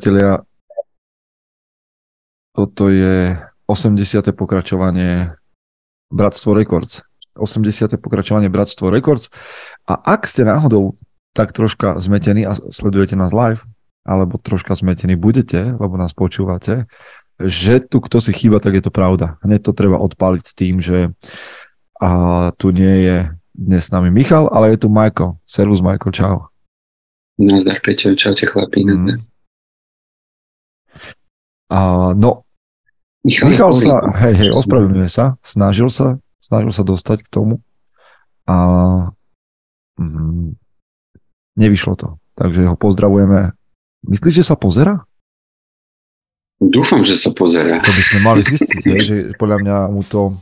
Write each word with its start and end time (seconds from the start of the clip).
Priatelia, 0.00 0.40
toto 2.56 2.88
je 2.88 3.36
80. 3.68 4.32
pokračovanie 4.32 5.36
Bratstvo 6.08 6.56
Records. 6.56 7.04
80. 7.36 8.00
pokračovanie 8.00 8.48
Bratstvo 8.48 8.88
Records. 8.88 9.28
A 9.84 10.00
ak 10.00 10.24
ste 10.24 10.48
náhodou 10.48 10.96
tak 11.36 11.52
troška 11.52 12.00
zmetení 12.00 12.48
a 12.48 12.56
sledujete 12.56 13.12
nás 13.12 13.36
live, 13.36 13.60
alebo 14.08 14.40
troška 14.40 14.72
zmetení 14.72 15.20
budete, 15.20 15.76
lebo 15.76 16.00
nás 16.00 16.16
počúvate, 16.16 16.88
že 17.36 17.84
tu 17.84 18.00
kto 18.00 18.24
si 18.24 18.32
chýba, 18.32 18.56
tak 18.56 18.80
je 18.80 18.88
to 18.88 18.88
pravda. 18.88 19.36
Hneď 19.44 19.68
to 19.68 19.76
treba 19.76 20.00
odpaliť 20.00 20.44
s 20.48 20.56
tým, 20.56 20.80
že 20.80 21.12
a 22.00 22.08
tu 22.56 22.72
nie 22.72 23.04
je 23.04 23.16
dnes 23.52 23.84
s 23.84 23.92
nami 23.92 24.08
Michal, 24.08 24.48
ale 24.48 24.72
je 24.72 24.80
tu 24.80 24.88
Michael. 24.88 25.36
Servus 25.44 25.84
Michael, 25.84 26.16
čau. 26.16 26.48
Nazdar 27.36 27.84
Peťo, 27.84 28.16
čaute 28.16 28.48
chlapí. 28.48 28.88
Mm. 28.88 29.28
A, 31.70 32.10
no, 32.18 32.44
Michal, 33.22 33.52
Michal 33.52 33.72
sa, 33.76 34.00
hej, 34.26 34.34
hej, 34.34 34.50
ospravedlňuje 34.50 35.10
sa, 35.12 35.36
snažil 35.44 35.92
sa, 35.92 36.18
snažil 36.40 36.72
sa 36.72 36.82
dostať 36.82 37.22
k 37.22 37.28
tomu 37.28 37.60
a 38.48 38.56
mm, 40.00 40.56
nevyšlo 41.60 41.94
to. 42.00 42.08
Takže 42.34 42.64
ho 42.64 42.76
pozdravujeme. 42.80 43.52
Myslíš, 44.08 44.40
že 44.40 44.48
sa 44.48 44.56
pozera? 44.56 45.04
Dúfam, 46.60 47.04
že 47.04 47.16
sa 47.16 47.28
pozera. 47.36 47.84
To 47.84 47.92
by 47.92 48.02
sme 48.08 48.18
mali 48.24 48.40
zistiť, 48.56 48.82
hej, 48.88 49.00
že 49.04 49.16
podľa 49.36 49.58
mňa 49.62 49.76
mu 49.92 50.02
to 50.02 50.34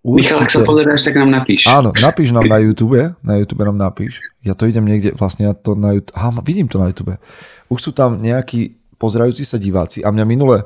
Určite. 0.00 0.32
Michal, 0.32 0.40
ak 0.40 0.52
sa 0.52 0.60
pozeráš, 0.64 1.04
tak 1.04 1.20
nám 1.20 1.28
napíš. 1.28 1.68
Áno, 1.68 1.92
napíš 1.92 2.32
nám 2.32 2.48
na 2.48 2.56
YouTube, 2.64 3.12
na 3.20 3.34
YouTube 3.36 3.60
nám 3.60 3.76
napíš. 3.76 4.24
Ja 4.40 4.56
to 4.56 4.64
idem 4.64 4.88
niekde, 4.88 5.12
vlastne 5.12 5.52
ja 5.52 5.52
to 5.52 5.76
na 5.76 5.92
YouTube, 5.92 6.16
aha, 6.16 6.40
vidím 6.40 6.64
to 6.64 6.80
na 6.80 6.88
YouTube. 6.88 7.20
Už 7.68 7.80
sú 7.84 7.90
tam 7.92 8.24
nejakí 8.24 8.80
pozerajúci 8.96 9.44
sa 9.44 9.60
diváci 9.60 10.00
a 10.02 10.10
mňa 10.10 10.24
minule 10.24 10.64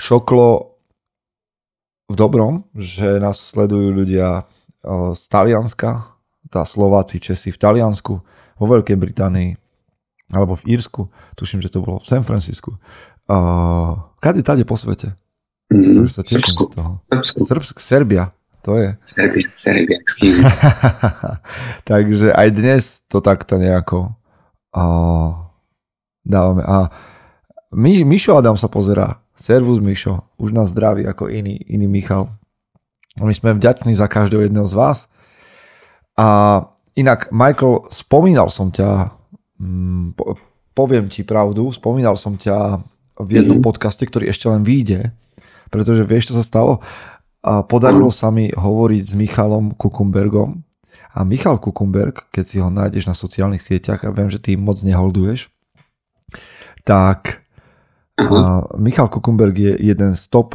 šoklo 0.00 0.76
v 2.10 2.14
dobrom, 2.18 2.66
že 2.74 3.20
nás 3.22 3.38
sledujú 3.38 3.94
ľudia 3.94 4.48
z 5.14 5.22
Talianska, 5.28 6.16
tá 6.50 6.64
Slováci, 6.64 7.20
Česi 7.20 7.52
v 7.52 7.60
Taliansku, 7.60 8.14
vo 8.60 8.64
Veľkej 8.66 8.96
Británii, 8.96 9.54
alebo 10.32 10.56
v 10.56 10.74
Írsku, 10.74 11.06
tuším, 11.36 11.60
že 11.62 11.70
to 11.70 11.84
bolo 11.84 12.02
v 12.02 12.06
San 12.06 12.24
Francisku. 12.26 12.78
Uh, 13.30 14.10
kade 14.18 14.42
tade 14.42 14.66
po 14.66 14.74
svete? 14.74 15.14
Mm, 15.70 16.10
sa 16.10 16.26
teším 16.26 16.50
Srbsku. 16.50 16.64
z 16.66 16.70
toho. 16.74 16.92
Srbsku. 17.06 17.38
Srbsk, 17.46 17.76
Serbia, 17.78 18.34
to 18.66 18.74
je. 18.74 18.90
Serbia, 19.06 19.46
Serbia, 19.54 19.98
Takže 21.90 22.34
aj 22.34 22.48
dnes 22.50 22.82
to 23.06 23.22
takto 23.22 23.54
nejako 23.54 24.10
uh, 24.74 25.46
dávame. 26.26 26.66
A 26.66 26.90
My, 27.70 28.02
Mišo 28.02 28.34
Adam 28.34 28.58
sa 28.58 28.66
pozerá. 28.66 29.22
Servus 29.38 29.78
Mišo, 29.78 30.26
už 30.42 30.50
nás 30.50 30.74
zdraví 30.74 31.06
ako 31.06 31.30
iný, 31.30 31.54
iný 31.70 31.86
Michal. 31.86 32.26
My 33.22 33.30
sme 33.30 33.54
vďační 33.54 33.94
za 33.94 34.10
každého 34.10 34.50
jedného 34.50 34.66
z 34.66 34.74
vás. 34.74 34.98
A 36.18 36.60
inak, 36.98 37.30
Michael, 37.30 37.86
spomínal 37.94 38.50
som 38.50 38.74
ťa, 38.74 39.14
mm, 39.62 40.18
poviem 40.74 41.06
ti 41.06 41.22
pravdu, 41.22 41.70
spomínal 41.70 42.18
som 42.18 42.34
ťa 42.34 42.82
v 43.22 43.30
jednom 43.38 43.62
mm-hmm. 43.62 43.68
podcaste, 43.70 44.02
ktorý 44.02 44.26
ešte 44.34 44.50
len 44.50 44.66
vyjde, 44.66 45.14
pretože 45.70 46.02
vieš, 46.02 46.34
čo 46.34 46.42
sa 46.42 46.44
stalo? 46.44 46.82
A 47.40 47.62
podarilo 47.62 48.10
sa 48.10 48.34
mi 48.34 48.50
hovoriť 48.50 49.04
s 49.06 49.14
Michalom 49.14 49.78
Kukumbergom. 49.78 50.66
A 51.14 51.22
Michal 51.22 51.62
Kukumberg, 51.62 52.26
keď 52.34 52.44
si 52.44 52.56
ho 52.58 52.66
nájdeš 52.66 53.06
na 53.06 53.14
sociálnych 53.14 53.62
sieťach, 53.62 54.02
a 54.02 54.10
viem, 54.10 54.26
že 54.26 54.42
ty 54.42 54.58
moc 54.58 54.82
neholduješ, 54.82 55.48
tak 56.82 57.46
a 58.28 58.66
Michal 58.76 59.08
Kukumberg 59.08 59.56
je 59.58 59.72
jeden 59.80 60.12
z 60.14 60.22
top 60.28 60.54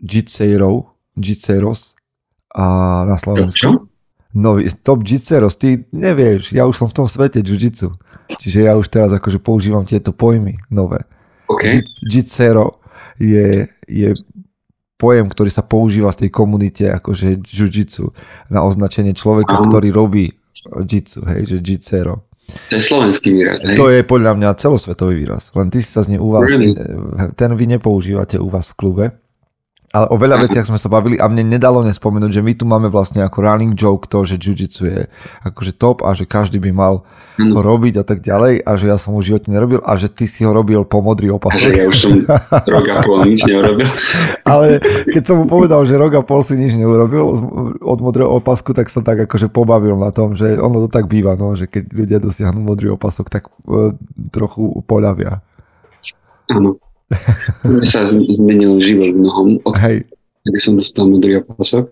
jitserov, 0.00 0.88
jitseros 1.16 1.94
a 2.54 2.64
na 3.04 3.16
Slovensku. 3.18 3.88
No, 4.34 4.60
top 4.84 5.02
jitseros, 5.04 5.56
ty 5.56 5.88
nevieš, 5.92 6.52
ja 6.52 6.68
už 6.68 6.76
som 6.76 6.88
v 6.88 6.96
tom 6.96 7.06
svete 7.08 7.40
jiu-jitsu. 7.40 7.92
Čiže 8.28 8.68
ja 8.68 8.76
už 8.76 8.92
teraz 8.92 9.08
akože 9.08 9.40
používam 9.40 9.88
tieto 9.88 10.12
pojmy 10.12 10.60
nové. 10.68 11.08
Okay. 11.48 11.80
Jitsero 12.04 12.84
je, 13.16 13.72
je 13.88 14.08
pojem, 15.00 15.32
ktorý 15.32 15.48
sa 15.48 15.64
používa 15.64 16.12
v 16.12 16.28
tej 16.28 16.30
komunite 16.30 16.84
akože 16.92 17.40
jiu-jitsu 17.40 18.12
na 18.52 18.68
označenie 18.68 19.16
človeka, 19.16 19.56
ktorý 19.64 19.88
robí 19.88 20.36
jitsu, 20.84 21.24
hej, 21.24 21.56
že 21.56 21.56
jitsero. 21.64 22.27
To 22.48 22.74
je 22.76 22.82
slovenský 22.82 23.28
výraz, 23.32 23.60
hej? 23.64 23.76
To 23.76 23.92
je 23.92 24.00
podľa 24.04 24.32
mňa 24.36 24.56
celosvetový 24.56 25.24
výraz. 25.24 25.52
Len 25.52 25.68
ty 25.68 25.84
si 25.84 25.88
sa 25.92 26.00
z 26.04 26.16
nej 26.16 26.20
u 26.20 26.32
vás, 26.32 26.48
really? 26.48 26.72
ten 27.36 27.52
vy 27.52 27.64
nepoužívate 27.76 28.40
u 28.40 28.48
vás 28.48 28.72
v 28.72 28.74
klube. 28.74 29.04
Ale 29.88 30.04
o 30.12 30.20
veľa 30.20 30.44
veciach 30.44 30.68
sme 30.68 30.76
sa 30.76 30.92
bavili 30.92 31.16
a 31.16 31.24
mne 31.32 31.48
nedalo 31.48 31.80
nespomenúť, 31.80 32.28
že 32.28 32.44
my 32.44 32.52
tu 32.52 32.68
máme 32.68 32.92
vlastne 32.92 33.24
ako 33.24 33.40
running 33.40 33.72
joke 33.72 34.04
to, 34.04 34.20
že 34.28 34.36
jiu-jitsu 34.36 34.82
je 34.84 34.98
akože 35.48 35.80
top 35.80 36.04
a 36.04 36.12
že 36.12 36.28
každý 36.28 36.60
by 36.60 36.76
mal 36.76 37.08
mm. 37.40 37.56
ho 37.56 37.60
robiť 37.64 37.94
a 37.96 38.04
tak 38.04 38.20
ďalej 38.20 38.68
a 38.68 38.70
že 38.76 38.84
ja 38.84 39.00
som 39.00 39.16
ho 39.16 39.24
v 39.24 39.32
živote 39.32 39.48
nerobil 39.48 39.80
a 39.80 39.96
že 39.96 40.12
ty 40.12 40.28
si 40.28 40.44
ho 40.44 40.52
robil 40.52 40.84
po 40.84 41.00
modrý 41.00 41.32
opasok. 41.32 41.72
Ja 41.72 41.88
už 41.88 41.96
som 41.96 42.12
rok 42.68 42.84
a 42.84 43.00
pol 43.00 43.32
nič 43.32 43.48
neurobil. 43.48 43.88
Ale 44.52 44.84
keď 45.08 45.22
som 45.24 45.40
mu 45.40 45.44
povedal, 45.48 45.80
že 45.88 45.96
rok 45.96 46.20
a 46.20 46.22
pol 46.22 46.44
si 46.44 46.60
nič 46.60 46.76
neurobil 46.76 47.24
od 47.80 47.98
modrého 48.04 48.28
opasku, 48.28 48.76
tak 48.76 48.92
som 48.92 49.00
tak 49.00 49.24
akože 49.24 49.48
pobavil 49.48 49.96
na 49.96 50.12
tom, 50.12 50.36
že 50.36 50.60
ono 50.60 50.84
to 50.84 50.88
tak 50.92 51.08
býva, 51.08 51.32
no, 51.32 51.56
že 51.56 51.64
keď 51.64 51.96
ľudia 51.96 52.18
dosiahnu 52.20 52.60
modrý 52.60 52.92
opasok, 52.92 53.32
tak 53.32 53.48
uh, 53.64 53.96
trochu 54.36 54.84
poľavia. 54.84 55.40
Áno. 56.52 56.76
Mne 57.64 57.86
sa 57.88 58.04
zmenil 58.08 58.78
život 58.84 59.16
v 59.16 59.20
nohom, 59.24 59.48
od 59.64 59.76
Hej. 59.80 60.04
kedy 60.44 60.58
som 60.60 60.74
dostal 60.76 61.08
modrý 61.08 61.40
opasok. 61.40 61.88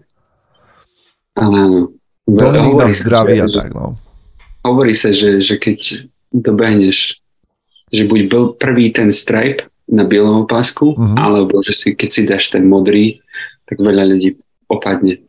Ale 1.37 1.56
áno. 1.56 1.81
To 2.27 2.50
hovorí 2.50 2.93
zdraví 2.97 3.38
a 3.38 3.47
tak, 3.49 3.72
no. 3.72 3.97
Hovorí 4.66 4.99
sa, 4.99 5.15
že, 5.15 5.38
že 5.38 5.62
keď 5.62 6.10
dobehneš, 6.34 7.22
že 7.94 8.03
buď 8.03 8.21
bol 8.26 8.44
prvý 8.59 8.91
ten 8.91 9.15
stripe 9.15 9.71
na 9.87 10.03
bielom 10.03 10.43
opasku, 10.43 10.99
uh-huh. 10.99 11.15
alebo 11.15 11.62
že 11.62 11.72
si, 11.72 11.88
keď 11.94 12.09
si 12.10 12.26
dáš 12.26 12.50
ten 12.50 12.66
modrý, 12.66 13.22
tak 13.71 13.78
veľa 13.78 14.10
ľudí 14.10 14.34
opadne. 14.66 15.22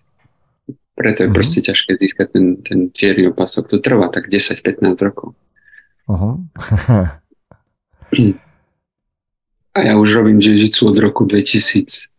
Preto 0.98 1.22
je 1.22 1.30
uh-huh. 1.30 1.38
proste 1.38 1.62
ťažké 1.62 2.02
získať 2.02 2.28
ten, 2.34 2.46
ten 2.66 2.80
čierny 2.90 3.30
opasok. 3.30 3.70
To 3.70 3.78
trvá 3.78 4.10
tak 4.10 4.34
10-15 4.34 4.98
rokov. 5.06 5.38
Uh-huh. 6.10 6.42
A 9.78 9.86
ja 9.86 9.94
už 9.94 10.10
robím 10.18 10.42
jiu-jitsu 10.42 10.90
od 10.90 10.98
roku 10.98 11.30
2016. 11.30 12.10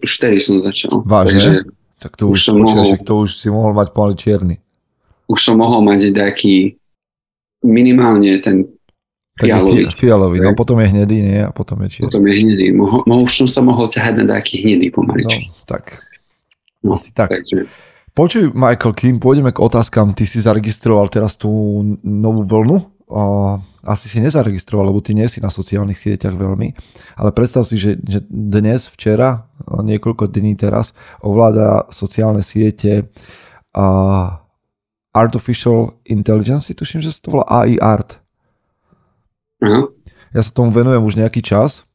Už 0.00 0.10
vtedy 0.16 0.40
som 0.40 0.64
začal. 0.64 1.04
Vážne? 1.04 1.36
Takže 1.36 1.52
tak 2.00 2.16
to 2.16 2.28
už, 2.28 2.36
už 2.36 2.40
som 2.44 2.56
mohol, 2.60 2.84
to 3.00 3.12
už 3.24 3.30
si 3.36 3.48
mohol 3.52 3.72
mať 3.76 3.88
pomaly 3.92 4.16
čierny. 4.16 4.56
Už 5.28 5.40
som 5.40 5.56
mohol 5.56 5.80
mať 5.84 6.12
taký 6.12 6.76
minimálne 7.64 8.40
ten 8.44 8.68
fialový. 9.40 9.88
Fi, 9.88 10.04
fialový, 10.04 10.36
no 10.44 10.52
potom 10.52 10.80
je 10.84 10.88
hnedý, 10.92 11.18
nie? 11.24 11.40
A 11.40 11.48
potom 11.48 11.80
je 11.84 11.88
čierny. 11.96 12.12
Potom 12.12 12.24
je 12.28 12.34
hnedý. 12.40 12.66
Mohol, 12.76 13.00
mohol, 13.08 13.22
už 13.24 13.44
som 13.44 13.48
sa 13.48 13.60
mohol 13.64 13.88
ťahať 13.88 14.20
na 14.20 14.36
taký 14.36 14.64
hnedý 14.64 14.92
pomaličky. 14.92 15.48
No, 15.48 15.64
tak. 15.64 16.04
No, 16.84 17.00
Asi 17.00 17.12
tak. 17.16 17.32
Takže... 17.32 17.68
Počuj, 18.14 18.54
Michael, 18.54 18.92
kým 18.94 19.16
pôjdeme 19.18 19.50
k 19.50 19.58
otázkam, 19.58 20.14
ty 20.14 20.22
si 20.28 20.38
zaregistroval 20.38 21.10
teraz 21.10 21.34
tú 21.34 21.50
novú 22.04 22.46
vlnu 22.46 22.78
asi 23.84 24.08
si 24.08 24.18
nezaregistroval, 24.20 24.90
lebo 24.90 25.04
ty 25.04 25.12
nie 25.12 25.28
si 25.28 25.38
na 25.44 25.52
sociálnych 25.52 26.00
sieťach 26.00 26.34
veľmi, 26.34 26.72
ale 27.20 27.30
predstav 27.36 27.68
si, 27.68 27.76
že, 27.76 28.00
že 28.00 28.24
dnes, 28.28 28.88
včera, 28.88 29.48
niekoľko 29.68 30.28
dní 30.28 30.56
teraz 30.56 30.96
ovláda 31.20 31.86
sociálne 31.92 32.40
siete 32.40 33.12
uh, 33.76 34.40
Artificial 35.14 35.94
Intelligence, 36.08 36.72
tuším, 36.74 37.04
že 37.04 37.14
sa 37.14 37.20
to 37.22 37.38
volá 37.38 37.46
AI 37.46 37.78
Art. 37.78 38.18
Uh-huh. 39.62 39.92
Ja 40.34 40.42
sa 40.42 40.50
tomu 40.50 40.74
venujem 40.74 41.04
už 41.04 41.14
nejaký 41.20 41.44
čas, 41.44 41.86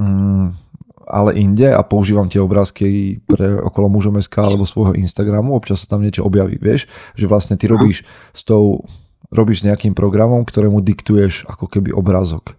mm, 0.00 0.56
ale 1.04 1.36
inde 1.36 1.68
a 1.68 1.84
používam 1.84 2.30
tie 2.32 2.40
obrázky 2.40 3.20
pre 3.28 3.60
okolo 3.60 3.92
mužom.sk 3.92 4.32
alebo 4.40 4.64
svojho 4.64 4.96
Instagramu, 4.96 5.52
občas 5.52 5.84
sa 5.84 5.92
tam 5.92 6.00
niečo 6.00 6.24
objaví, 6.24 6.56
vieš, 6.56 6.88
že 7.12 7.28
vlastne 7.28 7.60
ty 7.60 7.68
robíš 7.68 8.06
s 8.32 8.42
tou 8.48 8.88
robíš 9.32 9.64
nejakým 9.64 9.96
programom, 9.96 10.44
ktorému 10.44 10.84
diktuješ 10.84 11.48
ako 11.48 11.66
keby 11.66 11.90
obrazok. 11.90 12.54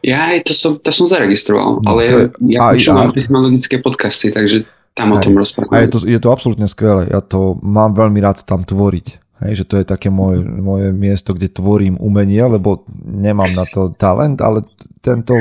Ja 0.00 0.32
aj 0.32 0.48
to 0.48 0.52
som, 0.56 0.80
to 0.80 0.92
som 0.92 1.08
zaregistroval, 1.08 1.80
no, 1.80 1.84
ale 1.84 2.00
je, 2.08 2.16
ja 2.56 2.72
počúvam 2.72 3.12
technologické 3.12 3.80
podcasty, 3.84 4.32
takže 4.32 4.64
tam 4.96 5.12
aj, 5.12 5.16
o 5.16 5.24
tom 5.24 5.34
rozprávam. 5.36 5.76
A 5.76 5.84
je 5.84 5.90
to, 5.92 5.98
je 6.08 6.20
to 6.20 6.28
absolútne 6.32 6.64
skvelé, 6.68 7.08
ja 7.12 7.20
to 7.20 7.60
mám 7.60 7.92
veľmi 7.92 8.20
rád 8.20 8.44
tam 8.48 8.64
tvoriť. 8.64 9.20
Hej, 9.40 9.64
že 9.64 9.68
to 9.72 9.74
je 9.80 9.88
také 9.88 10.12
moje, 10.12 10.44
moje 10.44 10.92
miesto, 10.92 11.32
kde 11.32 11.48
tvorím 11.48 11.96
umenie, 11.96 12.44
lebo 12.44 12.84
nemám 13.00 13.56
na 13.56 13.64
to 13.64 13.88
talent, 13.96 14.36
ale 14.44 14.68
tento, 15.00 15.40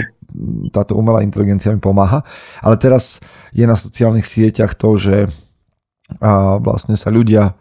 táto 0.72 0.96
umelá 0.96 1.20
inteligencia 1.20 1.76
mi 1.76 1.84
pomáha. 1.84 2.24
Ale 2.64 2.80
teraz 2.80 3.20
je 3.52 3.68
na 3.68 3.76
sociálnych 3.76 4.24
sieťach 4.24 4.80
to, 4.80 4.96
že 4.96 5.28
a 6.18 6.58
vlastne 6.58 6.98
sa 6.98 7.14
ľudia 7.14 7.54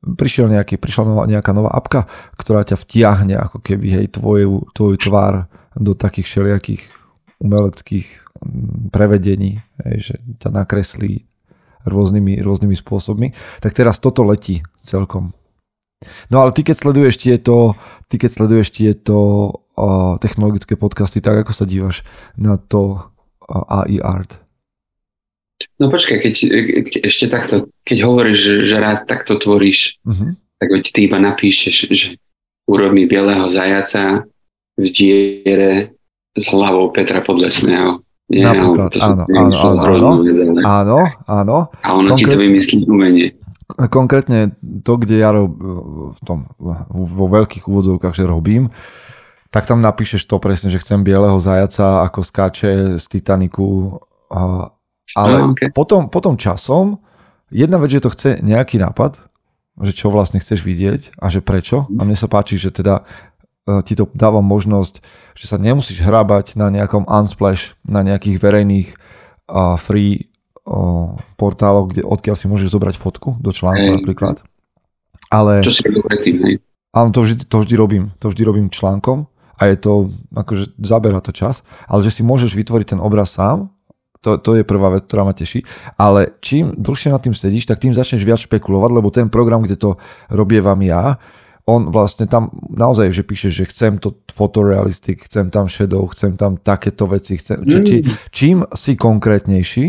prišiel 0.00 0.48
nejaký, 0.48 0.80
prišla 0.80 1.04
nová, 1.04 1.22
nejaká 1.28 1.52
nová 1.52 1.70
apka, 1.72 2.08
ktorá 2.40 2.64
ťa 2.64 2.76
vtiahne 2.80 3.36
ako 3.36 3.60
keby 3.60 3.86
hej, 4.00 4.06
tvoju, 4.16 4.72
tvoju 4.72 4.96
tvár 4.96 5.46
do 5.76 5.92
takých 5.92 6.26
všelijakých 6.26 6.82
umeleckých 7.40 8.08
mm, 8.40 8.92
prevedení, 8.92 9.60
hej, 9.84 9.96
že 10.00 10.14
ťa 10.40 10.50
nakreslí 10.56 11.28
rôznymi, 11.84 12.40
rôznymi 12.40 12.76
spôsobmi. 12.76 13.32
Tak 13.60 13.76
teraz 13.76 14.00
toto 14.00 14.24
letí 14.24 14.64
celkom. 14.84 15.32
No 16.32 16.40
ale 16.40 16.56
ty 16.56 16.64
keď 16.64 16.80
sleduješ 16.80 17.20
tieto, 17.20 17.76
ty 18.08 18.16
keď 18.16 18.30
sleduješ 18.32 18.72
tieto 18.72 19.16
uh, 19.76 20.16
technologické 20.16 20.80
podcasty, 20.80 21.20
tak 21.20 21.44
ako 21.44 21.52
sa 21.52 21.68
dívaš 21.68 22.08
na 22.40 22.56
to 22.56 23.04
uh, 23.44 23.84
AI 23.84 24.00
art? 24.00 24.40
No 25.76 25.92
počkaj, 25.92 26.24
keď, 26.24 26.34
keď 26.88 26.94
ešte 27.04 27.28
takto, 27.28 27.68
keď 27.90 27.98
hovoríš, 28.06 28.38
že, 28.38 28.54
že 28.70 28.76
rád 28.78 29.10
takto 29.10 29.34
tvoríš, 29.34 29.98
uh-huh. 30.06 30.38
tak 30.62 30.68
veď 30.70 30.84
ty 30.94 30.98
iba 31.10 31.18
napíšeš, 31.18 31.76
že 31.90 32.08
urob 32.70 32.94
mi 32.94 33.10
bieleho 33.10 33.50
zajaca 33.50 34.30
v 34.78 34.86
diere 34.94 35.98
s 36.38 36.44
hlavou 36.46 36.94
Petra 36.94 37.18
Podlesného. 37.18 38.06
Nie, 38.30 38.46
Napríklad, 38.46 38.94
to 38.94 39.02
áno, 39.02 39.22
áno, 39.26 39.54
áno, 39.58 39.82
áno, 39.82 40.18
áno, 40.62 40.98
áno. 41.26 41.58
A 41.82 41.88
ono 41.98 42.14
Konkrét... 42.14 42.30
ti 42.30 42.30
to 42.30 42.38
vymyslí 42.38 42.76
umenie. 42.86 43.34
Konkrétne 43.90 44.54
to, 44.86 45.02
kde 45.02 45.18
ja 45.18 45.34
rob, 45.34 45.50
v 46.14 46.20
tom, 46.22 46.46
vo 46.94 47.26
veľkých 47.26 47.66
úvodzovkách, 47.66 48.14
že 48.14 48.30
robím, 48.30 48.70
tak 49.50 49.66
tam 49.66 49.82
napíšeš 49.82 50.30
to 50.30 50.38
presne, 50.38 50.70
že 50.70 50.78
chcem 50.78 51.02
bieleho 51.02 51.42
zajaca, 51.42 52.06
ako 52.06 52.22
skáče 52.22 53.02
z 53.02 53.04
Titaniku 53.10 53.98
ale 54.30 55.36
no, 55.42 55.50
okay. 55.54 55.74
potom, 55.74 56.06
potom 56.06 56.38
časom, 56.38 57.02
jedna 57.50 57.76
vec, 57.82 57.90
že 57.92 58.02
to 58.02 58.14
chce 58.14 58.30
nejaký 58.40 58.80
nápad, 58.80 59.20
že 59.80 59.92
čo 59.94 60.10
vlastne 60.10 60.38
chceš 60.42 60.62
vidieť 60.62 61.18
a 61.18 61.26
že 61.30 61.44
prečo. 61.44 61.86
A 61.98 62.02
mne 62.02 62.18
sa 62.18 62.26
páči, 62.26 62.58
že 62.60 62.74
teda 62.74 63.06
e, 63.66 63.82
ti 63.86 63.94
to 63.94 64.08
dáva 64.12 64.42
možnosť, 64.42 65.00
že 65.34 65.44
sa 65.48 65.56
nemusíš 65.56 66.02
hrábať 66.02 66.58
na 66.58 66.68
nejakom 66.68 67.08
Unsplash, 67.08 67.78
na 67.86 68.04
nejakých 68.04 68.36
verejných 68.38 68.88
uh, 69.48 69.80
free 69.80 70.30
uh, 70.68 71.16
portáloch, 71.40 71.90
kde, 71.90 72.02
odkiaľ 72.04 72.36
si 72.36 72.46
môžeš 72.46 72.76
zobrať 72.76 72.94
fotku 73.00 73.40
do 73.40 73.50
článku 73.50 73.80
hey. 73.80 73.96
napríklad. 73.98 74.44
Ale, 75.30 75.62
čo 75.62 75.72
si 75.72 75.82
robil 75.86 76.02
predtým, 76.02 76.36
hej? 76.44 76.54
Áno, 76.90 77.14
to 77.14 77.22
vždy, 77.22 77.46
to 77.46 77.62
vždy 77.62 77.74
robím. 77.78 78.04
To 78.18 78.34
vždy 78.34 78.42
robím 78.42 78.66
článkom 78.66 79.30
a 79.54 79.62
je 79.70 79.76
to, 79.78 80.10
akože 80.34 80.74
zabera 80.82 81.22
to 81.22 81.30
čas, 81.30 81.62
ale 81.86 82.02
že 82.02 82.18
si 82.18 82.22
môžeš 82.26 82.58
vytvoriť 82.58 82.98
ten 82.98 83.00
obraz 83.00 83.38
sám 83.38 83.70
to, 84.20 84.36
to 84.36 84.60
je 84.60 84.64
prvá 84.68 84.92
vec, 84.92 85.08
ktorá 85.08 85.24
ma 85.24 85.32
teší. 85.32 85.64
Ale 85.96 86.36
čím 86.44 86.76
dlhšie 86.76 87.12
nad 87.12 87.24
tým 87.24 87.32
sedíš, 87.32 87.64
tak 87.64 87.80
tým 87.80 87.96
začneš 87.96 88.24
viac 88.24 88.40
špekulovať, 88.44 88.90
lebo 88.92 89.08
ten 89.08 89.32
program, 89.32 89.64
kde 89.64 89.80
to 89.80 89.96
robievam 90.28 90.80
ja, 90.84 91.16
on 91.68 91.92
vlastne 91.92 92.26
tam 92.26 92.50
naozaj, 92.72 93.14
že 93.14 93.22
píše, 93.22 93.48
že 93.52 93.68
chcem 93.68 94.02
to 94.02 94.18
fotorealistik, 94.26 95.22
chcem 95.28 95.52
tam 95.54 95.70
shadow, 95.70 96.08
chcem 96.10 96.34
tam 96.34 96.58
takéto 96.58 97.06
veci. 97.06 97.38
Chcem, 97.38 97.62
mm. 97.62 97.84
či, 97.86 97.96
čím 98.34 98.56
si 98.74 98.98
konkrétnejší 98.98 99.86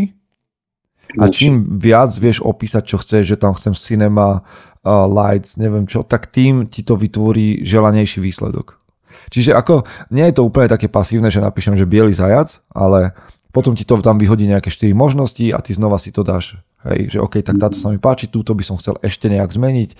a 1.18 1.28
čím 1.28 1.76
viac 1.82 2.14
vieš 2.16 2.40
opísať, 2.40 2.82
čo 2.86 2.96
chceš, 3.02 3.34
že 3.34 3.36
tam 3.36 3.52
chcem 3.52 3.74
cinema, 3.76 4.40
uh, 4.40 5.04
lights, 5.10 5.58
neviem 5.58 5.84
čo, 5.84 6.06
tak 6.06 6.30
tým 6.30 6.70
ti 6.70 6.86
to 6.86 6.96
vytvorí 6.96 7.66
želanejší 7.66 8.22
výsledok. 8.22 8.80
Čiže 9.28 9.52
ako, 9.52 9.84
nie 10.08 10.24
je 10.24 10.40
to 10.40 10.46
úplne 10.46 10.72
také 10.72 10.88
pasívne, 10.88 11.28
že 11.28 11.44
napíšem, 11.44 11.76
že 11.76 11.84
biely 11.84 12.16
zajac, 12.16 12.64
ale 12.72 13.12
potom 13.52 13.76
ti 13.76 13.84
to 13.84 14.00
tam 14.00 14.16
vyhodí 14.16 14.48
nejaké 14.48 14.72
4 14.72 14.96
možnosti 14.96 15.44
a 15.52 15.60
ty 15.60 15.76
znova 15.76 16.00
si 16.00 16.08
to 16.08 16.24
dáš. 16.24 16.56
Hej, 16.88 17.14
že 17.14 17.18
OK, 17.20 17.44
tak 17.44 17.60
táto 17.60 17.76
sa 17.76 17.92
mi 17.92 18.00
páči, 18.00 18.26
túto 18.26 18.56
by 18.56 18.64
som 18.64 18.80
chcel 18.80 18.96
ešte 19.04 19.28
nejak 19.28 19.52
zmeniť. 19.52 19.92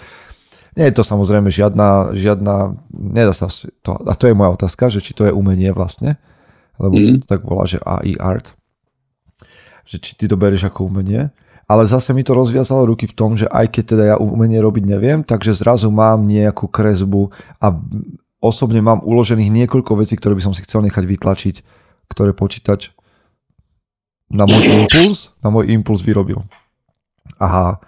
Nie 0.72 0.88
je 0.88 0.96
to 0.96 1.04
samozrejme 1.04 1.52
žiadna, 1.52 2.16
žiadna, 2.16 2.80
nedá 2.90 3.36
sa 3.36 3.52
to, 3.84 3.92
a 3.92 4.16
to 4.16 4.24
je 4.24 4.34
moja 4.34 4.56
otázka, 4.56 4.88
že 4.88 5.04
či 5.04 5.12
to 5.12 5.28
je 5.28 5.32
umenie 5.36 5.68
vlastne, 5.68 6.16
lebo 6.80 6.96
mm. 6.96 7.04
sa 7.04 7.12
to 7.20 7.26
tak 7.28 7.40
volá, 7.44 7.68
že 7.68 7.76
AI 7.84 8.16
art, 8.16 8.56
že 9.84 10.00
či 10.00 10.16
ty 10.16 10.24
to 10.24 10.40
berieš 10.40 10.72
ako 10.72 10.88
umenie, 10.88 11.28
ale 11.68 11.84
zase 11.84 12.16
mi 12.16 12.24
to 12.24 12.32
rozviazalo 12.32 12.88
ruky 12.88 13.04
v 13.04 13.14
tom, 13.14 13.36
že 13.36 13.44
aj 13.52 13.68
keď 13.68 13.84
teda 13.84 14.04
ja 14.04 14.16
umenie 14.16 14.64
robiť 14.64 14.84
neviem, 14.88 15.20
takže 15.20 15.52
zrazu 15.52 15.92
mám 15.92 16.24
nejakú 16.24 16.72
kresbu 16.72 17.28
a 17.60 17.76
osobne 18.40 18.80
mám 18.80 19.04
uložených 19.04 19.52
niekoľko 19.52 20.00
vecí, 20.00 20.16
ktoré 20.16 20.40
by 20.40 20.42
som 20.50 20.56
si 20.56 20.64
chcel 20.64 20.80
nechať 20.88 21.04
vytlačiť, 21.04 21.56
ktoré 22.08 22.32
počítač 22.32 22.96
na 24.32 24.48
môj 24.48 24.64
impuls, 24.64 25.28
na 25.44 25.52
môj 25.52 25.68
impuls 25.68 26.00
vyrobil. 26.00 26.40
Aha, 27.36 27.78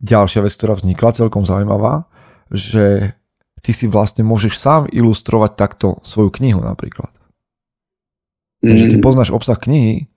ďalšia 0.00 0.40
vec, 0.40 0.56
ktorá 0.56 0.74
vznikla, 0.74 1.14
celkom 1.14 1.44
zaujímavá, 1.44 2.08
že 2.48 3.12
ty 3.60 3.76
si 3.76 3.84
vlastne 3.84 4.24
môžeš 4.24 4.56
sám 4.56 4.82
ilustrovať 4.88 5.52
takto 5.54 6.00
svoju 6.00 6.32
knihu 6.40 6.64
napríklad. 6.64 7.12
Mm. 8.64 8.74
Že 8.74 8.84
ty 8.90 8.96
mm. 8.98 9.04
poznáš 9.04 9.30
obsah 9.30 9.60
knihy 9.60 10.08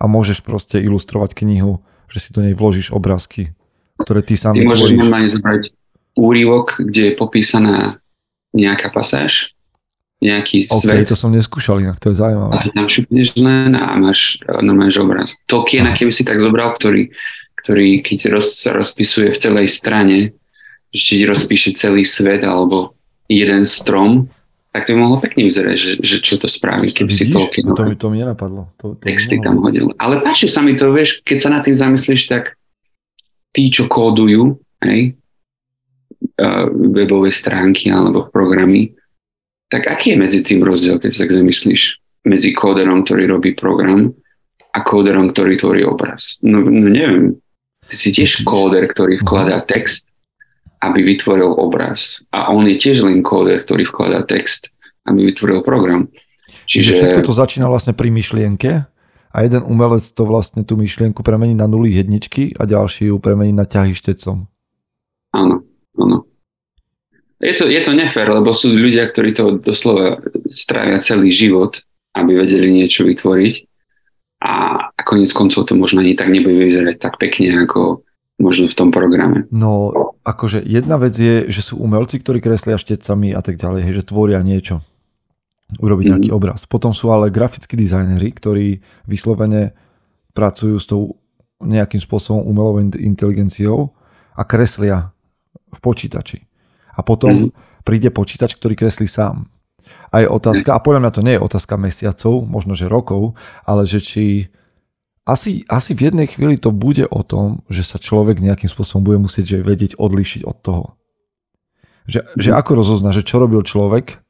a 0.00 0.08
môžeš 0.08 0.42
proste 0.42 0.80
ilustrovať 0.80 1.36
knihu, 1.44 1.84
že 2.10 2.18
si 2.18 2.28
do 2.34 2.42
nej 2.42 2.56
vložíš 2.56 2.90
obrázky, 2.90 3.54
ktoré 4.00 4.24
ty 4.24 4.34
sám 4.34 4.58
ty. 4.58 4.66
Môžeš 4.66 4.98
normálne 4.98 5.30
zobrať 5.30 5.70
úrivok, 6.18 6.78
kde 6.78 7.10
je 7.10 7.14
popísaná 7.14 7.98
nejaká 8.54 8.90
pasáž 8.90 9.53
nejaký 10.24 10.64
okay, 10.72 11.04
svet. 11.04 11.12
to 11.12 11.16
som 11.18 11.28
neskúšal 11.28 11.84
inak, 11.84 12.00
to 12.00 12.08
je 12.08 12.16
zaujímavé. 12.16 12.52
A 12.56 12.64
tam 12.72 12.88
šupneš 12.88 13.36
len 13.36 13.76
a 13.76 13.92
máš 14.00 14.40
normálne 14.48 14.96
obraz. 14.96 15.36
Tolkiena, 15.44 15.92
keby 15.92 16.08
si 16.08 16.24
tak 16.24 16.40
zobral, 16.40 16.72
ktorý, 16.72 17.12
ktorý 17.60 18.00
keď 18.00 18.32
roz, 18.32 18.56
sa 18.64 18.72
rozpisuje 18.72 19.28
v 19.28 19.38
celej 19.38 19.68
strane, 19.68 20.32
že 20.88 21.00
ti 21.04 21.16
rozpíše 21.28 21.76
celý 21.76 22.08
svet 22.08 22.40
alebo 22.40 22.96
jeden 23.28 23.68
strom, 23.68 24.32
tak 24.72 24.88
to 24.88 24.96
by 24.96 25.06
mohlo 25.06 25.22
pekne 25.22 25.46
vyzerať, 25.46 25.76
že, 25.76 25.92
že 26.02 26.16
čo 26.18 26.34
to 26.40 26.50
spraví, 26.50 26.90
keby 26.90 27.12
Vidíš? 27.12 27.30
si 27.30 27.34
Tolkien. 27.34 27.64
To 27.70 27.84
mi, 27.86 27.94
to 27.94 28.08
mi 28.10 28.18
nenapadlo. 28.24 28.74
To, 28.82 28.98
to 28.98 29.04
texty 29.06 29.38
tam 29.38 29.62
hodil. 29.62 29.92
Ale 30.00 30.18
páči 30.24 30.50
sa 30.50 30.64
mi 30.64 30.74
to, 30.74 30.90
vieš, 30.90 31.22
keď 31.22 31.38
sa 31.38 31.48
nad 31.52 31.62
tým 31.62 31.78
zamyslíš, 31.78 32.26
tak 32.26 32.58
tí, 33.54 33.70
čo 33.70 33.86
kódujú, 33.86 34.58
hej, 34.82 35.14
webové 36.74 37.30
stránky 37.30 37.92
alebo 37.92 38.26
programy, 38.32 38.90
tak 39.74 39.90
aký 39.90 40.14
je 40.14 40.22
medzi 40.22 40.40
tým 40.46 40.62
rozdiel, 40.62 41.02
keď 41.02 41.10
sa 41.10 41.26
tak 41.26 41.34
zamyslíš, 41.34 41.98
medzi 42.30 42.54
kóderom, 42.54 43.02
ktorý 43.02 43.26
robí 43.26 43.58
program 43.58 44.14
a 44.70 44.78
kóderom, 44.86 45.34
ktorý 45.34 45.58
tvorí 45.58 45.82
obraz? 45.82 46.38
No, 46.46 46.62
no 46.62 46.86
neviem. 46.86 47.42
Ty 47.82 47.94
si 47.98 48.14
tiež 48.14 48.46
kóder, 48.46 48.86
ktorý 48.86 49.18
vkladá 49.18 49.66
text, 49.66 50.06
aby 50.78 51.02
vytvoril 51.02 51.58
obraz. 51.58 52.22
A 52.30 52.54
on 52.54 52.70
je 52.70 52.78
tiež 52.78 53.02
len 53.02 53.26
kóder, 53.26 53.66
ktorý 53.66 53.82
vkladá 53.90 54.22
text, 54.22 54.70
aby 55.10 55.34
vytvoril 55.34 55.66
program. 55.66 56.06
Čiže... 56.70 56.94
Všetko 56.94 57.26
to 57.26 57.34
začína 57.34 57.66
vlastne 57.66 57.98
pri 57.98 58.14
myšlienke 58.14 58.86
a 59.34 59.36
jeden 59.42 59.66
umelec 59.66 60.06
to 60.14 60.22
vlastne 60.22 60.62
tú 60.62 60.78
myšlienku 60.78 61.26
premení 61.26 61.58
na 61.58 61.66
nuly 61.66 61.90
jedničky 61.90 62.54
a 62.56 62.62
ďalší 62.62 63.10
ju 63.10 63.18
premení 63.18 63.50
na 63.50 63.66
ťahy 63.66 63.92
štecom. 63.92 64.46
Áno, 65.34 65.66
áno 65.98 66.18
je 67.42 67.54
to, 67.58 67.64
je 67.66 67.80
to 67.82 67.92
nefér, 67.92 68.30
lebo 68.30 68.54
sú 68.54 68.70
ľudia, 68.70 69.10
ktorí 69.10 69.34
to 69.34 69.58
doslova 69.58 70.22
strávia 70.48 71.02
celý 71.02 71.34
život, 71.34 71.82
aby 72.14 72.38
vedeli 72.38 72.70
niečo 72.70 73.02
vytvoriť 73.02 73.54
a, 74.44 74.54
a 74.94 75.00
konec 75.02 75.32
koncov 75.34 75.66
to 75.66 75.74
možno 75.74 76.04
ani 76.04 76.14
tak 76.14 76.30
nebude 76.30 76.62
vyzerať 76.68 76.96
tak 77.00 77.18
pekne, 77.18 77.64
ako 77.66 78.06
možno 78.38 78.70
v 78.70 78.78
tom 78.78 78.88
programe. 78.94 79.46
No, 79.50 79.90
akože 80.22 80.62
jedna 80.62 80.98
vec 80.98 81.14
je, 81.14 81.50
že 81.50 81.62
sú 81.62 81.78
umelci, 81.78 82.22
ktorí 82.22 82.38
kreslia 82.38 82.78
štecami 82.78 83.34
a 83.34 83.40
tak 83.42 83.58
ďalej, 83.58 83.94
že 83.94 84.06
tvoria 84.06 84.42
niečo, 84.42 84.82
urobiť 85.78 86.04
nejaký 86.14 86.30
obraz. 86.30 86.66
Potom 86.70 86.94
sú 86.94 87.10
ale 87.10 87.34
grafickí 87.34 87.74
dizajneri, 87.74 88.30
ktorí 88.30 88.78
vyslovene 89.10 89.74
pracujú 90.34 90.76
s 90.78 90.86
tou 90.86 91.18
nejakým 91.62 92.02
spôsobom 92.02 92.44
umelou 92.44 92.78
inteligenciou 92.82 93.94
a 94.34 94.42
kreslia 94.42 95.14
v 95.70 95.78
počítači 95.78 96.44
a 96.94 97.00
potom 97.02 97.50
mm. 97.50 97.82
príde 97.82 98.08
počítač, 98.14 98.54
ktorý 98.54 98.78
kreslí 98.78 99.10
sám. 99.10 99.50
A 100.08 100.24
je 100.24 100.28
otázka, 100.30 100.72
a 100.72 100.80
podľa 100.80 101.00
mňa 101.04 101.12
to 101.12 101.24
nie 101.26 101.34
je 101.36 101.44
otázka 101.44 101.76
mesiacov, 101.76 102.48
možno 102.48 102.72
že 102.72 102.88
rokov, 102.88 103.36
ale 103.68 103.84
že 103.84 104.00
či 104.00 104.24
asi, 105.24 105.64
asi 105.68 105.92
v 105.96 106.12
jednej 106.12 106.28
chvíli 106.28 106.60
to 106.60 106.72
bude 106.72 107.04
o 107.08 107.20
tom, 107.24 107.64
že 107.72 107.84
sa 107.84 107.96
človek 107.96 108.44
nejakým 108.44 108.68
spôsobom 108.68 109.04
bude 109.04 109.18
musieť 109.20 109.56
že 109.56 109.58
vedieť 109.64 109.92
odlíšiť 109.96 110.42
od 110.44 110.56
toho. 110.60 110.86
Že, 112.04 112.20
mm. 112.20 112.28
že 112.40 112.50
ako 112.52 112.70
rozozna, 112.80 113.10
že 113.12 113.24
čo 113.24 113.40
robil 113.40 113.64
človek 113.64 114.20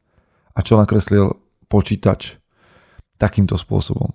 a 0.55 0.59
čo 0.63 0.79
nakreslil 0.79 1.39
počítač 1.67 2.39
takýmto 3.19 3.59
spôsobom. 3.59 4.15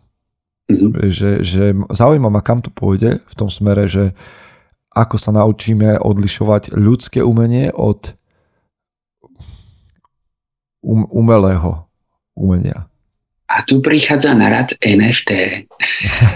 Mm. 0.72 1.12
Že, 1.12 1.30
že 1.44 1.64
zaujíma 1.92 2.32
ma, 2.32 2.40
kam 2.44 2.64
to 2.64 2.72
pôjde 2.72 3.20
v 3.20 3.34
tom 3.36 3.52
smere, 3.52 3.88
že 3.92 4.16
ako 4.96 5.16
sa 5.20 5.32
naučíme 5.36 6.00
odlišovať 6.00 6.76
ľudské 6.76 7.20
umenie 7.22 7.70
od 7.76 8.19
um, 10.82 11.06
umelého 11.12 11.86
umenia. 12.36 12.90
A 13.50 13.66
tu 13.66 13.82
prichádza 13.82 14.38
na 14.38 14.46
rad 14.46 14.78
NFT. 14.78 15.32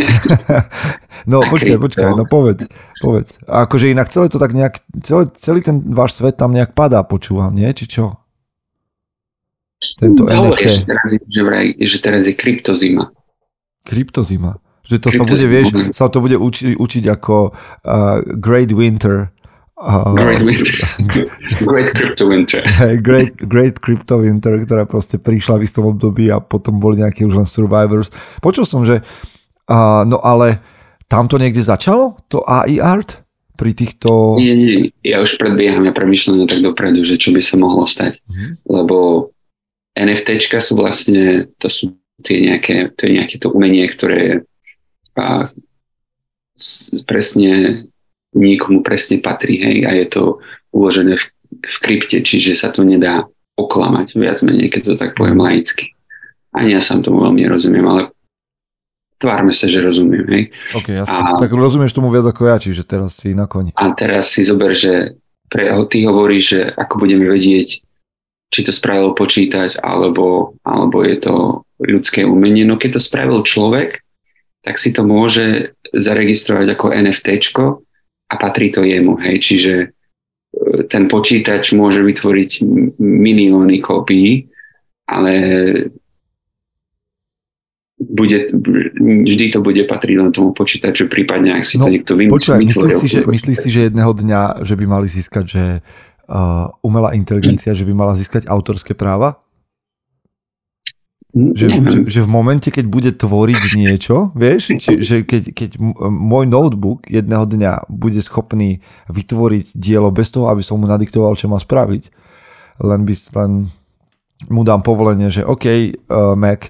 no 1.29 1.45
počkaj, 1.45 1.77
počkaj, 1.77 2.09
no 2.17 2.25
povedz, 2.25 2.65
povedz. 2.97 3.37
A 3.45 3.69
akože 3.69 3.93
inak 3.93 4.09
celé 4.09 4.33
to 4.33 4.41
tak 4.41 4.57
nejak, 4.57 4.81
celý, 5.05 5.29
celý 5.37 5.61
ten 5.61 5.77
váš 5.93 6.17
svet 6.17 6.41
tam 6.41 6.57
nejak 6.57 6.73
padá, 6.73 7.05
počúvam, 7.05 7.53
nie? 7.53 7.69
Či 7.69 7.85
čo? 7.85 8.17
Tento 9.93 10.25
no, 10.25 10.31
NFT. 10.31 10.89
Teraz, 10.89 11.03
že, 11.29 11.41
vraj, 11.45 11.77
že 11.77 11.97
teraz 12.01 12.25
je 12.25 12.33
kryptozima. 12.33 13.13
Kryptozima. 13.85 14.57
Že 14.83 14.97
to 14.99 15.09
sa 15.13 15.23
bude, 15.23 15.45
vieš, 15.47 15.67
sa 15.95 16.09
to 16.11 16.19
bude 16.19 16.35
uči, 16.35 16.75
učiť 16.75 17.03
ako 17.13 17.53
uh, 17.53 18.19
Great 18.41 18.73
Winter. 18.73 19.31
Uh, 19.83 20.15
great 20.15 20.43
Winter. 20.47 20.79
great 21.67 21.91
Crypto 21.91 22.23
Winter. 22.31 22.63
Hey, 22.63 22.95
great, 22.95 23.35
great 23.35 23.75
Crypto 23.83 24.23
Winter, 24.23 24.55
ktorá 24.63 24.87
proste 24.87 25.19
prišla 25.19 25.59
v 25.59 25.67
istom 25.67 25.91
období 25.91 26.31
a 26.31 26.39
potom 26.39 26.79
boli 26.79 27.03
nejakí 27.03 27.27
už 27.27 27.35
len 27.35 27.47
Survivors. 27.47 28.07
Počul 28.39 28.63
som, 28.63 28.87
že 28.87 29.03
uh, 29.67 30.07
no 30.07 30.23
ale 30.23 30.63
tam 31.11 31.27
to 31.27 31.35
niekde 31.35 31.59
začalo? 31.59 32.15
To 32.31 32.47
AI 32.47 32.79
art? 32.79 33.19
Pri 33.53 33.75
týchto... 33.77 34.39
Nie, 34.41 34.55
nie, 34.57 34.89
ja 35.05 35.21
už 35.21 35.37
predbieham, 35.37 35.85
ja 35.85 35.93
premyšľam 35.93 36.49
tak 36.49 36.65
dopredu, 36.65 37.05
že 37.05 37.21
čo 37.21 37.29
by 37.29 37.43
sa 37.43 37.53
mohlo 37.59 37.85
stať. 37.85 38.17
Mm-hmm. 38.25 38.51
Lebo 38.65 39.29
NFTčka 39.93 40.57
sú 40.57 40.73
vlastne, 40.79 41.53
to 41.61 41.69
sú 41.69 41.93
tie 42.25 42.49
nejaké, 42.49 42.89
to 42.97 43.05
je 43.05 43.11
nejaké 43.19 43.35
to 43.37 43.53
umenie, 43.53 43.85
ktoré 43.85 44.41
a 45.13 45.53
presne 47.05 47.85
niekomu 48.33 48.81
presne 48.81 49.21
patrí, 49.21 49.61
hej, 49.61 49.77
a 49.85 49.91
je 49.93 50.05
to 50.09 50.23
uložené 50.73 51.17
v, 51.17 51.23
v 51.61 51.75
krypte, 51.81 52.17
čiže 52.21 52.57
sa 52.57 52.69
to 52.73 52.81
nedá 52.85 53.25
oklamať, 53.57 54.17
viac 54.17 54.41
menej, 54.41 54.73
keď 54.73 54.81
to 54.83 54.93
tak 54.97 55.13
poviem 55.13 55.39
mhm. 55.39 55.45
laicky. 55.45 55.93
Ani 56.53 56.77
ja 56.77 56.81
sám 56.85 57.01
tomu 57.01 57.25
veľmi 57.25 57.49
nerozumiem, 57.49 57.85
ale 57.85 58.01
tvárme 59.17 59.55
sa, 59.55 59.65
že 59.65 59.81
rozumiem, 59.81 60.27
hej. 60.29 60.43
Ok, 60.77 60.87
jasne. 60.93 61.17
A, 61.17 61.39
tak 61.39 61.49
rozumieš 61.49 61.97
tomu 61.97 62.13
viac 62.13 62.27
ako 62.29 62.45
ja, 62.45 62.61
čiže 62.61 62.85
teraz 62.85 63.17
si 63.17 63.33
na 63.33 63.49
koni. 63.49 63.73
A 63.73 63.95
teraz 63.97 64.29
si 64.29 64.45
zober, 64.45 64.75
že 64.75 65.17
pre, 65.49 65.71
ty 65.89 66.05
hovoríš, 66.05 66.43
že 66.43 66.61
ako 66.77 67.07
budeme 67.07 67.25
vedieť, 67.25 67.81
či 68.53 68.59
to 68.61 68.69
spravil 68.69 69.17
počítať, 69.17 69.81
alebo, 69.81 70.53
alebo 70.61 71.01
je 71.01 71.17
to 71.17 71.35
ľudské 71.81 72.21
umenie. 72.21 72.67
No 72.69 72.77
keď 72.77 72.99
to 72.99 73.01
spravil 73.01 73.41
človek, 73.41 74.03
tak 74.61 74.77
si 74.77 74.93
to 74.93 75.01
môže 75.01 75.73
zaregistrovať 75.89 76.77
ako 76.77 76.93
NFT 76.93 77.27
a 78.29 78.35
patrí 78.39 78.71
to 78.71 78.83
jemu. 78.83 79.19
Hej. 79.19 79.35
Čiže 79.39 79.73
e, 79.83 79.87
ten 80.87 81.09
počítač 81.11 81.75
môže 81.75 82.01
vytvoriť 82.01 82.51
milióny 82.99 83.77
kópií, 83.83 84.47
ale 85.09 85.33
bude, 88.03 88.51
vždy 88.99 89.45
to 89.55 89.59
bude 89.63 89.79
patriť 89.87 90.15
len 90.19 90.31
tomu 90.35 90.51
počítaču, 90.51 91.07
prípadne 91.07 91.55
ak 91.55 91.63
si 91.63 91.79
no, 91.79 91.87
to 91.87 91.93
niekto 91.93 92.13
vymyslí. 92.19 92.35
Počúvaj, 92.35 92.61
myslíš 92.67 92.93
si, 92.99 93.07
že, 93.07 93.19
myslí 93.23 93.53
si, 93.55 93.67
že 93.71 93.79
jedného 93.87 94.11
dňa, 94.11 94.65
že 94.65 94.75
by 94.75 94.85
mali 94.87 95.07
získať, 95.07 95.45
že 95.47 95.63
uh, 95.79 96.67
umelá 96.83 97.15
inteligencia, 97.15 97.71
že 97.71 97.87
by 97.87 97.93
mala 97.95 98.13
získať 98.17 98.47
autorské 98.49 98.91
práva? 98.97 99.42
Že, 101.33 101.65
že, 101.89 101.99
že 102.05 102.21
v 102.21 102.29
momente, 102.29 102.69
keď 102.69 102.85
bude 102.85 103.09
tvoriť 103.09 103.73
niečo, 103.73 104.29
vieš, 104.37 104.77
či, 104.77 105.01
že 105.01 105.25
keď, 105.25 105.49
keď 105.49 105.69
môj 106.13 106.45
notebook 106.45 107.09
jedného 107.09 107.49
dňa 107.49 107.89
bude 107.89 108.21
schopný 108.21 108.85
vytvoriť 109.09 109.73
dielo 109.73 110.13
bez 110.13 110.29
toho, 110.29 110.53
aby 110.53 110.61
som 110.61 110.77
mu 110.77 110.85
nadiktoval, 110.85 111.33
čo 111.33 111.49
má 111.49 111.57
spraviť, 111.57 112.13
len, 112.85 113.01
by, 113.01 113.13
len 113.33 113.51
mu 114.53 114.61
dám 114.61 114.85
povolenie, 114.85 115.33
že 115.33 115.41
OK, 115.41 115.65
uh, 115.65 116.37
Mac, 116.37 116.69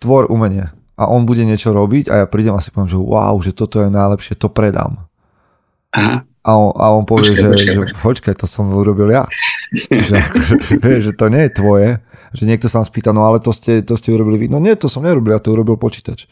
tvor 0.00 0.32
umenie 0.32 0.72
a 0.96 1.04
on 1.04 1.28
bude 1.28 1.44
niečo 1.44 1.72
robiť 1.76 2.08
a 2.08 2.24
ja 2.24 2.26
prídem 2.28 2.56
a 2.56 2.64
si 2.64 2.72
poviem, 2.72 2.88
že 2.88 3.00
wow, 3.00 3.36
že 3.40 3.52
toto 3.52 3.84
je 3.84 3.92
najlepšie, 3.92 4.36
to 4.36 4.48
predám. 4.48 5.04
Aha. 5.92 6.24
A 6.40 6.50
on, 6.56 6.72
a 6.72 6.84
on 6.96 7.04
povie, 7.04 7.36
počkej, 7.36 7.40
že, 7.40 7.48
počkej. 7.52 7.72
že 7.76 7.80
počkaj, 8.00 8.34
to 8.40 8.46
som 8.48 8.72
urobil 8.72 9.12
ja. 9.12 9.28
že, 9.76 10.24
že, 10.80 10.88
že 11.04 11.12
to 11.12 11.28
nie 11.28 11.48
je 11.48 11.52
tvoje, 11.52 11.88
že 12.30 12.46
niekto 12.46 12.70
sa 12.70 12.82
vám 12.82 12.88
spýta, 12.88 13.10
no 13.10 13.26
ale 13.26 13.42
to 13.42 13.50
ste, 13.50 13.82
to 13.82 13.98
ste 13.98 14.14
urobili 14.14 14.46
vy. 14.46 14.46
No 14.46 14.62
nie, 14.62 14.74
to 14.78 14.86
som 14.86 15.02
nerobil, 15.02 15.34
ja 15.34 15.42
to 15.42 15.54
urobil 15.54 15.74
počítač. 15.74 16.30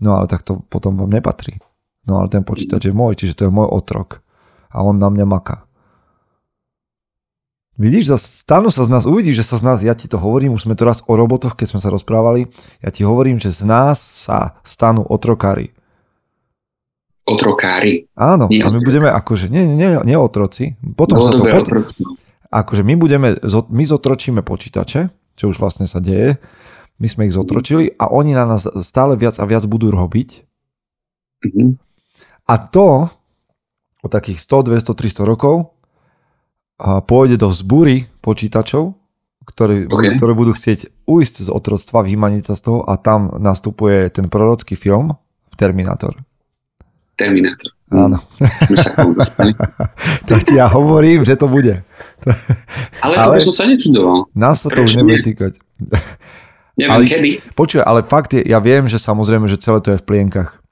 No 0.00 0.16
ale 0.16 0.30
tak 0.30 0.46
to 0.46 0.64
potom 0.70 0.96
vám 0.96 1.12
nepatrí. 1.12 1.60
No 2.08 2.24
ale 2.24 2.32
ten 2.32 2.46
počítač 2.46 2.88
je 2.88 2.94
môj, 2.96 3.20
čiže 3.20 3.36
to 3.36 3.42
je 3.48 3.52
môj 3.52 3.68
otrok. 3.68 4.24
A 4.72 4.80
on 4.80 4.96
na 4.96 5.12
mňa 5.12 5.26
maká. 5.28 5.68
Vidíš, 7.78 8.18
stanú 8.18 8.74
sa 8.74 8.82
z 8.82 8.90
nás, 8.90 9.06
uvidíš, 9.06 9.46
že 9.46 9.54
sa 9.54 9.56
z 9.60 9.62
nás, 9.62 9.78
ja 9.86 9.94
ti 9.94 10.10
to 10.10 10.18
hovorím, 10.18 10.58
už 10.58 10.66
sme 10.66 10.74
to 10.74 10.82
raz 10.82 10.98
o 11.06 11.14
robotoch, 11.14 11.54
keď 11.54 11.78
sme 11.78 11.80
sa 11.80 11.94
rozprávali, 11.94 12.50
ja 12.82 12.90
ti 12.90 13.06
hovorím, 13.06 13.38
že 13.38 13.54
z 13.54 13.62
nás 13.70 14.02
sa 14.02 14.58
stanú 14.66 15.06
otrokári. 15.06 15.70
Otrokári? 17.22 18.10
Áno, 18.18 18.50
nie 18.50 18.66
a 18.66 18.72
my 18.74 18.82
budeme 18.82 19.06
akože, 19.06 19.46
nie, 19.46 19.62
nie, 19.62 19.94
nie 19.94 20.18
otroci, 20.18 20.74
potom 20.98 21.22
no, 21.22 21.24
sa 21.28 21.30
to... 21.38 21.46
Potom, 21.46 21.86
akože 22.50 22.82
my 22.82 22.94
budeme, 22.98 23.28
my 23.70 23.84
zotročíme 23.86 24.42
počítače, 24.42 25.14
čo 25.38 25.54
už 25.54 25.62
vlastne 25.62 25.86
sa 25.86 26.02
deje. 26.02 26.42
My 26.98 27.06
sme 27.06 27.30
ich 27.30 27.36
zotročili 27.38 27.94
a 27.94 28.10
oni 28.10 28.34
na 28.34 28.42
nás 28.42 28.66
stále 28.82 29.14
viac 29.14 29.38
a 29.38 29.46
viac 29.46 29.62
budú 29.70 29.94
robiť. 29.94 30.42
Mm-hmm. 31.46 31.68
A 32.50 32.54
to 32.58 33.06
o 34.02 34.06
takých 34.10 34.42
100, 34.42 34.82
200, 34.82 34.98
300 34.98 35.22
rokov 35.22 35.78
a 36.78 36.98
pôjde 37.02 37.38
do 37.38 37.50
vzbúry 37.50 38.10
počítačov, 38.18 38.98
ktoré, 39.46 39.86
okay. 39.86 40.14
ktoré 40.18 40.32
budú 40.34 40.54
chcieť 40.54 41.06
ujsť 41.06 41.34
z 41.46 41.48
otroctva, 41.50 42.06
vymaniť 42.06 42.42
sa 42.50 42.54
z 42.58 42.62
toho 42.66 42.80
a 42.82 42.98
tam 42.98 43.30
nastupuje 43.38 44.10
ten 44.10 44.26
prorocký 44.26 44.74
film 44.74 45.14
Terminator. 45.58 46.14
Terminator. 47.18 47.77
Áno. 47.88 48.20
tak 50.28 50.40
ti 50.44 50.60
ja 50.60 50.68
hovorím, 50.68 51.24
že 51.24 51.40
to 51.40 51.48
bude. 51.48 51.80
Ale, 53.04 53.14
ale 53.14 53.32
to 53.40 53.48
som 53.48 53.64
sa 53.64 53.70
nečudoval. 53.70 54.28
Nás 54.34 54.60
sa 54.60 54.68
to 54.68 54.84
už 54.84 54.98
nebude 55.00 55.22
týkať. 55.22 55.56
Neviem 56.78 56.94
ale, 56.94 57.02
kedy. 57.10 57.30
Počuj, 57.58 57.82
ale 57.82 58.06
fakt 58.06 58.38
je, 58.38 58.42
ja 58.46 58.62
viem, 58.62 58.86
že 58.86 59.02
samozrejme, 59.02 59.50
že 59.50 59.58
celé 59.58 59.82
to 59.82 59.90
je 59.90 59.98
v 59.98 60.06
plienkach. 60.06 60.62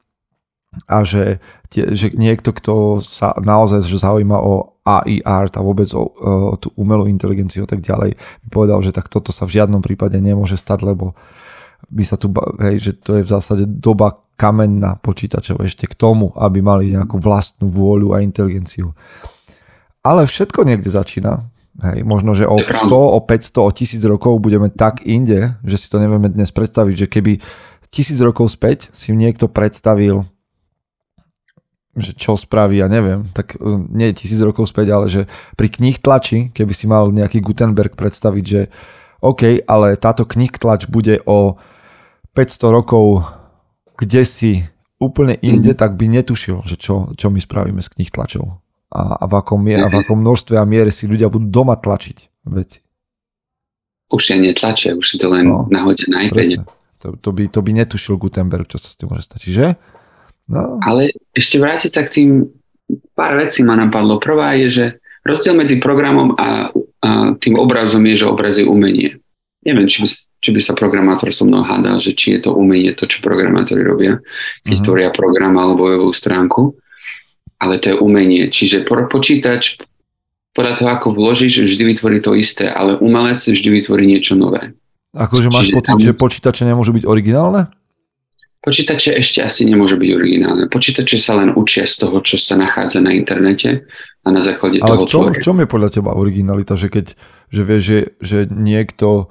A 0.86 1.02
že, 1.02 1.42
tie, 1.66 1.98
že 1.98 2.14
niekto, 2.14 2.54
kto 2.54 3.02
sa 3.02 3.34
naozaj 3.42 3.82
že 3.82 3.98
zaujíma 3.98 4.38
o 4.38 4.78
AI 4.86 5.18
art 5.26 5.58
a 5.58 5.66
vôbec 5.66 5.90
o, 5.98 6.06
o 6.06 6.54
tú 6.54 6.70
umelú 6.78 7.10
inteligenciu 7.10 7.66
a 7.66 7.70
tak 7.70 7.82
ďalej, 7.82 8.14
by 8.14 8.48
povedal, 8.54 8.78
že 8.86 8.94
tak 8.94 9.10
toto 9.10 9.34
sa 9.34 9.50
v 9.50 9.58
žiadnom 9.58 9.82
prípade 9.82 10.14
nemôže 10.22 10.54
stať, 10.54 10.86
lebo 10.86 11.18
by 11.90 12.04
sa 12.06 12.14
tu, 12.14 12.30
hej, 12.62 12.78
že 12.78 12.92
to 13.02 13.18
je 13.18 13.26
v 13.26 13.32
zásade 13.34 13.66
doba 13.66 14.25
kamenná 14.36 15.00
počítačov 15.00 15.64
ešte 15.64 15.88
k 15.88 15.96
tomu, 15.96 16.30
aby 16.36 16.60
mali 16.60 16.92
nejakú 16.92 17.16
vlastnú 17.16 17.72
vôľu 17.72 18.12
a 18.12 18.20
inteligenciu. 18.20 18.92
Ale 20.04 20.28
všetko 20.28 20.62
niekde 20.62 20.92
začína. 20.92 21.48
Hej, 21.76 22.08
možno, 22.08 22.32
že 22.32 22.48
o 22.48 22.56
100, 22.56 22.88
o 22.88 23.20
500, 23.20 23.60
o 23.60 23.68
1000 23.68 24.00
rokov 24.08 24.40
budeme 24.40 24.72
tak 24.72 25.04
inde, 25.04 25.60
že 25.60 25.76
si 25.76 25.92
to 25.92 26.00
nevieme 26.00 26.32
dnes 26.32 26.48
predstaviť, 26.48 26.94
že 27.04 27.06
keby 27.10 27.32
tisíc 27.92 28.16
rokov 28.24 28.48
späť 28.52 28.88
si 28.96 29.12
niekto 29.12 29.48
predstavil, 29.48 30.24
že 31.96 32.12
čo 32.12 32.36
spraví, 32.36 32.80
ja 32.80 32.88
neviem, 32.88 33.28
tak 33.32 33.56
e, 33.56 33.76
nie 33.92 34.12
tisíc 34.16 34.40
rokov 34.40 34.68
späť, 34.68 34.86
ale 34.92 35.06
že 35.08 35.28
pri 35.56 35.68
knih 35.68 35.96
tlači, 36.00 36.38
keby 36.52 36.72
si 36.76 36.88
mal 36.88 37.08
nejaký 37.12 37.40
Gutenberg 37.40 37.92
predstaviť, 37.96 38.44
že 38.44 38.60
OK, 39.20 39.64
ale 39.64 39.96
táto 39.96 40.28
knih 40.28 40.56
tlač 40.56 40.88
bude 40.88 41.24
o 41.24 41.56
500 42.36 42.68
rokov 42.68 43.24
kde 43.96 44.22
si 44.28 44.50
úplne 44.96 45.36
inde, 45.40 45.76
mm. 45.76 45.78
tak 45.78 45.96
by 46.00 46.08
netušil, 46.08 46.64
že 46.64 46.76
čo, 46.80 47.12
čo 47.16 47.28
my 47.28 47.40
spravíme 47.40 47.80
s 47.84 47.92
knih 47.92 48.08
tlačov 48.08 48.60
a, 48.88 49.20
a, 49.20 49.24
v 49.28 49.32
akom 49.36 49.60
mier, 49.60 49.84
a 49.84 49.92
v 49.92 50.00
akom 50.00 50.20
množstve 50.20 50.56
a 50.56 50.64
miere 50.64 50.88
si 50.88 51.04
ľudia 51.04 51.28
budú 51.28 51.48
doma 51.48 51.76
tlačiť 51.76 52.48
veci. 52.48 52.80
Už 54.08 54.22
sa 54.22 54.38
netlačia, 54.38 54.94
už 54.94 55.04
si 55.04 55.16
to 55.18 55.26
len 55.28 55.50
no, 55.50 55.66
nahodia 55.66 56.06
na 56.08 56.24
iPade. 56.24 56.62
To, 57.02 57.12
to, 57.18 57.30
by, 57.34 57.50
to 57.50 57.60
by 57.60 57.70
netušil 57.74 58.16
Gutenberg, 58.16 58.70
čo 58.70 58.78
sa 58.80 58.88
s 58.88 58.96
tým 58.96 59.12
môže 59.12 59.26
stať. 59.26 59.40
Čiže? 59.50 59.66
No. 60.48 60.78
Ale 60.80 61.12
ešte 61.34 61.58
vrátiť 61.58 61.90
sa 61.90 62.06
k 62.06 62.12
tým, 62.14 62.30
pár 63.18 63.36
vecí 63.36 63.66
ma 63.66 63.74
napadlo. 63.74 64.22
Prvá 64.22 64.54
je, 64.56 64.68
že 64.70 64.86
rozdiel 65.26 65.58
medzi 65.58 65.82
programom 65.82 66.38
a, 66.38 66.70
a 67.02 67.10
tým 67.36 67.58
obrazom 67.58 68.00
je, 68.06 68.22
že 68.22 68.30
obraz 68.30 68.56
je 68.56 68.64
umenie. 68.64 69.18
Neviem, 69.66 69.90
či 69.90 70.06
by, 70.06 70.08
či 70.38 70.50
by 70.54 70.60
sa 70.62 70.78
programátor 70.78 71.34
so 71.34 71.42
mnou 71.42 71.66
hádal, 71.66 71.98
že 71.98 72.14
či 72.14 72.38
je 72.38 72.46
to 72.46 72.54
umenie 72.54 72.94
to, 72.94 73.10
čo 73.10 73.18
programátori 73.18 73.82
robia, 73.82 74.22
keď 74.62 74.78
uh-huh. 74.78 74.86
tvoria 74.86 75.10
program 75.10 75.58
alebo 75.58 75.90
webovú 75.90 76.14
stránku 76.14 76.78
ale 77.60 77.80
to 77.80 77.92
je 77.92 77.96
umenie. 77.96 78.52
Čiže 78.52 78.84
počítač 78.84 79.80
podľa 80.52 80.72
toho, 80.80 80.88
ako 80.92 81.06
vložíš, 81.12 81.68
vždy 81.68 81.84
vytvorí 81.96 82.18
to 82.24 82.32
isté, 82.32 82.68
ale 82.68 82.96
umelec 82.96 83.40
vždy 83.40 83.68
vytvorí 83.68 84.08
niečo 84.08 84.36
nové. 84.36 84.72
Akože 85.12 85.52
máš 85.52 85.68
Čiže 85.68 85.76
pocit, 85.76 85.92
tam... 85.92 86.00
že 86.00 86.12
počítače 86.16 86.62
nemôžu 86.64 86.96
byť 86.96 87.04
originálne? 87.04 87.72
Počítače 88.60 89.14
ešte 89.14 89.44
asi 89.44 89.62
nemôžu 89.68 90.00
byť 90.00 90.10
originálne. 90.10 90.64
Počítače 90.66 91.16
sa 91.20 91.38
len 91.38 91.54
učia 91.54 91.86
z 91.86 92.02
toho, 92.02 92.18
čo 92.24 92.36
sa 92.36 92.58
nachádza 92.58 92.98
na 93.04 93.14
internete 93.14 93.86
a 94.24 94.28
na 94.32 94.40
základe 94.42 94.82
Ale 94.82 95.00
toho... 95.00 95.06
v 95.06 95.08
čom, 95.08 95.22
v 95.30 95.38
čom 95.40 95.56
je 95.60 95.68
podľa 95.70 95.90
teba 95.92 96.16
originalita? 96.16 96.74
Že 96.74 96.88
keď 96.88 97.06
že 97.46 97.62
vieš, 97.62 97.82
že, 97.84 97.98
že 98.18 98.38
niekto 98.50 99.30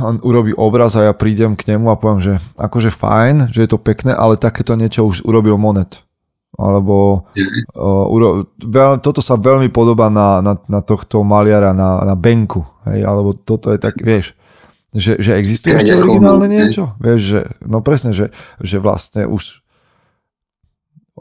on 0.00 0.18
urobí 0.24 0.56
obraz 0.56 0.96
a 0.96 1.10
ja 1.10 1.12
prídem 1.12 1.54
k 1.54 1.74
nemu 1.74 1.92
a 1.92 2.00
poviem, 2.00 2.20
že 2.20 2.34
akože 2.56 2.90
fajn, 2.90 3.52
že 3.52 3.64
je 3.64 3.68
to 3.70 3.78
pekné, 3.78 4.16
ale 4.16 4.40
takéto 4.40 4.74
niečo 4.74 5.04
už 5.04 5.24
urobil 5.28 5.60
Monet. 5.60 6.02
Alebo 6.54 7.26
uh, 7.74 8.14
uro, 8.14 8.46
veľ, 8.62 9.02
toto 9.02 9.18
sa 9.18 9.34
veľmi 9.34 9.74
podobá 9.74 10.06
na, 10.06 10.38
na, 10.38 10.54
na 10.70 10.80
tohto 10.80 11.26
maliara, 11.26 11.74
na, 11.74 12.06
na 12.06 12.14
Benku. 12.14 12.62
Hej, 12.86 13.02
alebo 13.02 13.34
toto 13.34 13.74
je 13.74 13.78
tak, 13.82 13.98
vieš, 13.98 14.38
že, 14.94 15.18
že 15.18 15.34
existuje 15.34 15.74
ešte 15.74 15.98
originálne 15.98 16.46
niečo? 16.46 16.94
Vieš, 17.02 17.20
že, 17.20 17.40
no 17.66 17.82
presne, 17.82 18.14
že, 18.14 18.30
že 18.62 18.78
vlastne 18.78 19.26
už 19.26 19.64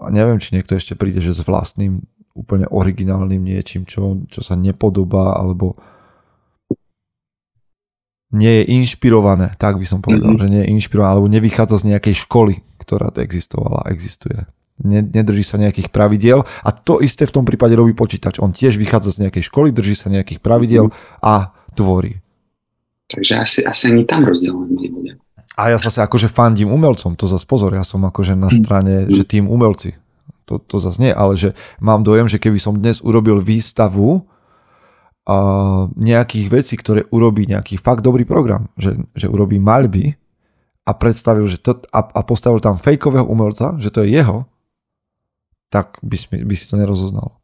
a 0.01 0.09
neviem, 0.09 0.41
či 0.41 0.57
niekto 0.57 0.73
ešte 0.73 0.97
príde, 0.97 1.21
že 1.21 1.37
s 1.37 1.45
vlastným 1.45 2.01
úplne 2.33 2.65
originálnym 2.65 3.37
niečím, 3.37 3.85
čo, 3.85 4.25
čo 4.25 4.41
sa 4.41 4.57
nepodobá, 4.57 5.37
alebo 5.37 5.77
nie 8.33 8.61
je 8.61 8.63
inšpirované, 8.81 9.53
tak 9.61 9.77
by 9.77 9.85
som 9.85 10.01
povedal, 10.01 10.33
mm-hmm. 10.33 10.43
že 10.43 10.51
nie 10.51 10.61
je 10.65 10.71
inšpirované, 10.73 11.09
alebo 11.13 11.29
nevychádza 11.29 11.85
z 11.85 11.95
nejakej 11.95 12.15
školy, 12.25 12.65
ktorá 12.81 13.13
to 13.13 13.21
existovala, 13.21 13.85
existuje. 13.93 14.49
Nedrží 14.83 15.45
sa 15.45 15.61
nejakých 15.61 15.93
pravidiel 15.93 16.41
a 16.65 16.69
to 16.73 16.97
isté 16.97 17.29
v 17.29 17.35
tom 17.39 17.45
prípade 17.45 17.77
robí 17.77 17.93
počítač. 17.93 18.41
On 18.41 18.49
tiež 18.49 18.81
vychádza 18.81 19.15
z 19.15 19.29
nejakej 19.29 19.53
školy, 19.53 19.69
drží 19.69 19.93
sa 19.93 20.09
nejakých 20.09 20.41
pravidiel 20.41 20.89
mm-hmm. 20.89 21.21
a 21.21 21.53
tvorí. 21.77 22.19
Takže 23.13 23.33
asi, 23.37 23.59
asi 23.61 23.93
ani 23.93 24.09
tam 24.09 24.25
rozdiel 24.25 24.57
nebude. 24.65 25.21
A 25.53 25.69
ja 25.69 25.77
zase 25.77 26.01
akože 26.01 26.33
fandím 26.33 26.73
umelcom, 26.73 27.13
to 27.13 27.29
zase 27.29 27.45
pozor, 27.45 27.77
ja 27.77 27.85
som 27.85 28.01
akože 28.01 28.33
na 28.33 28.49
strane, 28.49 29.05
mm. 29.05 29.13
že 29.13 29.21
tým 29.21 29.45
umelci. 29.45 29.93
To, 30.49 30.57
to 30.57 30.81
zase 30.81 30.97
nie, 30.97 31.13
ale 31.13 31.37
že 31.37 31.53
mám 31.77 32.01
dojem, 32.01 32.25
že 32.25 32.41
keby 32.41 32.57
som 32.57 32.73
dnes 32.73 32.99
urobil 33.05 33.37
výstavu 33.37 34.25
a 35.23 35.35
nejakých 35.95 36.47
vecí, 36.51 36.75
ktoré 36.75 37.07
urobí 37.07 37.47
nejaký 37.47 37.79
fakt 37.79 38.03
dobrý 38.03 38.27
program, 38.27 38.67
že, 38.75 38.99
že 39.15 39.31
urobí 39.31 39.55
maľby 39.55 40.19
a 40.83 40.91
predstavil, 40.91 41.47
že 41.47 41.63
to, 41.63 41.79
a, 41.95 41.99
a 42.03 42.21
postavil 42.27 42.59
tam 42.59 42.75
fejkového 42.75 43.23
umelca, 43.23 43.79
že 43.79 43.87
to 43.87 44.03
je 44.03 44.19
jeho, 44.19 44.43
tak 45.71 45.95
by, 46.03 46.19
si, 46.19 46.27
by 46.27 46.55
si 46.59 46.67
to 46.67 46.75
nerozoznal. 46.75 47.39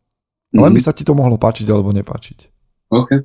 Mm. 0.51 0.67
Len 0.67 0.74
by 0.75 0.81
sa 0.83 0.91
ti 0.91 1.07
to 1.07 1.15
mohlo 1.15 1.39
páčiť 1.39 1.63
alebo 1.71 1.95
nepáčiť. 1.95 2.38
OK. 2.91 3.24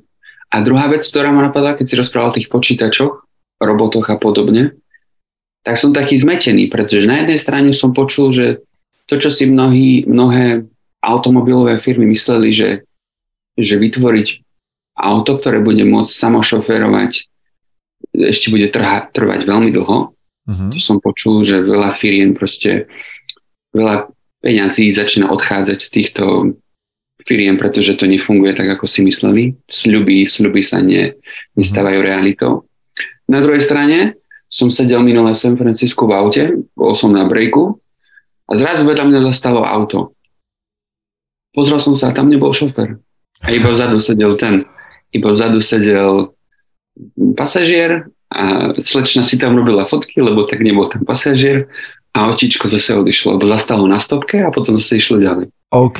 A 0.55 0.55
druhá 0.63 0.87
vec, 0.87 1.03
ktorá 1.03 1.35
ma 1.35 1.43
napadla, 1.51 1.75
keď 1.75 1.85
si 1.91 1.99
rozprával 1.99 2.31
o 2.31 2.37
tých 2.39 2.47
počítačoch, 2.47 3.27
robotoch 3.59 4.07
a 4.07 4.15
podobne, 4.15 4.79
tak 5.67 5.75
som 5.75 5.91
taký 5.91 6.15
zmetený, 6.15 6.71
pretože 6.71 7.09
na 7.09 7.25
jednej 7.25 7.39
strane 7.41 7.69
som 7.75 7.91
počul, 7.91 8.31
že 8.31 8.63
to, 9.09 9.19
čo 9.19 9.33
si 9.33 9.49
mnohí, 9.49 10.07
mnohé 10.07 10.63
automobilové 11.01 11.81
firmy 11.81 12.07
mysleli, 12.13 12.53
že, 12.53 12.69
že 13.57 13.75
vytvoriť 13.81 14.44
auto, 14.95 15.37
ktoré 15.37 15.59
bude 15.59 15.83
môcť 15.83 16.11
samošoférovať, 16.11 17.27
ešte 18.15 18.47
bude 18.47 18.71
trha, 18.71 19.11
trvať 19.11 19.43
veľmi 19.43 19.69
dlho. 19.75 20.15
Uh-huh. 20.45 20.69
To 20.71 20.79
som 20.79 21.03
počul, 21.03 21.43
že 21.43 21.59
veľa 21.59 21.91
firien 21.91 22.31
proste, 22.31 22.87
veľa 23.75 24.07
peňazí 24.39 24.87
začína 24.87 25.29
odchádzať 25.35 25.79
z 25.83 25.89
týchto 25.91 26.23
firiem, 27.25 27.59
pretože 27.59 27.97
to 27.97 28.07
nefunguje 28.07 28.55
tak, 28.55 28.79
ako 28.79 28.87
si 28.87 29.03
mysleli. 29.03 29.57
Sľuby, 29.67 30.29
sľuby 30.29 30.61
sa 30.63 30.79
ne, 30.79 31.11
nestávajú 31.59 31.99
uh-huh. 31.99 32.09
realitou. 32.09 32.53
Na 33.27 33.41
druhej 33.41 33.61
strane 33.61 34.15
som 34.47 34.69
sedel 34.69 35.01
minulé 35.01 35.33
v 35.33 35.41
San 35.41 35.57
Francisco 35.57 36.05
v 36.07 36.13
aute, 36.15 36.43
bol 36.77 36.93
som 36.93 37.11
na 37.11 37.25
breaku 37.25 37.81
a 38.45 38.53
zrazu 38.53 38.85
vedľa 38.85 39.09
mňa 39.09 39.19
zastalo 39.33 39.65
auto. 39.65 40.13
Pozrel 41.51 41.81
som 41.81 41.97
sa 41.97 42.13
a 42.13 42.15
tam 42.15 42.29
nebol 42.29 42.53
šofer. 42.53 43.01
A 43.41 43.47
iba 43.51 43.73
vzadu 43.73 43.97
sedel 43.97 44.37
ten 44.37 44.63
iba 45.15 45.31
vzadu 45.31 45.63
sedel 45.63 46.35
pasažier 47.35 48.07
a 48.31 48.73
slečna 48.79 49.23
si 49.23 49.39
tam 49.39 49.55
robila 49.55 49.87
fotky, 49.87 50.19
lebo 50.19 50.43
tak 50.43 50.59
nebol 50.59 50.87
ten 50.91 51.03
pasažier 51.07 51.71
a 52.15 52.31
očičko 52.31 52.67
zase 52.67 52.95
odišlo, 52.95 53.35
lebo 53.39 53.45
zastalo 53.47 53.87
na 53.87 53.99
stopke 53.99 54.39
a 54.39 54.51
potom 54.51 54.79
zase 54.79 54.99
išlo 54.99 55.19
ďalej. 55.19 55.51
OK, 55.71 55.99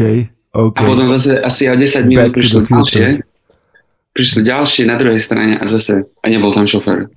OK. 0.55 0.77
A 0.79 0.81
potom 0.87 1.07
zase 1.15 1.39
asi 1.39 1.67
o 1.67 1.75
10 1.75 2.07
minút 2.07 2.31
prišlo 2.31 2.63
ďalšie, 2.63 3.23
prišli 4.15 4.41
ďalšie 4.47 4.83
na 4.87 4.95
druhej 4.95 5.19
strane 5.19 5.59
a 5.59 5.63
zase 5.67 6.07
a 6.07 6.25
nebol 6.31 6.55
tam 6.55 6.67
šofér. 6.67 7.11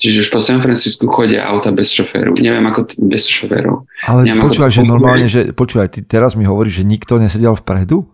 Čiže 0.00 0.24
už 0.24 0.28
po 0.32 0.40
San 0.40 0.64
Francisku 0.64 1.04
chodia 1.12 1.44
auta 1.44 1.68
bez 1.76 1.92
šoféru. 1.92 2.32
Neviem 2.40 2.64
ako 2.64 2.88
t- 2.88 2.96
bez 3.04 3.28
šoférov. 3.28 3.84
Ale 4.08 4.24
Neviem, 4.24 4.48
počúvaj, 4.48 4.72
že 4.72 4.80
normálne, 4.80 5.28
že 5.28 5.52
počúvaj, 5.52 5.92
ty 5.92 6.00
teraz 6.00 6.32
mi 6.40 6.48
hovoríš, 6.48 6.80
že 6.80 6.84
nikto 6.88 7.20
nesedel 7.20 7.52
vpredu? 7.52 8.08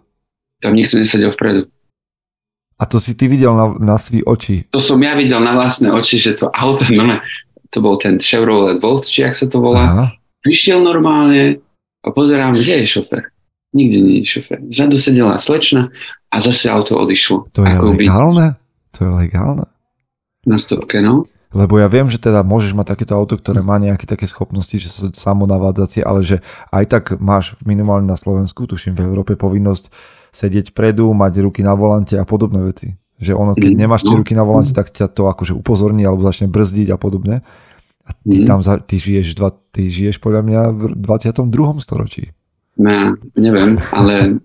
Tam 0.59 0.75
nikto 0.75 0.99
nesedel 0.99 1.31
vpredu. 1.31 1.71
A 2.77 2.85
to 2.85 3.01
si 3.01 3.17
ty 3.17 3.25
videl 3.25 3.57
na, 3.57 3.73
na 3.81 3.97
svý 3.97 4.21
oči? 4.21 4.69
To 4.69 4.81
som 4.85 5.01
ja 5.01 5.17
videl 5.17 5.41
na 5.41 5.57
vlastné 5.57 5.89
oči, 5.89 6.21
že 6.21 6.37
to 6.37 6.53
auto, 6.53 6.85
no, 6.93 7.25
to 7.73 7.81
bol 7.81 7.97
ten 7.97 8.21
Chevrolet 8.21 8.77
Volt, 8.81 9.09
či 9.09 9.25
ak 9.25 9.33
sa 9.33 9.49
to 9.49 9.65
volá. 9.65 9.85
Aha. 9.89 10.07
Prišiel 10.45 10.85
normálne 10.85 11.65
a 12.05 12.09
pozerám, 12.13 12.53
že 12.55 12.85
je 12.85 13.01
šofer. 13.01 13.33
Nikde 13.73 13.99
nie 14.05 14.17
je 14.23 14.39
šofer. 14.39 14.61
Vzadu 14.69 14.97
sedela 15.01 15.41
slečna 15.41 15.89
a 16.29 16.37
zase 16.39 16.69
auto 16.69 17.01
odišlo. 17.01 17.49
To 17.57 17.65
je 17.65 17.73
Ako 17.73 17.97
legálne? 17.97 18.47
By... 18.55 18.93
To 18.93 18.99
je 19.03 19.11
legálne? 19.25 19.65
Na 20.47 20.57
stopke, 20.61 21.01
no. 21.01 21.25
Lebo 21.57 21.81
ja 21.81 21.89
viem, 21.89 22.07
že 22.13 22.21
teda 22.21 22.45
môžeš 22.45 22.77
mať 22.77 22.93
takéto 22.93 23.17
auto, 23.17 23.41
ktoré 23.41 23.65
má 23.65 23.81
nejaké 23.81 24.05
také 24.05 24.29
schopnosti, 24.29 24.77
že 24.77 24.93
sa 24.93 25.09
samonavádzacie, 25.09 26.05
ale 26.05 26.21
že 26.21 26.45
aj 26.69 26.85
tak 26.85 27.05
máš 27.17 27.57
minimálne 27.65 28.05
na 28.05 28.21
Slovensku, 28.21 28.69
tuším 28.69 28.93
v 28.93 29.09
Európe 29.09 29.41
povinnosť 29.41 29.89
sedieť 30.37 30.77
predu, 30.77 31.09
mať 31.17 31.41
ruky 31.41 31.65
na 31.65 31.73
volante 31.73 32.13
a 32.21 32.29
podobné 32.29 32.61
veci. 32.61 32.93
Že 33.17 33.33
ono, 33.33 33.53
keď 33.57 33.73
mm. 33.73 33.81
nemáš 33.81 34.05
tie 34.05 34.13
no. 34.13 34.21
ruky 34.21 34.37
na 34.37 34.45
volante, 34.45 34.77
tak 34.77 34.93
ťa 34.93 35.09
to 35.09 35.33
akože 35.33 35.57
upozorní 35.57 36.05
alebo 36.05 36.21
začne 36.21 36.53
brzdiť 36.53 36.93
a 36.93 37.01
podobne. 37.01 37.41
A 38.05 38.11
ty 38.13 38.45
mm. 38.45 38.47
tam, 38.47 38.61
za, 38.61 38.77
ty 38.77 39.01
žiješ, 39.01 39.33
dva, 39.33 39.57
ty 39.73 39.89
žiješ 39.89 40.21
podľa 40.21 40.43
mňa 40.45 40.61
v 40.77 40.83
22. 41.01 41.81
storočí. 41.81 42.37
No, 42.77 43.17
neviem, 43.33 43.81
ale 43.89 44.45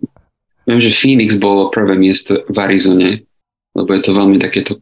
viem, 0.64 0.80
že 0.80 0.96
Phoenix 0.96 1.36
bolo 1.36 1.68
prvé 1.68 2.00
miesto 2.00 2.48
v 2.48 2.56
Arizone, 2.56 3.28
lebo 3.76 3.92
je 3.92 4.02
to 4.08 4.16
veľmi 4.16 4.40
takéto 4.40 4.80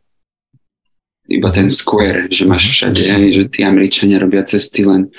iba 1.29 1.49
ten 1.53 1.69
square, 1.69 2.29
že 2.29 2.45
máš 2.45 2.73
všade, 2.73 3.05
že 3.33 3.43
tí 3.53 3.61
Američania 3.61 4.21
robia 4.21 4.41
cesty 4.45 4.81
len 4.81 5.13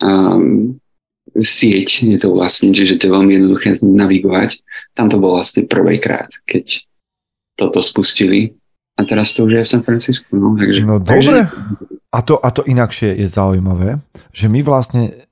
um, 0.00 0.76
sieť 1.36 2.08
je 2.08 2.18
to 2.18 2.32
vlastne, 2.32 2.72
čiže 2.72 3.02
to 3.02 3.10
je 3.10 3.12
veľmi 3.12 3.32
jednoduché 3.36 3.76
navigovať. 3.82 4.62
Tam 4.96 5.12
to 5.12 5.20
bolo 5.20 5.40
vlastne 5.42 5.68
prvýkrát, 5.68 6.32
keď 6.48 6.82
toto 7.58 7.82
spustili. 7.84 8.54
A 8.98 9.06
teraz 9.06 9.30
to 9.34 9.46
už 9.46 9.52
je 9.52 9.62
v 9.62 9.70
San 9.70 9.82
Francisco. 9.86 10.26
No, 10.34 10.58
takže, 10.58 10.80
no 10.82 10.98
dobre. 10.98 11.46
A 12.10 12.18
to, 12.24 12.40
a 12.40 12.48
to 12.50 12.66
inakšie 12.66 13.14
je 13.14 13.28
zaujímavé, 13.30 14.02
že 14.34 14.50
my 14.50 14.58
vlastne 14.64 15.28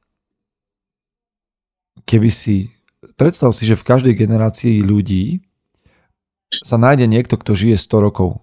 keby 2.07 2.31
si 2.31 2.71
predstav 3.19 3.51
si, 3.57 3.67
že 3.67 3.75
v 3.75 3.87
každej 3.89 4.15
generácii 4.15 4.85
ľudí 4.85 5.43
sa 6.63 6.79
nájde 6.79 7.11
niekto, 7.11 7.35
kto 7.35 7.59
žije 7.59 7.77
100 7.81 8.07
rokov. 8.07 8.39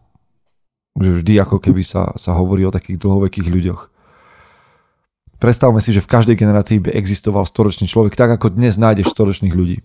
Že 0.99 1.23
vždy 1.23 1.33
ako 1.41 1.57
keby 1.57 1.81
sa, 1.81 2.13
sa 2.19 2.35
hovorí 2.35 2.67
o 2.67 2.73
takých 2.73 2.99
dlhovekých 2.99 3.47
ľuďoch. 3.47 3.81
Predstavme 5.43 5.83
si, 5.83 5.91
že 5.91 5.99
v 5.99 6.07
každej 6.07 6.39
generácii 6.39 6.79
by 6.79 6.95
existoval 6.95 7.43
storočný 7.43 7.83
človek, 7.91 8.15
tak 8.15 8.31
ako 8.39 8.55
dnes 8.55 8.79
nájdeš 8.79 9.11
storočných 9.11 9.51
ľudí. 9.51 9.83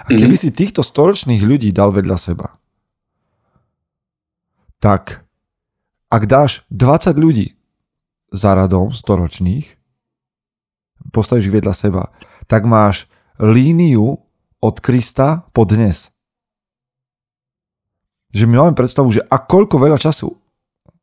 A 0.00 0.08
keby 0.08 0.32
mhm. 0.32 0.40
si 0.40 0.48
týchto 0.48 0.80
storočných 0.80 1.44
ľudí 1.44 1.68
dal 1.76 1.92
vedľa 1.92 2.16
seba, 2.16 2.56
tak 4.80 5.28
ak 6.08 6.24
dáš 6.24 6.64
20 6.72 7.20
ľudí 7.20 7.52
za 8.32 8.56
radom 8.56 8.96
storočných, 8.96 9.76
postavíš 11.12 11.52
vedľa 11.52 11.74
seba, 11.76 12.08
tak 12.48 12.64
máš 12.64 13.04
líniu 13.36 14.24
od 14.64 14.76
Krista 14.80 15.44
po 15.52 15.68
dnes. 15.68 16.08
Že 18.32 18.48
my 18.48 18.54
máme 18.56 18.72
predstavu, 18.72 19.12
že 19.12 19.20
a 19.20 19.36
koľko 19.36 19.76
veľa 19.76 20.00
času 20.00 20.32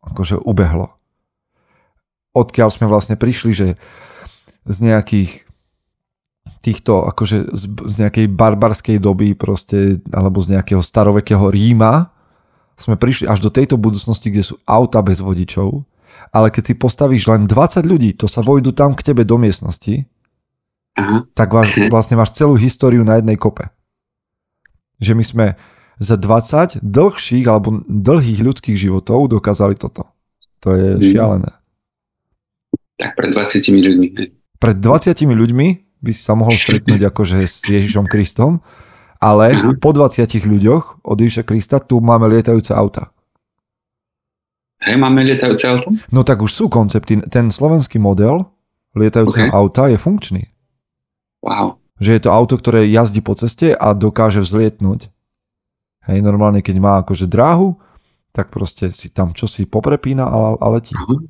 akože 0.10 0.42
ubehlo 0.42 1.01
odkiaľ 2.32 2.70
sme 2.72 2.86
vlastne 2.88 3.20
prišli, 3.20 3.52
že 3.52 3.68
z 4.66 4.78
nejakých 4.82 5.52
týchto, 6.62 7.10
akože 7.10 7.52
z, 7.52 7.64
z 7.68 7.96
nejakej 8.06 8.26
barbarskej 8.30 8.98
doby 9.02 9.34
proste, 9.34 10.00
alebo 10.14 10.42
z 10.42 10.58
nejakého 10.58 10.82
starovekého 10.86 11.50
Ríma 11.50 12.14
sme 12.78 12.98
prišli 12.98 13.30
až 13.30 13.42
do 13.42 13.50
tejto 13.54 13.78
budúcnosti, 13.78 14.30
kde 14.30 14.46
sú 14.46 14.56
auta 14.66 15.02
bez 15.02 15.22
vodičov, 15.22 15.86
ale 16.34 16.54
keď 16.54 16.72
si 16.72 16.74
postavíš 16.78 17.30
len 17.30 17.50
20 17.50 17.86
ľudí, 17.86 18.14
to 18.14 18.30
sa 18.30 18.46
vojdu 18.46 18.74
tam 18.74 18.94
k 18.94 19.06
tebe 19.14 19.26
do 19.26 19.38
miestnosti, 19.38 20.06
Aha. 20.98 21.26
tak 21.34 21.50
máš, 21.54 21.78
vlastne 21.90 22.18
máš 22.18 22.34
celú 22.38 22.58
históriu 22.58 23.06
na 23.06 23.22
jednej 23.22 23.38
kope. 23.38 23.70
Že 25.02 25.14
my 25.18 25.24
sme 25.26 25.46
za 26.02 26.18
20 26.18 26.82
dlhších 26.82 27.46
alebo 27.46 27.86
dlhých 27.86 28.42
ľudských 28.42 28.78
životov 28.78 29.30
dokázali 29.30 29.78
toto. 29.78 30.10
To 30.66 30.74
je 30.74 30.98
mm. 30.98 31.04
šialené. 31.14 31.52
Tak 33.02 33.18
pred 33.18 33.34
20 33.34 33.66
ľuďmi. 33.66 34.08
Pred 34.62 34.78
20 34.78 35.18
ľuďmi 35.26 35.68
by 36.06 36.12
si 36.14 36.22
sa 36.22 36.38
mohol 36.38 36.54
stretnúť 36.54 37.02
akože 37.10 37.42
s 37.42 37.66
Ježišom 37.66 38.06
Kristom, 38.06 38.62
ale 39.18 39.58
Aha. 39.58 39.74
po 39.82 39.90
20 39.90 40.22
ľuďoch 40.30 41.02
od 41.02 41.18
Ježiša 41.18 41.44
Krista 41.50 41.82
tu 41.82 41.98
máme 41.98 42.30
lietajúce 42.30 42.74
auta. 42.78 43.10
Hej, 44.82 44.98
máme 44.98 45.22
lietajúce 45.26 45.66
auto? 45.66 45.94
No 46.10 46.26
tak 46.26 46.42
už 46.42 46.54
sú 46.54 46.66
koncepty. 46.70 47.22
Ten 47.30 47.54
slovenský 47.54 48.02
model 48.02 48.50
lietajúceho 48.98 49.50
okay. 49.50 49.54
auta 49.54 49.86
je 49.90 49.98
funkčný. 49.98 50.44
Wow. 51.46 51.78
Že 52.02 52.18
je 52.18 52.22
to 52.22 52.30
auto, 52.34 52.58
ktoré 52.58 52.90
jazdí 52.90 53.22
po 53.22 53.38
ceste 53.38 53.78
a 53.78 53.94
dokáže 53.94 54.42
vzlietnúť. 54.42 55.10
Hej, 56.10 56.26
normálne 56.26 56.66
keď 56.66 56.76
má 56.82 56.98
akože 57.06 57.30
dráhu, 57.30 57.78
tak 58.34 58.50
proste 58.50 58.90
si 58.90 59.14
tam 59.14 59.38
čo 59.38 59.46
si 59.46 59.70
poprepína 59.70 60.26
a, 60.26 60.58
a 60.58 60.68
letí. 60.74 60.98
Uh-huh. 60.98 61.30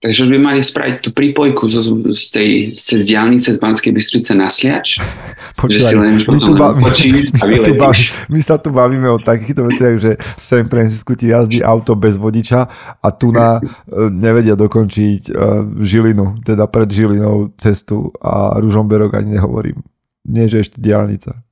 Takže 0.00 0.32
by 0.32 0.38
mali 0.40 0.64
spraviť 0.64 1.04
tú 1.04 1.12
prípojku 1.12 1.68
zo, 1.68 1.84
z 2.08 2.24
tej 2.32 2.50
z 2.72 3.04
diálnice 3.04 3.52
z 3.52 3.60
Banskej 3.60 3.92
Bystrice 3.92 4.32
na 4.32 4.48
Sliač. 4.48 4.96
Počúvaj, 5.60 6.24
my, 6.24 6.40
tu 6.40 6.56
ba- 6.56 6.72
my, 6.72 6.88
my, 6.88 7.20
sa 7.36 7.60
tu 7.60 7.72
baví, 7.76 8.04
my 8.32 8.40
sa 8.40 8.56
tu 8.56 8.68
bavíme 8.72 9.08
o 9.12 9.20
takýchto 9.20 9.60
veciach, 9.68 9.94
že 10.00 10.16
v 10.16 10.40
San 10.40 10.64
Francisco 10.72 11.12
ti 11.12 11.28
jazdí 11.28 11.60
auto 11.60 11.92
bez 12.00 12.16
vodiča 12.16 12.64
a 12.96 13.08
tu 13.12 13.28
na 13.28 13.60
e, 13.60 14.08
nevedia 14.08 14.56
dokončiť 14.56 15.36
uh, 15.36 15.68
Žilinu, 15.84 16.40
teda 16.48 16.64
pred 16.64 16.88
Žilinou 16.88 17.52
cestu 17.60 18.08
a 18.24 18.56
Ružomberok 18.56 19.20
ani 19.20 19.36
nehovorím. 19.36 19.84
Nie, 20.24 20.48
že 20.48 20.64
ešte 20.64 20.80
diálnica. 20.80 21.44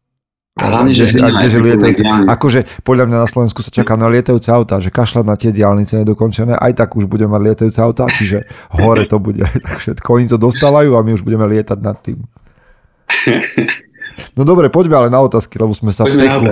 A 0.58 0.74
hlavne, 0.74 0.90
že, 0.90 1.06
a 1.22 1.30
kdeže 1.38 1.62
lietajúce, 1.62 2.02
akože 2.02 2.82
podľa 2.82 3.06
mňa 3.06 3.18
na 3.22 3.28
Slovensku 3.30 3.62
sa 3.62 3.70
čaká 3.70 3.94
na 3.94 4.10
lietajúce 4.10 4.50
auta, 4.50 4.82
že 4.82 4.90
kašľať 4.90 5.24
na 5.24 5.38
tie 5.38 5.54
diálnice 5.54 6.02
nedokončené, 6.02 6.58
aj 6.58 6.82
tak 6.82 6.98
už 6.98 7.06
budeme 7.06 7.38
mať 7.38 7.42
lietajúce 7.46 7.78
auta, 7.78 8.10
čiže 8.10 8.42
hore 8.74 9.06
to 9.06 9.22
bude 9.22 9.38
tak 9.66 9.78
všetko. 9.78 10.08
Oni 10.18 10.26
to 10.26 10.34
dostávajú 10.34 10.98
a 10.98 11.04
my 11.06 11.14
už 11.14 11.22
budeme 11.22 11.46
lietať 11.46 11.78
nad 11.78 11.94
tým. 12.02 12.26
No 14.34 14.42
dobre, 14.42 14.66
poďme 14.66 14.98
ale 14.98 15.14
na 15.14 15.22
otázky, 15.22 15.62
lebo 15.62 15.70
sme 15.70 15.94
sa 15.94 16.02
v 16.02 16.18
techu, 16.18 16.42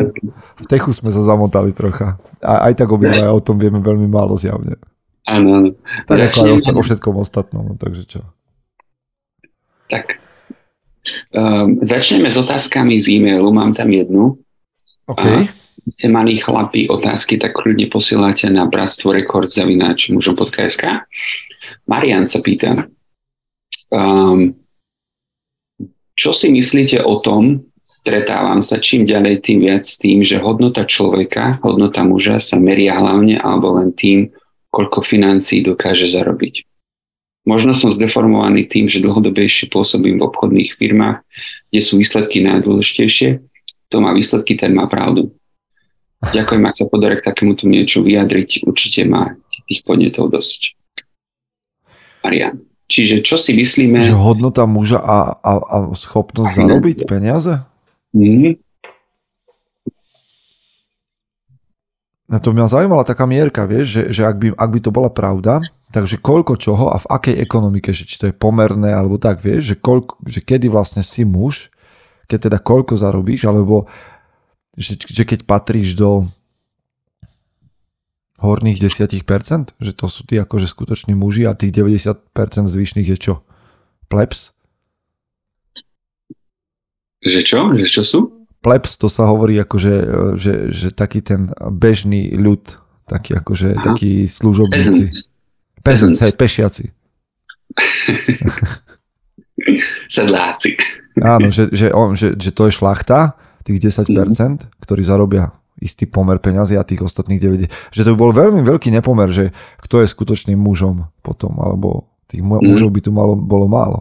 v 0.55 0.67
techu 0.71 0.91
sme 0.95 1.11
sa 1.11 1.27
zamotali 1.27 1.75
trocha. 1.75 2.15
A 2.39 2.71
aj 2.71 2.79
tak 2.79 2.95
obidva 2.95 3.35
o 3.35 3.43
tom 3.43 3.59
vieme 3.59 3.83
veľmi 3.83 4.07
málo 4.07 4.39
zjavne. 4.39 4.79
Áno, 5.27 5.59
áno. 5.59 5.71
Tak 6.07 6.31
ako 6.31 6.47
aj 6.47 6.79
o 6.79 6.83
všetkom 6.87 7.15
ostatnom, 7.19 7.65
no, 7.67 7.75
takže 7.75 8.07
čo. 8.07 8.21
Tak 9.91 10.26
Um, 11.31 11.79
začneme 11.83 12.31
s 12.31 12.37
otázkami 12.37 12.99
z 12.99 13.19
e-mailu, 13.21 13.53
mám 13.55 13.75
tam 13.75 13.91
jednu. 13.91 14.39
OK. 15.07 15.23
A 15.23 15.47
ste 15.87 16.11
mali 16.11 16.43
chlapi 16.43 16.91
otázky, 16.91 17.39
tak 17.39 17.55
kľudne 17.55 17.87
posielate 17.87 18.51
na 18.51 18.67
bratstvo 18.67 19.15
rekord 19.15 19.47
zavináč 19.47 20.11
mužom.sk. 20.11 21.07
Marian 21.87 22.27
sa 22.27 22.43
pýta, 22.43 22.91
um, 23.95 24.51
čo 26.19 26.35
si 26.35 26.51
myslíte 26.51 26.99
o 27.07 27.23
tom, 27.23 27.63
stretávam 27.87 28.67
sa 28.67 28.83
čím 28.83 29.07
ďalej 29.07 29.47
tým 29.47 29.63
viac 29.63 29.87
s 29.87 30.03
tým, 30.03 30.27
že 30.27 30.43
hodnota 30.43 30.83
človeka, 30.83 31.63
hodnota 31.63 32.03
muža 32.03 32.43
sa 32.43 32.59
meria 32.59 32.99
hlavne 32.99 33.39
alebo 33.39 33.79
len 33.79 33.95
tým, 33.95 34.35
koľko 34.75 35.07
financí 35.07 35.63
dokáže 35.63 36.11
zarobiť. 36.11 36.66
Možno 37.47 37.71
som 37.79 37.95
zdeformovaný 37.95 38.67
tým, 38.67 38.91
že 38.91 38.99
dlhodobejšie 38.99 39.71
pôsobím 39.71 40.19
v 40.19 40.27
obchodných 40.27 40.75
firmách, 40.83 41.23
kde 41.71 41.81
sú 41.81 42.03
výsledky 42.03 42.43
najdôležitejšie. 42.43 43.39
To 43.95 43.97
má 44.03 44.11
výsledky, 44.11 44.59
ten 44.59 44.75
má 44.75 44.91
pravdu. 44.91 45.31
Ďakujem, 46.35 46.63
ak 46.67 46.75
sa 46.75 46.91
podarí 46.91 47.23
k 47.23 47.31
takémuto 47.31 47.71
niečo 47.71 48.03
vyjadriť. 48.03 48.67
Určite 48.67 49.07
má 49.07 49.39
tých 49.71 49.87
podnetov 49.87 50.35
dosť. 50.35 50.75
Marian. 52.27 52.67
Čiže 52.87 53.23
čo 53.23 53.39
si 53.39 53.55
myslíme... 53.55 54.03
Že 54.03 54.19
hodnota 54.19 54.67
muža 54.67 54.99
a, 54.99 55.39
a, 55.39 55.53
a 55.59 55.77
schopnosť 55.95 56.55
a 56.55 56.59
zarobiť 56.67 56.99
peniaze? 57.07 57.63
Mm. 58.15 58.59
Na 62.27 62.43
to 62.43 62.51
mňa 62.51 62.67
zaujímala 62.67 63.07
taká 63.07 63.23
mierka, 63.27 63.63
vieš, 63.71 63.87
že, 63.95 64.03
že 64.11 64.23
ak, 64.27 64.35
by, 64.39 64.49
ak 64.55 64.71
by 64.71 64.81
to 64.83 64.91
bola 64.91 65.11
pravda, 65.11 65.63
Takže 65.97 66.21
koľko 66.21 66.61
čoho 66.61 66.93
a 66.93 67.01
v 67.01 67.09
akej 67.09 67.41
ekonomike, 67.41 67.89
že 67.97 68.05
či 68.05 68.21
to 68.21 68.29
je 68.29 68.37
pomerné 68.37 68.93
alebo 68.93 69.17
tak, 69.17 69.41
vieš, 69.41 69.73
že, 69.73 69.77
koľko, 69.81 70.21
že 70.29 70.45
kedy 70.45 70.69
vlastne 70.69 71.01
si 71.01 71.25
muž, 71.25 71.73
keď 72.29 72.53
teda 72.53 72.59
koľko 72.61 73.01
zarobíš, 73.01 73.49
alebo 73.49 73.89
že, 74.77 75.01
že 75.01 75.25
keď 75.25 75.49
patríš 75.49 75.97
do 75.97 76.29
horných 78.45 78.77
10%, 78.77 79.73
že 79.73 79.93
to 79.97 80.07
sú 80.13 80.21
tí 80.29 80.37
akože 80.37 80.69
skutoční 80.69 81.17
muži 81.17 81.49
a 81.49 81.57
tých 81.57 81.73
90% 81.73 82.29
zvyšných 82.69 83.17
je 83.17 83.17
čo? 83.17 83.35
Plebs? 84.13 84.53
Že 87.25 87.41
čo? 87.41 87.59
Že 87.73 87.87
čo 87.89 88.03
sú? 88.05 88.21
Plebs, 88.61 89.01
to 89.01 89.09
sa 89.09 89.33
hovorí 89.33 89.57
akože, 89.65 89.95
že, 90.37 90.69
že 90.77 90.93
taký 90.93 91.25
ten 91.25 91.49
bežný 91.57 92.37
ľud, 92.37 92.77
taký 93.09 93.33
akože, 93.33 93.81
Aha. 93.81 93.85
takí 93.97 94.29
služobníci. 94.29 94.93
Peasants. 94.93 95.36
Peasants, 95.87 96.19
hej, 96.19 96.35
pešiaci. 96.35 96.85
Sedláci. 100.11 100.75
Áno, 101.23 101.49
že, 101.55 101.71
že, 101.71 101.95
on, 101.95 102.19
že, 102.19 102.35
že 102.35 102.51
to 102.51 102.67
je 102.67 102.75
šlachta, 102.75 103.39
tých 103.63 103.95
10%, 103.95 104.11
mm. 104.11 104.83
ktorí 104.83 105.03
zarobia 105.07 105.55
istý 105.79 106.09
pomer 106.09 106.41
peňazí 106.41 106.75
a 106.79 106.87
tých 106.87 107.05
ostatných 107.05 107.39
90. 107.39 107.95
Že 107.95 108.03
to 108.03 108.11
by 108.15 108.19
bol 108.19 108.33
veľmi 108.33 108.63
veľký 108.65 108.91
nepomer, 108.91 109.29
že 109.31 109.55
kto 109.83 110.03
je 110.03 110.11
skutočným 110.11 110.57
mužom 110.57 111.07
potom, 111.21 111.55
alebo 111.63 112.11
tých 112.27 112.43
mm. 112.43 112.67
mužov 112.67 112.91
by 112.91 113.01
tu 113.01 113.11
malo, 113.15 113.39
bolo 113.39 113.71
málo. 113.71 113.99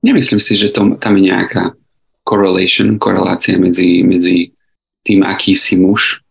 Nemyslím 0.00 0.40
si, 0.40 0.56
že 0.56 0.72
to, 0.72 0.96
tam 0.96 1.16
je 1.20 1.28
nejaká 1.28 1.76
correlation, 2.24 2.96
korelácia 2.96 3.60
medzi, 3.60 4.00
medzi 4.00 4.56
tým, 5.04 5.24
aký 5.24 5.56
si 5.56 5.76
muž 5.76 6.24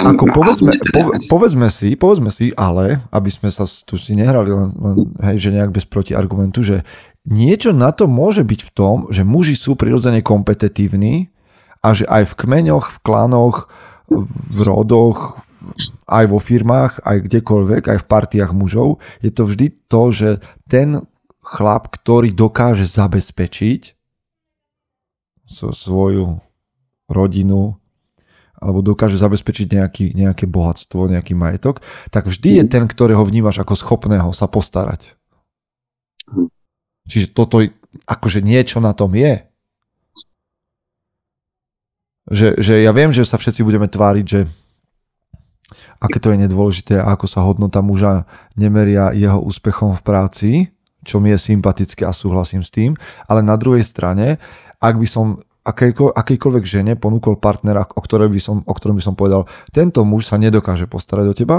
ako 0.00 0.24
povedzme, 0.32 0.72
povedzme 1.28 1.68
si, 1.68 1.92
povedzme 1.94 2.30
si, 2.32 2.50
ale, 2.56 3.04
aby 3.12 3.30
sme 3.30 3.52
sa 3.52 3.68
tu 3.84 4.00
si 4.00 4.16
nehrali 4.16 4.48
len, 4.48 4.70
len 4.76 4.96
hej, 5.20 5.48
že 5.48 5.54
nejak 5.54 5.76
bez 5.76 5.84
protiargumentu, 5.84 6.64
že 6.64 6.76
niečo 7.28 7.76
na 7.76 7.92
to 7.92 8.08
môže 8.08 8.40
byť 8.42 8.60
v 8.64 8.70
tom, 8.72 8.96
že 9.12 9.26
muži 9.26 9.54
sú 9.54 9.76
prirodzene 9.76 10.24
kompetitívni 10.24 11.28
a 11.84 11.92
že 11.92 12.08
aj 12.08 12.32
v 12.32 12.36
kmeňoch, 12.44 12.86
v 12.96 12.98
klanoch, 13.04 13.68
v 14.50 14.58
rodoch, 14.64 15.40
aj 16.08 16.24
vo 16.28 16.38
firmách, 16.40 17.04
aj 17.04 17.16
kdekoľvek, 17.28 17.82
aj 17.92 17.98
v 18.00 18.08
partiách 18.08 18.52
mužov, 18.56 18.98
je 19.20 19.30
to 19.30 19.44
vždy 19.44 19.66
to, 19.86 20.02
že 20.10 20.30
ten 20.66 21.04
chlap, 21.44 21.92
ktorý 21.92 22.32
dokáže 22.32 22.88
zabezpečiť 22.88 23.96
svoju 25.50 26.38
rodinu, 27.10 27.79
alebo 28.60 28.84
dokáže 28.84 29.16
zabezpečiť 29.16 29.66
nejaký, 29.72 30.04
nejaké 30.12 30.44
bohatstvo, 30.44 31.08
nejaký 31.08 31.32
majetok, 31.32 31.80
tak 32.12 32.28
vždy 32.28 32.60
je 32.60 32.64
mhm. 32.68 32.70
ten, 32.70 32.84
ktorého 32.86 33.24
vnímaš 33.24 33.64
ako 33.64 33.74
schopného 33.74 34.30
sa 34.36 34.46
postarať. 34.46 35.16
Mhm. 36.28 36.52
Čiže 37.08 37.26
toto 37.32 37.64
akože 38.06 38.44
niečo 38.44 38.78
na 38.78 38.94
tom 38.94 39.16
je. 39.16 39.42
Že, 42.30 42.62
že 42.62 42.74
ja 42.86 42.94
viem, 42.94 43.10
že 43.10 43.26
sa 43.26 43.34
všetci 43.34 43.66
budeme 43.66 43.90
tváriť, 43.90 44.26
že 44.28 44.46
aké 45.98 46.22
to 46.22 46.30
je 46.30 46.38
nedôležité 46.46 47.02
a 47.02 47.18
ako 47.18 47.26
sa 47.26 47.42
hodnota 47.42 47.82
muža 47.82 48.30
nemeria 48.54 49.10
jeho 49.10 49.42
úspechom 49.42 49.98
v 49.98 50.04
práci, 50.04 50.50
čo 51.02 51.18
mi 51.18 51.34
je 51.34 51.38
sympatické 51.40 52.06
a 52.06 52.14
súhlasím 52.14 52.62
s 52.62 52.70
tým, 52.70 52.94
ale 53.26 53.42
na 53.42 53.58
druhej 53.58 53.82
strane, 53.82 54.38
ak 54.78 54.94
by 55.00 55.06
som 55.08 55.42
akejko, 55.70 56.10
akejkoľvek 56.12 56.64
žene 56.66 56.92
ponúkol 56.98 57.38
partnera, 57.38 57.86
o, 57.86 58.00
ktorej 58.02 58.28
by 58.28 58.40
som, 58.42 58.56
o 58.66 58.74
ktorom 58.74 58.98
by 58.98 59.04
som 59.06 59.14
povedal, 59.14 59.46
tento 59.70 60.02
muž 60.02 60.26
sa 60.26 60.36
nedokáže 60.36 60.90
postarať 60.90 61.26
o 61.30 61.34
teba, 61.34 61.58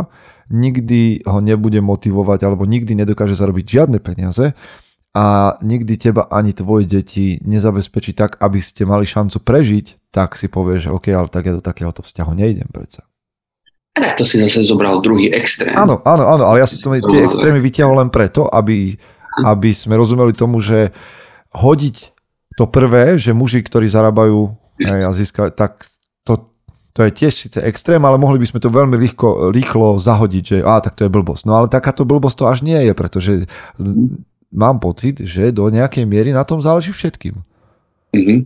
nikdy 0.51 1.23
ho 1.23 1.39
nebude 1.39 1.79
motivovať 1.79 2.43
alebo 2.45 2.67
nikdy 2.67 2.93
nedokáže 2.99 3.39
zarobiť 3.39 3.65
žiadne 3.65 3.97
peniaze 4.03 4.51
a 5.11 5.59
nikdy 5.59 5.99
teba 5.99 6.27
ani 6.31 6.55
tvoje 6.55 6.87
deti 6.87 7.39
nezabezpečí 7.43 8.15
tak, 8.15 8.39
aby 8.39 8.59
ste 8.63 8.87
mali 8.87 9.03
šancu 9.03 9.43
prežiť, 9.43 10.11
tak 10.11 10.39
si 10.39 10.47
povieš, 10.47 10.87
že 10.87 10.93
OK, 10.95 11.11
ale 11.11 11.27
tak 11.27 11.47
ja 11.47 11.55
do 11.55 11.63
takéhoto 11.63 11.99
vzťahu 12.03 12.31
nejdem 12.31 12.71
predsa. 12.71 13.07
A 13.99 14.15
to 14.15 14.23
si 14.23 14.39
zase 14.39 14.63
zobral 14.63 15.03
druhý 15.03 15.35
extrém. 15.35 15.75
Áno, 15.75 15.99
áno, 16.07 16.23
áno, 16.23 16.47
ale 16.47 16.63
ja 16.63 16.67
som 16.67 16.79
to, 16.79 16.95
tie 17.11 17.27
extrémy 17.27 17.59
vytiahol 17.59 17.99
len 17.99 18.07
preto, 18.07 18.47
aby, 18.47 18.95
aby 19.43 19.69
sme 19.75 19.99
rozumeli 19.99 20.31
tomu, 20.31 20.63
že 20.63 20.95
hodiť 21.51 22.10
to 22.57 22.67
prvé, 22.67 23.15
že 23.15 23.31
muži, 23.31 23.63
ktorí 23.63 23.87
zarábajú 23.87 24.51
a 24.81 25.13
získajú, 25.13 25.53
tak 25.53 25.85
to, 26.25 26.51
to 26.91 26.99
je 27.07 27.11
tiež 27.13 27.33
síce 27.33 27.59
extrém, 27.61 28.01
ale 28.01 28.17
mohli 28.17 28.41
by 28.41 28.47
sme 28.49 28.59
to 28.59 28.73
veľmi 28.73 28.97
rýchlo, 28.97 29.53
rýchlo 29.53 30.01
zahodiť, 30.01 30.43
že 30.43 30.57
á, 30.65 30.81
tak 30.81 30.97
to 30.97 31.05
je 31.07 31.13
blbosť. 31.13 31.45
No 31.47 31.55
ale 31.55 31.71
takáto 31.71 32.03
blbosť 32.03 32.37
to 32.41 32.45
až 32.49 32.59
nie 32.65 32.79
je, 32.81 32.93
pretože 32.97 33.31
mám 34.51 34.81
pocit, 34.83 35.21
že 35.23 35.55
do 35.55 35.69
nejakej 35.71 36.03
miery 36.03 36.35
na 36.35 36.43
tom 36.43 36.59
záleží 36.59 36.91
všetkým. 36.91 37.39
Mm-hmm. 38.11 38.39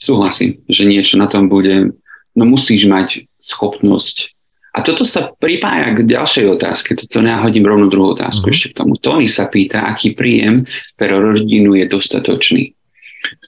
Súhlasím, 0.00 0.64
že 0.66 0.88
niečo 0.88 1.20
na 1.20 1.28
tom 1.28 1.52
bude, 1.52 1.92
no 2.32 2.44
musíš 2.48 2.88
mať 2.88 3.28
schopnosť 3.36 4.32
a 4.70 4.86
toto 4.86 5.02
sa 5.02 5.34
pripája 5.34 5.98
k 5.98 6.06
ďalšej 6.06 6.46
otázke, 6.46 6.94
toto 6.94 7.18
nehodím 7.18 7.66
rovno 7.66 7.90
druhú 7.90 8.14
otázku 8.14 8.46
mm-hmm. 8.46 8.54
ešte 8.54 8.66
k 8.70 8.78
tomu. 8.78 8.94
Tony 8.94 9.26
sa 9.26 9.50
pýta, 9.50 9.82
aký 9.82 10.14
príjem 10.14 10.62
pre 10.94 11.10
rodinu 11.10 11.74
je 11.74 11.90
dostatočný 11.90 12.70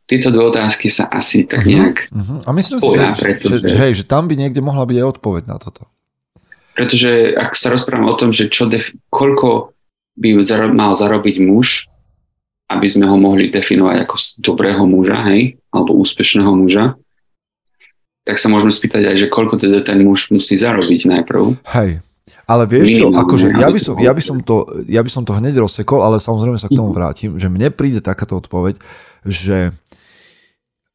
tieto 0.07 0.29
dve 0.35 0.51
otázky 0.51 0.91
sa 0.91 1.09
asi 1.09 1.47
tak 1.47 1.65
mhm, 1.65 1.71
nejak 1.71 1.97
uh-huh, 2.11 2.21
uh-huh. 2.21 2.41
A 2.45 2.51
myslím 2.53 2.79
si, 2.83 2.89
že, 2.91 3.07
pretože... 3.17 3.57
že, 3.63 3.69
že, 3.71 3.77
hej, 3.79 3.93
že 4.03 4.05
tam 4.05 4.27
by 4.27 4.35
niekde 4.37 4.61
mohla 4.61 4.85
byť 4.85 4.97
aj 4.99 5.07
odpoveď 5.19 5.43
na 5.49 5.57
toto. 5.63 5.87
Pretože 6.73 7.37
ak 7.37 7.53
sa 7.53 7.69
rozprávame 7.69 8.09
o 8.09 8.17
tom, 8.17 8.33
že 8.33 8.49
čo 8.49 8.65
def- 8.65 8.97
koľko 9.13 9.77
by 10.17 10.41
zaro- 10.45 10.73
mal 10.73 10.97
zarobiť 10.97 11.37
muž, 11.45 11.89
aby 12.73 12.89
sme 12.89 13.05
ho 13.05 13.17
mohli 13.21 13.53
definovať 13.53 13.97
ako 14.09 14.15
dobrého 14.41 14.83
muža, 14.89 15.21
hej, 15.29 15.61
alebo 15.69 15.93
úspešného 16.01 16.53
muža, 16.57 16.97
tak 18.25 18.41
sa 18.41 18.49
môžeme 18.49 18.73
spýtať 18.73 19.13
aj, 19.13 19.17
že 19.21 19.27
koľko 19.29 19.61
teda 19.61 19.85
ten 19.85 20.01
muž 20.01 20.33
musí 20.33 20.57
zarobiť 20.57 21.01
najprv. 21.11 21.61
Hej, 21.69 22.01
ale 22.47 22.63
vieš 22.65 23.03
čo, 23.03 23.13
akože 23.13 23.47
ja 23.53 23.69
by, 23.69 23.81
som, 23.83 23.95
ja, 23.99 24.13
by 24.15 24.23
som 24.23 24.39
to, 24.41 24.57
ja 24.89 25.01
by 25.05 25.11
som 25.11 25.23
to 25.27 25.37
hneď 25.37 25.61
rozsekol, 25.61 26.01
ale 26.01 26.23
samozrejme 26.23 26.57
sa 26.57 26.71
k 26.71 26.79
tomu 26.79 26.95
vrátim, 26.95 27.37
že 27.37 27.53
mne 27.53 27.69
príde 27.69 28.01
takáto 28.01 28.39
odpoveď, 28.39 28.81
že 29.27 29.77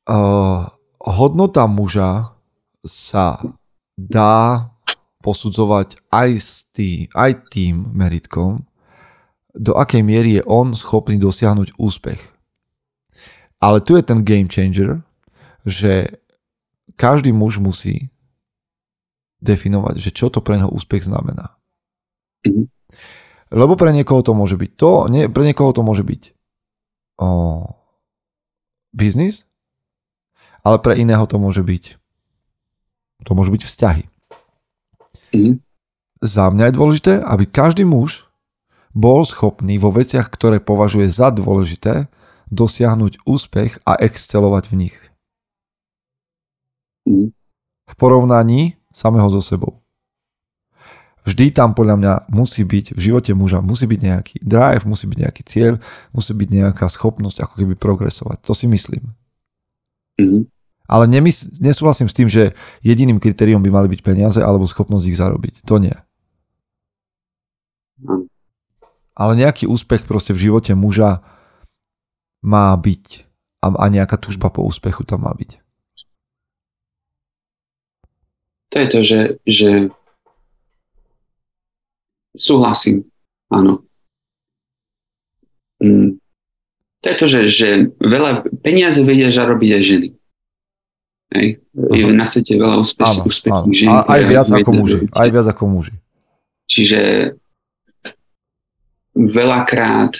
uh, 0.07 0.71
hodnota 1.03 1.67
muža 1.67 2.33
sa 2.87 3.39
dá 3.99 4.71
posudzovať 5.21 5.99
aj, 6.07 6.29
s 6.39 6.51
tý, 6.71 7.11
aj 7.11 7.51
tým 7.51 7.91
meritkom, 7.91 8.63
do 9.57 9.73
akej 9.75 10.05
miery 10.05 10.39
je 10.39 10.43
on 10.45 10.71
schopný 10.77 11.17
dosiahnuť 11.17 11.75
úspech. 11.75 12.21
Ale 13.57 13.81
tu 13.81 13.97
je 13.97 14.05
ten 14.05 14.21
game 14.21 14.47
changer, 14.47 15.01
že 15.65 16.21
každý 16.93 17.33
muž 17.33 17.57
musí 17.57 18.13
definovať, 19.41 19.95
že 19.97 20.13
čo 20.13 20.29
to 20.29 20.39
pre 20.41 20.61
neho 20.61 20.69
úspech 20.69 21.09
znamená. 21.09 21.57
Mm-hmm. 22.45 22.65
Lebo 23.57 23.73
pre 23.79 23.91
niekoho 23.91 24.21
to 24.21 24.37
môže 24.37 24.55
byť 24.59 24.71
to, 24.77 24.91
nie, 25.09 25.25
pre 25.31 25.43
niekoho 25.45 25.73
to 25.73 25.81
môže 25.81 26.05
byť 26.05 26.21
o, 27.21 27.29
biznis, 28.93 29.47
ale 30.67 30.83
pre 30.83 30.99
iného 30.99 31.23
to 31.23 31.39
môže 31.39 31.63
byť 31.63 31.95
to 33.23 33.31
môže 33.33 33.49
byť 33.49 33.61
vzťahy. 33.65 34.03
Mm-hmm. 35.33 35.55
Za 36.21 36.45
mňa 36.49 36.63
je 36.69 36.77
dôležité, 36.77 37.13
aby 37.23 37.43
každý 37.49 37.83
muž 37.83 38.25
bol 38.95 39.27
schopný 39.27 39.77
vo 39.77 39.93
veciach, 39.93 40.31
ktoré 40.31 40.57
považuje 40.57 41.09
za 41.11 41.29
dôležité, 41.29 42.09
dosiahnuť 42.49 43.27
úspech 43.27 43.83
a 43.83 43.99
excelovať 43.99 44.63
v 44.71 44.73
nich. 44.87 44.97
Mm-hmm. 47.05 47.29
V 47.87 47.93
porovnaní 47.99 48.79
samého 48.95 49.29
so 49.29 49.43
sebou. 49.43 49.83
Vždy 51.27 51.51
tam 51.51 51.75
podľa 51.75 51.95
mňa 51.99 52.13
musí 52.31 52.63
byť 52.63 52.95
v 52.95 52.99
živote 53.03 53.35
muža, 53.35 53.59
musí 53.59 53.83
byť 53.83 53.99
nejaký 53.99 54.35
drive, 54.39 54.87
musí 54.87 55.11
byť 55.11 55.17
nejaký 55.27 55.43
cieľ, 55.43 55.73
musí 56.15 56.31
byť 56.31 56.49
nejaká 56.55 56.87
schopnosť 56.87 57.43
ako 57.43 57.53
keby 57.59 57.75
progresovať. 57.75 58.47
To 58.47 58.55
si 58.55 58.63
myslím. 58.71 59.11
Mm-hmm. 60.15 60.56
Ale 60.87 61.05
nemys- 61.07 61.51
nesúhlasím 61.59 62.07
s 62.07 62.15
tým, 62.15 62.31
že 62.31 62.55
jediným 62.81 63.19
kritériom 63.19 63.59
by 63.59 63.69
mali 63.69 63.87
byť 63.91 64.01
peniaze 64.01 64.39
alebo 64.39 64.67
schopnosť 64.67 65.05
ich 65.07 65.19
zarobiť. 65.19 65.67
To 65.67 65.77
nie. 65.83 65.95
Ale 69.17 69.33
nejaký 69.35 69.67
úspech 69.67 70.05
proste 70.07 70.31
v 70.31 70.47
živote 70.49 70.71
muža 70.77 71.25
má 72.45 72.71
byť 72.77 73.27
a, 73.65 73.67
a 73.73 73.85
nejaká 73.89 74.15
túžba 74.21 74.53
po 74.53 74.63
úspechu 74.63 75.03
tam 75.03 75.25
má 75.25 75.33
byť. 75.33 75.59
To 78.71 78.75
je 78.77 78.87
to, 78.87 78.99
že, 79.01 79.19
že 79.47 79.69
súhlasím, 82.37 83.07
áno. 83.49 83.81
Mm. 85.81 86.19
To 87.01 87.05
je 87.09 87.15
to, 87.17 87.25
že, 87.29 87.41
že 87.47 87.69
veľa 88.01 88.45
peniaze 88.61 88.99
vedia 89.01 89.29
zarobiť 89.31 89.69
aj 89.71 89.83
ženy. 89.85 90.09
Hej. 91.27 91.59
Je 91.75 92.03
na 92.07 92.23
svete 92.23 92.55
veľa 92.55 92.79
úspeš, 92.79 93.07
áno, 93.19 93.21
úspešných 93.27 93.75
žien. 93.75 93.91
Aj 93.91 94.21
viac 94.23 94.47
ako 94.47 94.71
muži. 94.71 94.97
Aj 95.11 95.27
viac 95.27 95.47
ako 95.51 95.63
muži. 95.67 95.93
Čiže 96.67 96.99
veľakrát, 99.15 100.15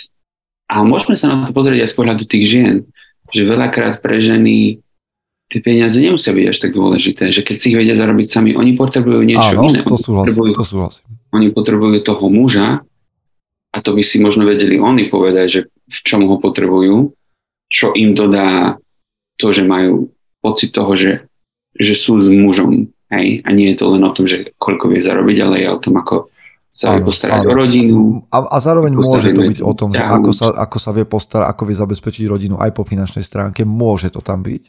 a 0.67 0.75
môžeme 0.83 1.15
sa 1.15 1.31
na 1.31 1.47
to 1.47 1.55
pozrieť 1.55 1.87
aj 1.87 1.89
z 1.91 1.95
pohľadu 1.95 2.23
tých 2.27 2.45
žien, 2.49 2.75
že 3.31 3.47
veľakrát 3.47 4.03
pre 4.03 4.19
ženy 4.19 4.83
tie 5.47 5.59
peniaze 5.63 5.95
nemusia 5.95 6.35
byť 6.35 6.45
až 6.51 6.57
tak 6.59 6.71
dôležité, 6.75 7.31
že 7.31 7.39
keď 7.43 7.55
si 7.55 7.71
ich 7.71 7.77
vedia 7.79 7.95
zarobiť 7.95 8.27
sami, 8.27 8.51
oni 8.51 8.75
potrebujú 8.75 9.23
niečo 9.23 9.55
Áno, 9.55 9.71
iné. 9.71 9.87
to 9.87 9.95
súhlasím, 9.95 10.51
to 10.51 10.65
súhlasím. 10.67 11.07
Oni 11.31 11.55
potrebujú 11.55 12.03
toho 12.03 12.27
muža 12.27 12.83
a 13.71 13.77
to 13.79 13.95
by 13.95 14.03
si 14.03 14.19
možno 14.19 14.43
vedeli 14.43 14.75
oni 14.75 15.07
povedať, 15.07 15.47
že 15.47 15.61
v 15.87 15.99
čom 16.03 16.27
ho 16.27 16.35
potrebujú, 16.39 17.15
čo 17.71 17.95
im 17.95 18.11
dodá 18.11 18.75
to, 19.39 19.55
že 19.55 19.63
majú 19.63 20.11
pocit 20.47 20.71
toho, 20.71 20.95
že, 20.95 21.27
že 21.75 21.93
sú 21.99 22.23
s 22.23 22.31
mužom. 22.31 22.88
Hej? 23.12 23.43
A 23.43 23.51
nie 23.51 23.75
je 23.75 23.83
to 23.83 23.91
len 23.91 24.03
o 24.07 24.15
tom, 24.15 24.23
že 24.23 24.55
koľko 24.55 24.95
vie 24.95 25.03
zarobiť, 25.03 25.38
ale 25.43 25.55
je 25.63 25.67
o 25.67 25.81
tom, 25.83 25.99
ako 25.99 26.31
sa 26.77 26.93
vie 26.93 27.10
postarať 27.10 27.41
áno. 27.41 27.49
o 27.49 27.53
rodinu. 27.57 27.97
A, 28.29 28.38
a 28.53 28.57
zároveň 28.62 28.93
môže 28.93 29.33
to 29.33 29.41
byť 29.41 29.60
o 29.65 29.73
tom, 29.73 29.89
že 29.97 30.03
ako 30.05 30.29
sa, 30.29 30.53
ako 30.53 30.77
sa 30.77 30.91
vie 30.93 31.10
postarať, 31.10 31.47
ako 31.49 31.63
vie 31.65 31.75
zabezpečiť 31.75 32.23
rodinu 32.29 32.55
aj 32.62 32.71
po 32.77 32.86
finančnej 32.86 33.25
stránke. 33.25 33.65
Môže 33.65 34.13
to 34.13 34.21
tam 34.21 34.45
byť. 34.45 34.63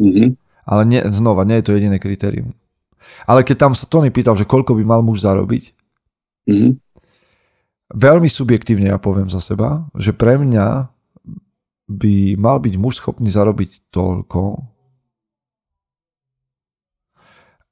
Mm-hmm. 0.00 0.28
Ale 0.64 0.82
nie, 0.88 1.00
znova, 1.12 1.44
nie 1.44 1.60
je 1.60 1.66
to 1.68 1.76
jediné 1.76 2.00
kritérium. 2.00 2.56
Ale 3.28 3.44
keď 3.44 3.68
tam 3.68 3.72
sa 3.76 3.84
Tony 3.84 4.08
pýtal, 4.08 4.40
že 4.40 4.48
koľko 4.48 4.72
by 4.72 4.82
mal 4.88 5.00
muž 5.04 5.20
zarobiť, 5.20 5.76
mm-hmm. 6.48 6.72
veľmi 7.92 8.28
subjektívne 8.32 8.88
ja 8.88 8.96
poviem 8.96 9.28
za 9.28 9.44
seba, 9.44 9.84
že 9.92 10.16
pre 10.16 10.40
mňa 10.40 10.88
by 11.90 12.40
mal 12.40 12.56
byť 12.62 12.74
muž 12.80 13.04
schopný 13.04 13.28
zarobiť 13.28 13.92
toľko, 13.92 14.64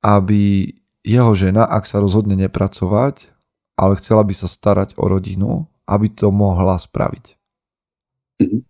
aby 0.03 0.75
jeho 1.03 1.33
žena, 1.35 1.65
ak 1.65 1.89
sa 1.89 2.03
rozhodne 2.03 2.37
nepracovať, 2.37 3.31
ale 3.79 3.99
chcela 3.99 4.27
by 4.27 4.35
sa 4.35 4.51
starať 4.51 4.99
o 4.99 5.07
rodinu, 5.07 5.71
aby 5.87 6.11
to 6.11 6.29
mohla 6.35 6.77
spraviť. 6.77 7.39
Mm-hmm. 8.43 8.61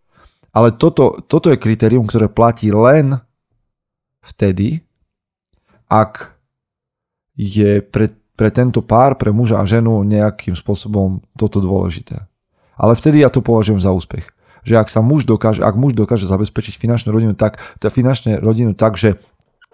Ale 0.52 0.68
toto, 0.76 1.20
toto 1.24 1.52
je 1.52 1.60
kritérium, 1.60 2.08
ktoré 2.08 2.28
platí 2.28 2.72
len 2.72 3.20
vtedy, 4.24 4.84
ak 5.88 6.36
je 7.38 7.80
pre, 7.80 8.12
pre 8.36 8.48
tento 8.52 8.84
pár, 8.84 9.16
pre 9.16 9.32
muža 9.32 9.60
a 9.60 9.68
ženu 9.68 10.04
nejakým 10.04 10.58
spôsobom 10.58 11.24
toto 11.38 11.62
dôležité. 11.62 12.28
Ale 12.78 12.94
vtedy 12.94 13.24
ja 13.24 13.30
to 13.32 13.42
považujem 13.42 13.80
za 13.80 13.90
úspech. 13.90 14.30
Že 14.66 14.74
ak 14.78 14.88
sa 14.90 15.00
muž 15.00 15.24
dokáže, 15.24 15.64
ak 15.64 15.74
muž 15.78 15.94
dokáže 15.96 16.28
zabezpečiť 16.28 16.76
finančnú 16.76 17.10
rodinu 17.14 17.32
tak, 17.32 17.58
finančnú 17.80 18.42
rodinu 18.42 18.74
tak, 18.76 18.98
že 19.00 19.16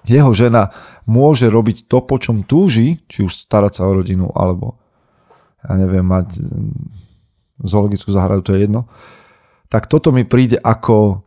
jeho 0.04 0.30
žena 0.36 0.72
môže 1.08 1.48
robiť 1.48 1.88
to, 1.88 2.04
po 2.04 2.20
čom 2.20 2.44
túži, 2.44 3.00
či 3.08 3.24
už 3.24 3.48
starať 3.48 3.80
sa 3.80 3.88
o 3.88 3.96
rodinu, 3.96 4.28
alebo 4.36 4.76
ja 5.64 5.80
neviem, 5.80 6.04
mať 6.04 6.40
mm, 6.40 7.64
zoologickú 7.64 8.12
záhradu, 8.12 8.44
to 8.44 8.52
je 8.52 8.68
jedno, 8.68 8.84
tak 9.72 9.88
toto 9.88 10.12
mi 10.12 10.28
príde 10.28 10.60
ako 10.60 11.24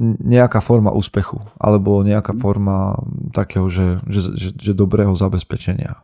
nejaká 0.00 0.62
forma 0.64 0.94
úspechu, 0.94 1.40
alebo 1.60 2.00
nejaká 2.00 2.32
forma 2.38 2.96
takého, 3.34 3.68
že, 3.68 4.00
že, 4.08 4.20
že, 4.36 4.48
že 4.56 4.72
dobrého 4.72 5.12
zabezpečenia. 5.12 6.00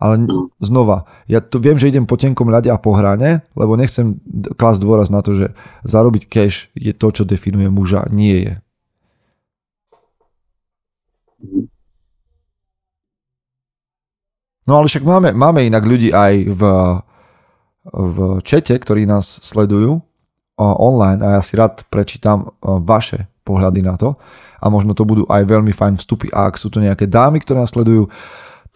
Ale 0.00 0.16
znova, 0.64 1.04
ja 1.28 1.44
to 1.44 1.60
viem, 1.60 1.76
že 1.76 1.92
idem 1.92 2.08
po 2.08 2.16
tenkom 2.16 2.48
ľade 2.48 2.72
a 2.72 2.80
po 2.80 2.96
hrane, 2.96 3.44
lebo 3.52 3.76
nechcem 3.76 4.16
klásť 4.56 4.80
dôraz 4.80 5.12
na 5.12 5.20
to, 5.20 5.36
že 5.36 5.52
zarobiť 5.84 6.24
cash 6.24 6.72
je 6.72 6.96
to, 6.96 7.12
čo 7.12 7.28
definuje 7.28 7.68
muža. 7.68 8.08
Nie 8.08 8.36
je. 8.40 8.54
No 14.68 14.80
ale 14.80 14.92
však 14.92 15.04
máme, 15.04 15.32
máme 15.32 15.64
inak 15.64 15.84
ľudí 15.84 16.12
aj 16.12 16.34
v, 16.52 16.62
v 17.88 18.16
čete, 18.44 18.76
ktorí 18.76 19.08
nás 19.08 19.40
sledujú 19.40 20.04
online 20.60 21.24
a 21.24 21.40
ja 21.40 21.42
si 21.42 21.56
rád 21.56 21.88
prečítam 21.88 22.52
vaše 22.60 23.28
pohľady 23.48 23.80
na 23.80 23.96
to 23.96 24.20
a 24.60 24.68
možno 24.68 24.92
to 24.92 25.08
budú 25.08 25.24
aj 25.24 25.48
veľmi 25.48 25.72
fajn 25.72 25.96
vstupy 25.96 26.28
a 26.36 26.52
ak 26.52 26.60
sú 26.60 26.68
to 26.68 26.84
nejaké 26.84 27.08
dámy, 27.08 27.40
ktoré 27.40 27.64
nás 27.64 27.72
sledujú, 27.72 28.12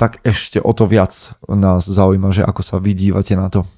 tak 0.00 0.18
ešte 0.24 0.58
o 0.58 0.72
to 0.72 0.88
viac 0.88 1.12
nás 1.46 1.84
zaujíma, 1.84 2.32
že 2.32 2.42
ako 2.42 2.62
sa 2.64 2.80
vydívate 2.80 3.36
na 3.36 3.52
to. 3.52 3.68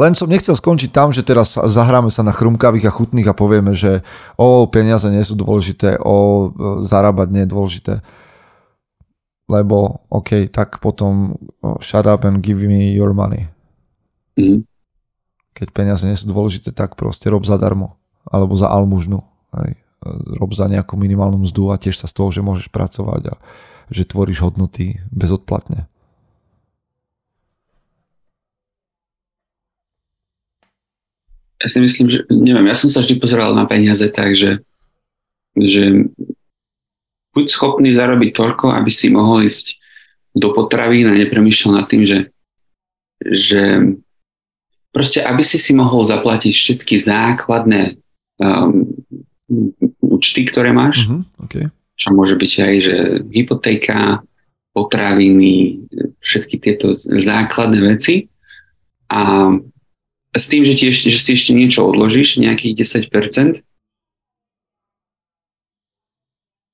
Len 0.00 0.16
som 0.16 0.32
nechcel 0.32 0.56
skončiť 0.56 0.90
tam, 0.90 1.12
že 1.12 1.20
teraz 1.20 1.60
zahráme 1.60 2.08
sa 2.08 2.24
na 2.24 2.32
chrumkavých 2.32 2.88
a 2.88 2.94
chutných 2.96 3.28
a 3.28 3.36
povieme, 3.36 3.76
že 3.76 4.00
o 4.40 4.64
peniaze 4.64 5.04
nie 5.12 5.20
sú 5.20 5.36
dôležité, 5.36 6.00
o 6.00 6.48
zarábať 6.88 7.28
nie 7.28 7.42
je 7.44 7.52
dôležité. 7.52 7.94
Lebo, 9.44 10.08
OK, 10.08 10.48
tak 10.48 10.80
potom 10.80 11.36
shut 11.84 12.08
up 12.08 12.24
and 12.24 12.40
give 12.40 12.64
me 12.64 12.96
your 12.96 13.12
money. 13.12 13.52
Mm. 14.40 14.64
Keď 15.52 15.68
peniaze 15.70 16.02
nie 16.08 16.16
sú 16.16 16.32
dôležité, 16.32 16.72
tak 16.72 16.96
proste 16.96 17.28
rob 17.28 17.44
zadarmo. 17.44 18.00
Alebo 18.24 18.56
za 18.56 18.72
almužnu. 18.72 19.20
Hej. 19.52 19.78
Rob 20.40 20.50
za 20.56 20.66
nejakú 20.68 20.96
minimálnu 20.96 21.44
mzdu 21.44 21.70
a 21.72 21.80
tiež 21.80 22.00
sa 22.00 22.08
z 22.08 22.16
toho, 22.16 22.28
že 22.32 22.44
môžeš 22.44 22.72
pracovať 22.72 23.32
a 23.32 23.34
že 23.92 24.08
tvoríš 24.08 24.40
hodnoty 24.44 25.00
bezodplatne. 25.12 25.88
ja 31.64 31.68
si 31.72 31.80
myslím, 31.80 32.12
že 32.12 32.28
neviem, 32.28 32.68
ja 32.68 32.76
som 32.76 32.92
sa 32.92 33.00
vždy 33.00 33.16
pozeral 33.16 33.56
na 33.56 33.64
peniaze 33.64 34.04
tak, 34.12 34.36
že, 34.36 34.60
že 35.56 36.12
buď 37.34 37.46
schopný 37.50 37.90
zarobiť 37.92 38.30
toľko, 38.32 38.72
aby 38.72 38.90
si 38.90 39.10
mohol 39.10 39.44
ísť 39.44 39.76
do 40.34 40.54
potravín 40.54 41.10
a 41.10 41.18
nepremýšľal 41.18 41.82
nad 41.82 41.86
tým, 41.86 42.06
že, 42.06 42.30
že 43.22 43.62
proste, 44.94 45.22
aby 45.22 45.42
si 45.42 45.58
si 45.58 45.74
mohol 45.74 46.06
zaplatiť 46.06 46.54
všetky 46.54 46.94
základné 46.98 47.98
um, 48.38 48.86
účty, 50.02 50.46
ktoré 50.46 50.70
máš, 50.70 51.06
uh-huh, 51.06 51.22
okay. 51.42 51.66
čo 51.98 52.14
môže 52.14 52.38
byť 52.38 52.52
aj, 52.62 52.74
že 52.82 52.96
hypotéka, 53.30 54.22
potraviny, 54.74 55.86
všetky 56.18 56.58
tieto 56.58 56.98
základné 56.98 57.78
veci 57.94 58.26
a 59.06 59.54
s 60.34 60.50
tým, 60.50 60.66
že, 60.66 60.74
ti 60.74 60.90
ešte, 60.90 61.14
že 61.14 61.20
si 61.22 61.30
ešte 61.38 61.54
niečo 61.54 61.86
odložíš, 61.86 62.42
nejakých 62.42 62.82
10%, 62.82 63.62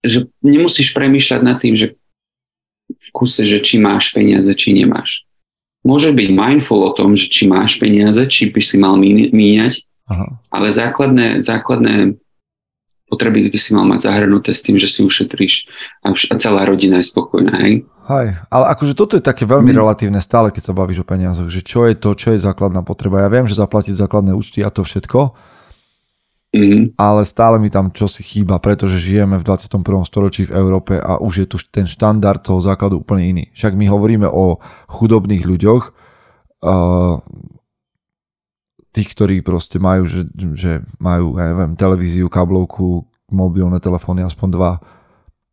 že 0.00 0.28
nemusíš 0.40 0.96
premýšľať 0.96 1.40
nad 1.44 1.60
tým, 1.60 1.76
že 1.76 1.96
v 2.90 3.08
kuse, 3.14 3.46
že 3.46 3.62
či 3.62 3.78
máš 3.78 4.10
peniaze, 4.10 4.50
či 4.56 4.74
nemáš. 4.74 5.24
Môže 5.80 6.12
byť 6.12 6.28
mindful 6.28 6.84
o 6.84 6.92
tom, 6.92 7.16
že 7.16 7.32
či 7.32 7.48
máš 7.48 7.80
peniaze, 7.80 8.20
či 8.28 8.52
by 8.52 8.60
si 8.60 8.76
mal 8.76 9.00
míňať, 9.00 9.80
Aha. 10.12 10.28
ale 10.52 10.66
základné, 10.74 11.40
základné 11.40 12.20
potreby 13.10 13.50
by 13.50 13.58
si 13.58 13.74
mal 13.74 13.88
mať 13.88 14.06
zahrnuté 14.06 14.54
s 14.54 14.62
tým, 14.62 14.78
že 14.78 14.86
si 14.86 15.02
ušetríš 15.02 15.66
a, 16.06 16.14
a 16.14 16.34
celá 16.38 16.62
rodina 16.62 17.02
je 17.02 17.10
spokojná. 17.10 17.54
Hej? 17.58 17.82
Hej, 18.06 18.28
ale 18.50 18.64
akože 18.70 18.94
toto 18.94 19.18
je 19.18 19.24
také 19.24 19.42
veľmi 19.46 19.74
mm. 19.74 19.78
relatívne 19.78 20.20
stále, 20.22 20.54
keď 20.54 20.70
sa 20.70 20.76
bavíš 20.76 21.02
o 21.02 21.06
peniazoch, 21.06 21.50
že 21.50 21.62
čo 21.62 21.90
je 21.90 21.98
to, 21.98 22.14
čo 22.14 22.34
je 22.34 22.42
základná 22.42 22.86
potreba. 22.86 23.26
Ja 23.26 23.30
viem, 23.30 23.50
že 23.50 23.58
zaplatiť 23.58 23.98
základné 23.98 24.34
účty 24.34 24.62
a 24.62 24.70
to 24.70 24.86
všetko, 24.86 25.34
Mm-hmm. 26.50 26.98
Ale 26.98 27.22
stále 27.22 27.62
mi 27.62 27.70
tam 27.70 27.94
čosi 27.94 28.26
chýba, 28.26 28.58
pretože 28.58 28.98
žijeme 28.98 29.38
v 29.38 29.46
21. 29.46 29.86
storočí 30.02 30.50
v 30.50 30.58
Európe 30.58 30.98
a 30.98 31.22
už 31.22 31.32
je 31.42 31.46
tu 31.46 31.56
ten 31.70 31.86
štandard 31.86 32.42
toho 32.42 32.58
základu 32.58 33.06
úplne 33.06 33.22
iný. 33.22 33.44
Však 33.54 33.78
my 33.78 33.86
hovoríme 33.86 34.26
o 34.26 34.58
chudobných 34.90 35.46
ľuďoch, 35.46 35.82
uh, 36.66 37.22
tých, 38.90 39.08
ktorí 39.14 39.46
proste 39.46 39.78
majú, 39.78 40.10
že, 40.10 40.26
že 40.58 40.82
majú, 40.98 41.38
ja 41.38 41.54
neviem, 41.54 41.78
televíziu, 41.78 42.26
kablovku, 42.26 43.06
mobilné 43.30 43.78
telefóny, 43.78 44.26
aspoň 44.26 44.48
dva. 44.50 44.72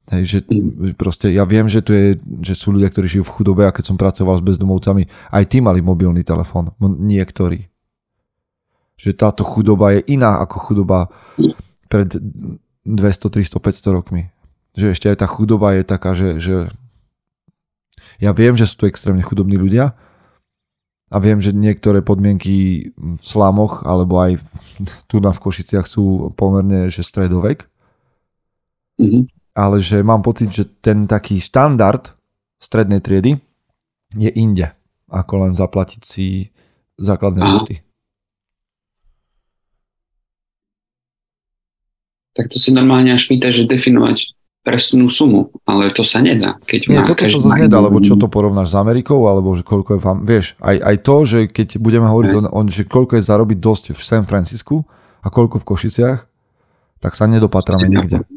Hej, 0.10 0.24
že 0.26 0.40
mm. 0.50 0.98
proste 0.98 1.30
ja 1.30 1.46
viem, 1.46 1.70
že, 1.70 1.86
tu 1.86 1.94
je, 1.94 2.18
že 2.42 2.58
sú 2.58 2.74
ľudia, 2.74 2.90
ktorí 2.90 3.06
žijú 3.06 3.24
v 3.30 3.34
chudobe 3.38 3.64
a 3.70 3.76
keď 3.76 3.94
som 3.94 4.02
pracoval 4.02 4.42
s 4.42 4.46
bezdomovcami, 4.46 5.06
aj 5.30 5.44
tí 5.46 5.62
mali 5.62 5.86
mobilný 5.86 6.26
telefón. 6.26 6.74
Niektorí 6.82 7.70
že 8.98 9.14
táto 9.14 9.46
chudoba 9.46 9.94
je 9.94 10.02
iná 10.10 10.42
ako 10.42 10.58
chudoba 10.58 11.14
pred 11.88 12.10
200, 12.84 13.30
300, 13.30 13.62
500 13.62 13.98
rokmi. 13.98 14.34
Že 14.74 14.98
ešte 14.98 15.08
aj 15.14 15.18
tá 15.22 15.28
chudoba 15.30 15.78
je 15.78 15.84
taká, 15.86 16.18
že, 16.18 16.42
že 16.42 16.56
ja 18.18 18.34
viem, 18.34 18.58
že 18.58 18.66
sú 18.66 18.82
tu 18.82 18.86
extrémne 18.90 19.22
chudobní 19.22 19.56
ľudia 19.56 19.94
a 21.08 21.16
viem, 21.22 21.40
že 21.40 21.56
niektoré 21.56 22.04
podmienky 22.04 22.90
v 22.98 23.24
slamoch 23.24 23.86
alebo 23.86 24.20
aj 24.20 24.42
tu 25.08 25.24
na 25.24 25.32
v 25.32 25.40
Košiciach 25.40 25.88
sú 25.88 26.34
pomerne 26.36 26.92
že 26.92 27.06
stredovek. 27.06 27.70
Mm-hmm. 28.98 29.24
Ale 29.58 29.82
že 29.82 30.02
mám 30.02 30.22
pocit, 30.22 30.54
že 30.54 30.66
ten 30.66 31.06
taký 31.10 31.42
štandard 31.42 32.14
strednej 32.58 33.02
triedy 33.02 33.38
je 34.18 34.30
inde, 34.34 34.70
ako 35.10 35.48
len 35.48 35.54
zaplatiť 35.54 36.02
si 36.02 36.50
základné 36.98 37.42
účty. 37.46 37.87
Tak 42.38 42.54
to 42.54 42.62
si 42.62 42.70
normálne 42.70 43.10
až 43.10 43.26
pýta, 43.26 43.50
že 43.50 43.66
definovať 43.66 44.38
presnú 44.62 45.08
sumu, 45.08 45.48
ale 45.64 45.96
to 45.96 46.04
sa 46.04 46.20
nedá. 46.20 46.60
Keď 46.68 46.92
Nie, 46.92 47.02
toto 47.08 47.24
sa 47.24 47.40
zase 47.40 47.66
nedá, 47.66 47.80
lebo 47.80 48.04
čo 48.04 48.20
to 48.20 48.28
porovnáš 48.28 48.76
s 48.76 48.76
Amerikou, 48.76 49.24
alebo 49.24 49.56
že 49.56 49.64
koľko 49.64 49.96
je 49.96 50.00
vám, 50.04 50.18
vieš, 50.28 50.60
aj, 50.60 50.76
aj 50.84 50.96
to, 51.08 51.16
že 51.24 51.40
keď 51.48 51.68
budeme 51.80 52.04
hovoriť 52.12 52.32
o, 52.36 52.40
o, 52.52 52.60
že 52.68 52.84
koľko 52.84 53.16
je 53.16 53.24
zarobiť 53.24 53.58
dosť 53.64 53.84
v 53.96 54.02
San 54.04 54.28
Francisku 54.28 54.84
a 55.24 55.32
koľko 55.32 55.64
v 55.64 55.68
Košiciach, 55.72 56.20
tak 57.00 57.12
sa 57.16 57.32
nedopatrame 57.32 57.88
nikde. 57.88 58.28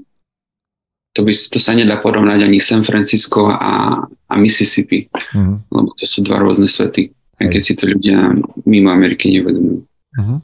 To, 1.19 1.27
by, 1.27 1.35
to 1.35 1.59
sa 1.59 1.75
nedá 1.75 1.99
porovnať 1.99 2.47
ani 2.47 2.63
San 2.63 2.87
Francisco 2.87 3.51
a, 3.51 3.99
a 4.07 4.35
Mississippi, 4.39 5.11
uh-huh. 5.11 5.67
lebo 5.67 5.91
to 5.99 6.07
sú 6.07 6.23
dva 6.23 6.39
rôzne 6.39 6.71
svety, 6.71 7.11
aj 7.43 7.47
keď 7.51 7.63
si 7.67 7.75
to 7.75 7.91
ľudia 7.91 8.39
mimo 8.71 8.95
Ameriky 8.95 9.35
nevedomujú. 9.35 9.83
Uh-huh. 9.83 10.39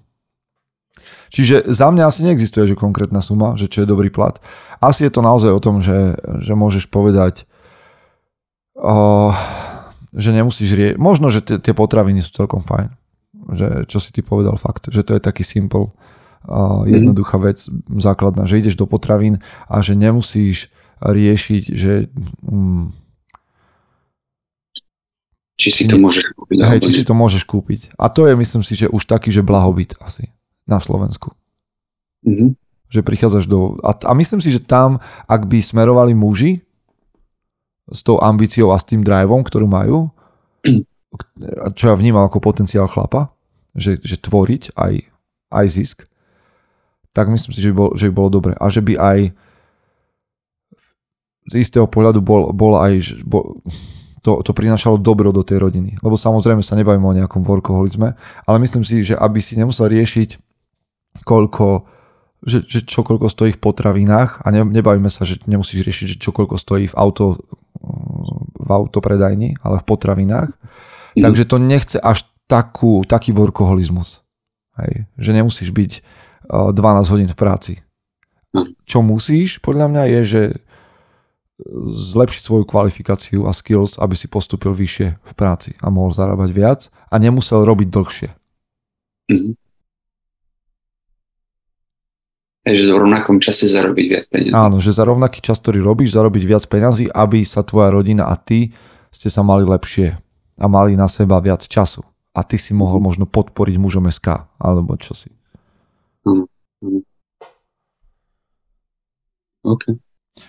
Čiže 1.37 1.69
za 1.69 1.93
mňa 1.93 2.09
asi 2.09 2.25
neexistuje, 2.25 2.65
že 2.65 2.81
konkrétna 2.81 3.21
suma, 3.21 3.61
že 3.61 3.69
čo 3.69 3.85
je 3.85 3.93
dobrý 3.93 4.09
plat. 4.09 4.41
Asi 4.81 5.05
je 5.05 5.13
to 5.13 5.21
naozaj 5.21 5.53
o 5.53 5.61
tom, 5.61 5.85
že, 5.85 6.17
že 6.41 6.57
môžeš 6.57 6.89
povedať, 6.89 7.45
o, 8.73 9.37
že 10.17 10.33
nemusíš 10.33 10.71
rie... 10.73 10.91
Možno, 10.97 11.29
že 11.29 11.45
tie 11.45 11.77
potraviny 11.77 12.25
sú 12.25 12.33
celkom 12.33 12.65
fajn. 12.65 12.89
Že, 13.53 13.69
čo 13.85 14.01
si 14.01 14.17
ty 14.17 14.25
povedal 14.25 14.57
fakt, 14.57 14.89
že 14.89 15.05
to 15.05 15.13
je 15.13 15.21
taký 15.21 15.45
simple, 15.45 15.93
o, 16.49 16.89
jednoduchá 16.89 17.37
vec, 17.37 17.69
základná, 18.01 18.49
že 18.49 18.57
ideš 18.57 18.81
do 18.81 18.89
potravín 18.89 19.45
a 19.69 19.85
že 19.85 19.93
nemusíš 19.93 20.73
riešiť, 21.05 21.63
že... 21.69 22.09
Mm, 22.49 22.97
či 25.61 25.69
si 25.69 25.85
to 25.85 26.01
môžeš 26.01 26.33
kúpiť. 26.33 26.57
Hej, 26.65 26.81
či 26.81 26.93
si 26.97 27.05
to 27.05 27.13
môžeš 27.13 27.45
kúpiť. 27.45 27.93
A 28.01 28.09
to 28.09 28.25
je, 28.25 28.33
myslím 28.33 28.65
si, 28.65 28.73
že 28.73 28.89
už 28.89 29.05
taký, 29.05 29.29
že 29.29 29.45
blahobyt 29.45 30.01
asi 30.01 30.33
na 30.67 30.83
Slovensku. 30.83 31.33
Mm-hmm. 32.27 32.59
Že 32.91 33.01
prichádzaš 33.03 33.47
do... 33.47 33.79
A, 33.83 33.95
a 33.95 34.13
myslím 34.15 34.43
si, 34.43 34.51
že 34.51 34.63
tam, 34.63 34.99
ak 35.27 35.47
by 35.47 35.63
smerovali 35.63 36.13
muži 36.15 36.63
s 37.87 38.03
tou 38.03 38.19
ambíciou 38.19 38.75
a 38.75 38.79
s 38.79 38.87
tým 38.87 39.07
driveom, 39.07 39.47
ktorú 39.47 39.71
majú, 39.71 40.11
mm. 40.67 40.83
čo 41.79 41.85
ja 41.91 41.95
vnímam 41.95 42.27
ako 42.27 42.43
potenciál 42.43 42.91
chlapa, 42.91 43.31
že, 43.79 44.03
že 44.03 44.19
tvoriť 44.19 44.75
aj, 44.75 44.93
aj 45.55 45.67
zisk, 45.71 45.99
tak 47.15 47.31
myslím 47.31 47.55
si, 47.55 47.63
že 47.63 47.71
by, 47.73 47.77
bol, 47.79 47.91
že 47.95 48.11
by 48.11 48.13
bolo 48.13 48.31
dobre. 48.31 48.53
A 48.59 48.67
že 48.69 48.83
by 48.83 48.95
aj 48.99 49.19
z 51.47 51.55
istého 51.63 51.87
pohľadu 51.87 52.21
bol, 52.21 52.51
bol 52.51 52.75
aj... 52.75 53.23
Bol, 53.23 53.63
to, 54.27 54.43
to 54.43 54.51
prinášalo 54.51 54.99
dobro 54.99 55.31
do 55.31 55.47
tej 55.47 55.63
rodiny. 55.63 56.03
Lebo 56.03 56.19
samozrejme 56.19 56.59
sa 56.59 56.75
nebavíme 56.75 57.07
o 57.07 57.15
nejakom 57.15 57.47
workoholizme, 57.47 58.19
ale 58.43 58.57
myslím 58.59 58.83
si, 58.83 59.07
že 59.07 59.15
aby 59.15 59.39
si 59.39 59.55
nemusel 59.55 59.87
riešiť 59.87 60.43
koľko, 61.25 61.89
že, 62.45 62.67
že 62.67 62.85
čo 62.85 63.07
koľko 63.07 63.31
stojí 63.31 63.55
v 63.55 63.63
potravinách 63.63 64.45
a 64.45 64.47
ne, 64.53 64.67
nebavíme 64.67 65.09
sa, 65.09 65.25
že 65.25 65.41
nemusíš 65.49 65.87
riešiť, 65.87 66.07
že 66.17 66.21
čo 66.21 66.35
koľko 66.35 66.61
stojí 66.61 66.91
v 66.91 66.99
auto 66.99 67.41
v 68.57 68.71
autopredajni, 68.71 69.61
ale 69.63 69.79
v 69.79 69.85
potravinách. 69.87 70.51
Mm. 71.15 71.23
Takže 71.23 71.45
to 71.47 71.57
nechce 71.63 71.99
až 72.01 72.27
takú, 72.51 73.07
taký 73.07 73.31
workoholizmus. 73.31 74.21
Hej. 74.77 75.07
Že 75.17 75.31
nemusíš 75.43 75.71
byť 75.71 75.93
12 76.51 77.13
hodín 77.13 77.31
v 77.31 77.39
práci. 77.39 77.73
Mm. 78.53 78.75
Čo 78.85 78.99
musíš, 79.07 79.63
podľa 79.63 79.87
mňa, 79.93 80.03
je, 80.19 80.21
že 80.25 80.43
zlepšiť 82.13 82.43
svoju 82.45 82.65
kvalifikáciu 82.69 83.49
a 83.49 83.57
skills, 83.57 83.97
aby 83.97 84.13
si 84.13 84.29
postupil 84.29 84.77
vyššie 84.77 85.17
v 85.17 85.33
práci 85.33 85.73
a 85.81 85.89
mohol 85.89 86.13
zarábať 86.13 86.51
viac 86.53 86.81
a 87.09 87.17
nemusel 87.17 87.65
robiť 87.65 87.89
dlhšie. 87.89 88.29
Mm-hmm. 89.33 89.53
Že 92.75 92.91
v 92.91 92.99
rovnakom 92.99 93.39
čase 93.39 93.71
zarobiť 93.71 94.07
viac 94.11 94.27
peniazí. 94.27 94.57
Áno, 94.59 94.83
že 94.83 94.91
za 94.91 95.07
rovnaký 95.07 95.39
čas, 95.39 95.63
ktorý 95.63 95.79
robíš, 95.87 96.19
zarobiť 96.19 96.43
viac 96.43 96.65
peniazy, 96.67 97.07
aby 97.07 97.47
sa 97.47 97.63
tvoja 97.63 97.95
rodina 97.95 98.27
a 98.27 98.35
ty 98.35 98.75
ste 99.15 99.31
sa 99.31 99.47
mali 99.47 99.63
lepšie 99.63 100.19
a 100.59 100.65
mali 100.67 100.99
na 100.99 101.07
seba 101.07 101.39
viac 101.39 101.63
času. 101.63 102.03
A 102.35 102.43
ty 102.43 102.59
si 102.59 102.75
mohol 102.75 102.99
možno 102.99 103.25
podporiť 103.25 103.77
mužom 103.79 104.11
SK, 104.11 104.59
alebo 104.59 104.99
čo 104.99 105.15
si. 105.15 105.31
Áno. 106.27 106.51
OK. 109.67 109.85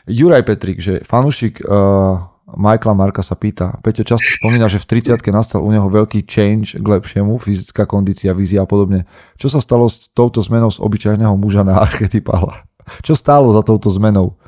Juraj 0.09 0.43
Petrik, 0.43 0.83
že 0.83 0.99
fanúšik 1.07 1.63
uh, 1.63 2.27
Michaela 2.47 2.95
Marka 2.95 3.19
sa 3.19 3.35
pýta, 3.35 3.75
Peťo 3.83 4.07
často 4.07 4.23
spomína, 4.23 4.71
že 4.71 4.79
v 4.79 5.03
30 5.03 5.19
nastal 5.35 5.59
u 5.59 5.67
neho 5.67 5.91
veľký 5.91 6.23
change 6.23 6.79
k 6.79 6.85
lepšiemu, 6.87 7.35
fyzická 7.35 7.83
kondícia, 7.83 8.31
vízia 8.31 8.63
a 8.63 8.67
podobne. 8.69 9.03
Čo 9.35 9.51
sa 9.51 9.59
stalo 9.59 9.91
s 9.91 10.07
touto 10.15 10.39
zmenou 10.39 10.71
z 10.71 10.79
obyčajného 10.79 11.35
muža 11.35 11.67
na 11.67 11.83
archetypála? 11.83 12.63
Čo 13.03 13.19
stálo 13.19 13.51
za 13.51 13.67
touto 13.67 13.91
zmenou? 13.91 14.39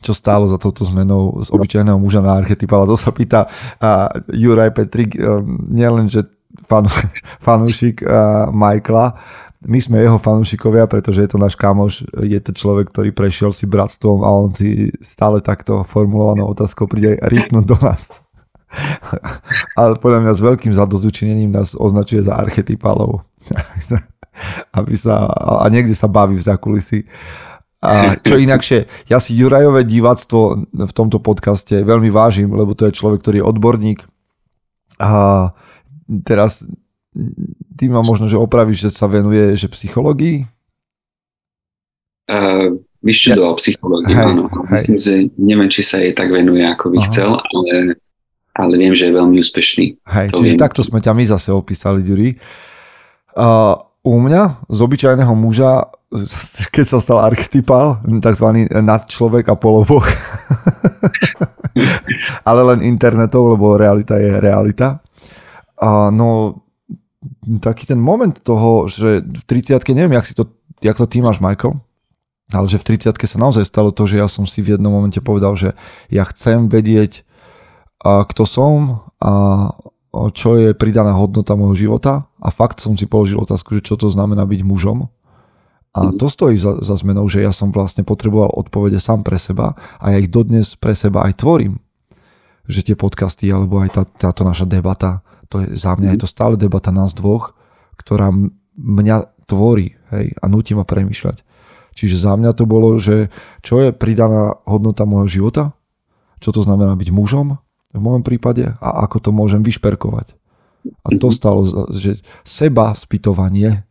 Čo 0.00 0.16
stálo 0.16 0.48
za 0.48 0.56
touto 0.56 0.88
zmenou 0.88 1.44
z 1.44 1.52
obyčajného 1.52 2.00
muža 2.00 2.24
na 2.24 2.40
archetypála? 2.40 2.88
To 2.88 2.96
sa 2.96 3.12
pýta 3.12 3.44
uh, 3.44 4.08
Juraj 4.32 4.72
Petrik, 4.72 5.20
um, 5.20 5.68
nielen, 5.68 6.08
že 6.08 6.24
fan, 6.64 6.88
fanúšik 7.44 8.00
Michaela, 8.48 9.18
my 9.64 9.78
sme 9.80 9.96
jeho 10.04 10.20
fanúšikovia, 10.20 10.84
pretože 10.84 11.24
je 11.24 11.30
to 11.32 11.38
náš 11.40 11.56
kamoš, 11.56 12.04
je 12.20 12.38
to 12.40 12.52
človek, 12.52 12.92
ktorý 12.92 13.10
prešiel 13.16 13.50
si 13.50 13.64
bratstvom 13.64 14.20
a 14.20 14.28
on 14.28 14.52
si 14.52 14.92
stále 15.00 15.40
takto 15.40 15.84
formulovanou 15.88 16.52
otázkou 16.52 16.84
príde 16.84 17.16
rypnúť 17.20 17.64
do 17.64 17.76
nás. 17.80 18.08
Ale 19.80 19.96
podľa 19.96 20.20
mňa 20.20 20.32
s 20.34 20.42
veľkým 20.42 20.72
zadozučinením 20.74 21.54
nás 21.54 21.72
označuje 21.72 22.22
za 22.22 22.36
archetypálov. 22.36 23.24
Aby 24.78 24.94
sa, 24.98 25.30
a 25.30 25.64
niekde 25.70 25.94
sa 25.94 26.10
baví 26.10 26.34
v 26.34 26.46
zákulisí. 26.46 27.06
A 27.84 28.16
čo 28.16 28.40
inakšie, 28.40 28.88
ja 29.12 29.20
si 29.20 29.36
Jurajové 29.36 29.84
diváctvo 29.84 30.64
v 30.72 30.92
tomto 30.96 31.20
podcaste 31.20 31.84
veľmi 31.84 32.08
vážim, 32.08 32.48
lebo 32.48 32.72
to 32.72 32.88
je 32.88 32.96
človek, 32.96 33.20
ktorý 33.20 33.44
je 33.44 33.48
odborník. 33.48 34.00
A 34.96 35.52
teraz 36.24 36.64
ty 37.74 37.90
ma 37.90 38.00
možno, 38.00 38.30
že 38.30 38.38
opravíš, 38.38 38.88
že 38.88 38.90
sa 38.94 39.10
venuje 39.10 39.54
že 39.58 39.66
psychológii? 39.66 40.46
Uh, 42.24 42.80
vyštudoval 43.04 43.54
ja. 43.54 43.60
psychológiu, 43.60 44.16
hej, 44.16 44.24
áno. 44.24 44.44
Hej. 44.48 44.80
Myslím, 44.80 44.96
že 44.96 45.12
neviem, 45.36 45.68
či 45.68 45.82
sa 45.84 46.00
jej 46.00 46.16
tak 46.16 46.32
venuje, 46.32 46.64
ako 46.64 46.94
by 46.94 46.98
Aha. 46.98 47.06
chcel, 47.12 47.30
ale, 47.36 47.74
ale 48.56 48.74
viem, 48.80 48.96
že 48.96 49.12
je 49.12 49.12
veľmi 49.12 49.36
úspešný. 49.44 49.86
Hej, 50.08 50.26
to 50.32 50.40
čiže 50.40 50.56
viem. 50.56 50.62
takto 50.64 50.80
sme 50.80 51.04
ťa 51.04 51.12
my 51.12 51.24
zase 51.28 51.52
opísali, 51.52 52.00
Juri. 52.00 52.40
Uh, 53.36 53.76
u 54.00 54.16
mňa 54.20 54.68
z 54.72 54.78
obyčajného 54.80 55.34
muža, 55.36 55.92
keď 56.74 56.84
sa 56.88 56.98
stal 57.04 57.20
archetypal, 57.20 58.00
tzv. 58.00 58.46
nadčlovek 58.72 59.52
a 59.52 59.56
poloboch, 59.60 60.08
ale 62.48 62.60
len 62.72 62.80
internetov, 62.88 63.52
lebo 63.52 63.76
realita 63.76 64.16
je 64.16 64.40
realita. 64.40 65.04
A 65.76 66.08
no, 66.08 66.63
taký 67.60 67.88
ten 67.88 68.00
moment 68.00 68.34
toho, 68.34 68.88
že 68.88 69.22
v 69.22 69.44
30 69.46 69.80
neviem, 69.94 70.16
jak, 70.16 70.26
si 70.26 70.34
to, 70.34 70.48
jak 70.80 70.96
to 70.96 71.06
ty 71.06 71.20
máš, 71.20 71.38
Michael, 71.38 71.80
ale 72.52 72.66
že 72.68 72.80
v 72.80 72.96
30 72.96 73.16
sa 73.16 73.38
naozaj 73.40 73.64
stalo 73.64 73.94
to, 73.94 74.04
že 74.04 74.20
ja 74.20 74.28
som 74.28 74.44
si 74.44 74.60
v 74.60 74.76
jednom 74.76 74.92
momente 74.92 75.18
povedal, 75.24 75.56
že 75.56 75.72
ja 76.12 76.24
chcem 76.28 76.68
vedieť, 76.68 77.24
a 78.04 78.28
kto 78.28 78.44
som 78.44 79.00
a 79.16 79.32
čo 80.36 80.60
je 80.60 80.76
pridaná 80.76 81.16
hodnota 81.16 81.56
môjho 81.56 81.88
života 81.88 82.28
a 82.38 82.52
fakt 82.52 82.78
som 82.78 82.94
si 82.94 83.08
položil 83.08 83.40
otázku, 83.40 83.80
že 83.80 83.82
čo 83.82 83.96
to 83.96 84.12
znamená 84.12 84.44
byť 84.46 84.60
mužom. 84.62 85.08
A 85.94 86.10
mhm. 86.10 86.20
to 86.20 86.26
stojí 86.28 86.54
za, 86.60 86.78
za 86.84 86.94
zmenou, 87.00 87.24
že 87.26 87.40
ja 87.40 87.50
som 87.50 87.72
vlastne 87.72 88.04
potreboval 88.04 88.52
odpovede 88.52 89.00
sám 89.00 89.24
pre 89.24 89.40
seba 89.40 89.74
a 89.98 90.12
ja 90.12 90.20
ich 90.20 90.30
dodnes 90.30 90.76
pre 90.76 90.92
seba 90.92 91.24
aj 91.26 91.40
tvorím. 91.40 91.80
Že 92.68 92.92
tie 92.92 92.96
podcasty 92.96 93.48
alebo 93.48 93.80
aj 93.80 93.90
tá, 93.96 94.02
táto 94.04 94.44
naša 94.44 94.68
debata, 94.68 95.24
to 95.54 95.62
je 95.62 95.78
za 95.78 95.94
mňa 95.94 96.18
je 96.18 96.26
to 96.26 96.28
stále 96.28 96.58
debata 96.58 96.90
nás 96.90 97.14
dvoch, 97.14 97.54
ktorá 97.94 98.34
mňa 98.74 99.46
tvorí 99.46 99.94
hej, 100.10 100.34
a 100.34 100.44
nutí 100.50 100.74
ma 100.74 100.82
premýšľať. 100.82 101.46
Čiže 101.94 102.18
za 102.18 102.34
mňa 102.34 102.58
to 102.58 102.66
bolo, 102.66 102.98
že 102.98 103.30
čo 103.62 103.78
je 103.78 103.94
pridaná 103.94 104.58
hodnota 104.66 105.06
môjho 105.06 105.30
života, 105.30 105.78
čo 106.42 106.50
to 106.50 106.66
znamená 106.66 106.98
byť 106.98 107.14
mužom 107.14 107.54
v 107.94 108.00
môjom 108.02 108.26
prípade 108.26 108.74
a 108.82 108.88
ako 109.06 109.16
to 109.22 109.30
môžem 109.30 109.62
vyšperkovať. 109.62 110.34
A 111.06 111.14
to 111.14 111.30
mhm. 111.30 111.34
stalo, 111.38 111.62
že 111.94 112.18
seba 112.42 112.90
spytovanie 112.98 113.86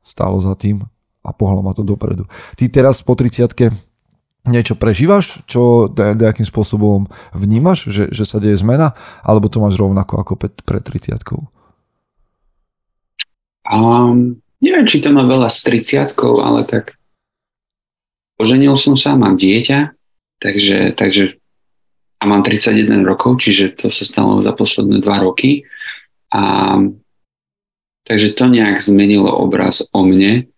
stalo 0.00 0.38
za 0.38 0.54
tým 0.54 0.86
a 1.26 1.30
pohlo 1.34 1.60
ma 1.60 1.74
to 1.74 1.82
dopredu. 1.82 2.24
Ty 2.54 2.70
teraz 2.70 3.02
po 3.02 3.18
30 3.18 3.50
niečo 4.48 4.74
prežívaš, 4.74 5.40
čo 5.44 5.92
nejakým 5.94 6.44
spôsobom 6.44 7.08
vnímaš, 7.36 7.88
že, 7.88 8.08
že 8.10 8.24
sa 8.24 8.40
deje 8.42 8.58
zmena, 8.58 8.96
alebo 9.22 9.48
to 9.52 9.60
máš 9.60 9.76
rovnako 9.76 10.20
ako 10.20 10.32
pred, 10.36 10.54
pred 10.64 10.82
30 10.82 11.20
um, 13.68 14.40
Neviem, 14.58 14.86
či 14.90 14.98
to 14.98 15.14
má 15.14 15.22
veľa 15.22 15.46
s 15.46 15.62
30 15.62 16.18
ale 16.18 16.60
tak 16.66 16.98
oženil 18.42 18.74
som 18.74 18.98
sa, 18.98 19.14
mám 19.14 19.38
dieťa, 19.38 19.94
takže, 20.42 20.98
takže 20.98 21.38
a 22.18 22.24
mám 22.26 22.42
31 22.42 23.06
rokov, 23.06 23.38
čiže 23.38 23.78
to 23.78 23.94
sa 23.94 24.02
stalo 24.02 24.42
za 24.42 24.50
posledné 24.50 24.98
dva 24.98 25.22
roky. 25.22 25.62
A, 26.34 26.74
takže 28.02 28.34
to 28.34 28.50
nejak 28.50 28.82
zmenilo 28.82 29.30
obraz 29.30 29.86
o 29.94 30.02
mne. 30.02 30.50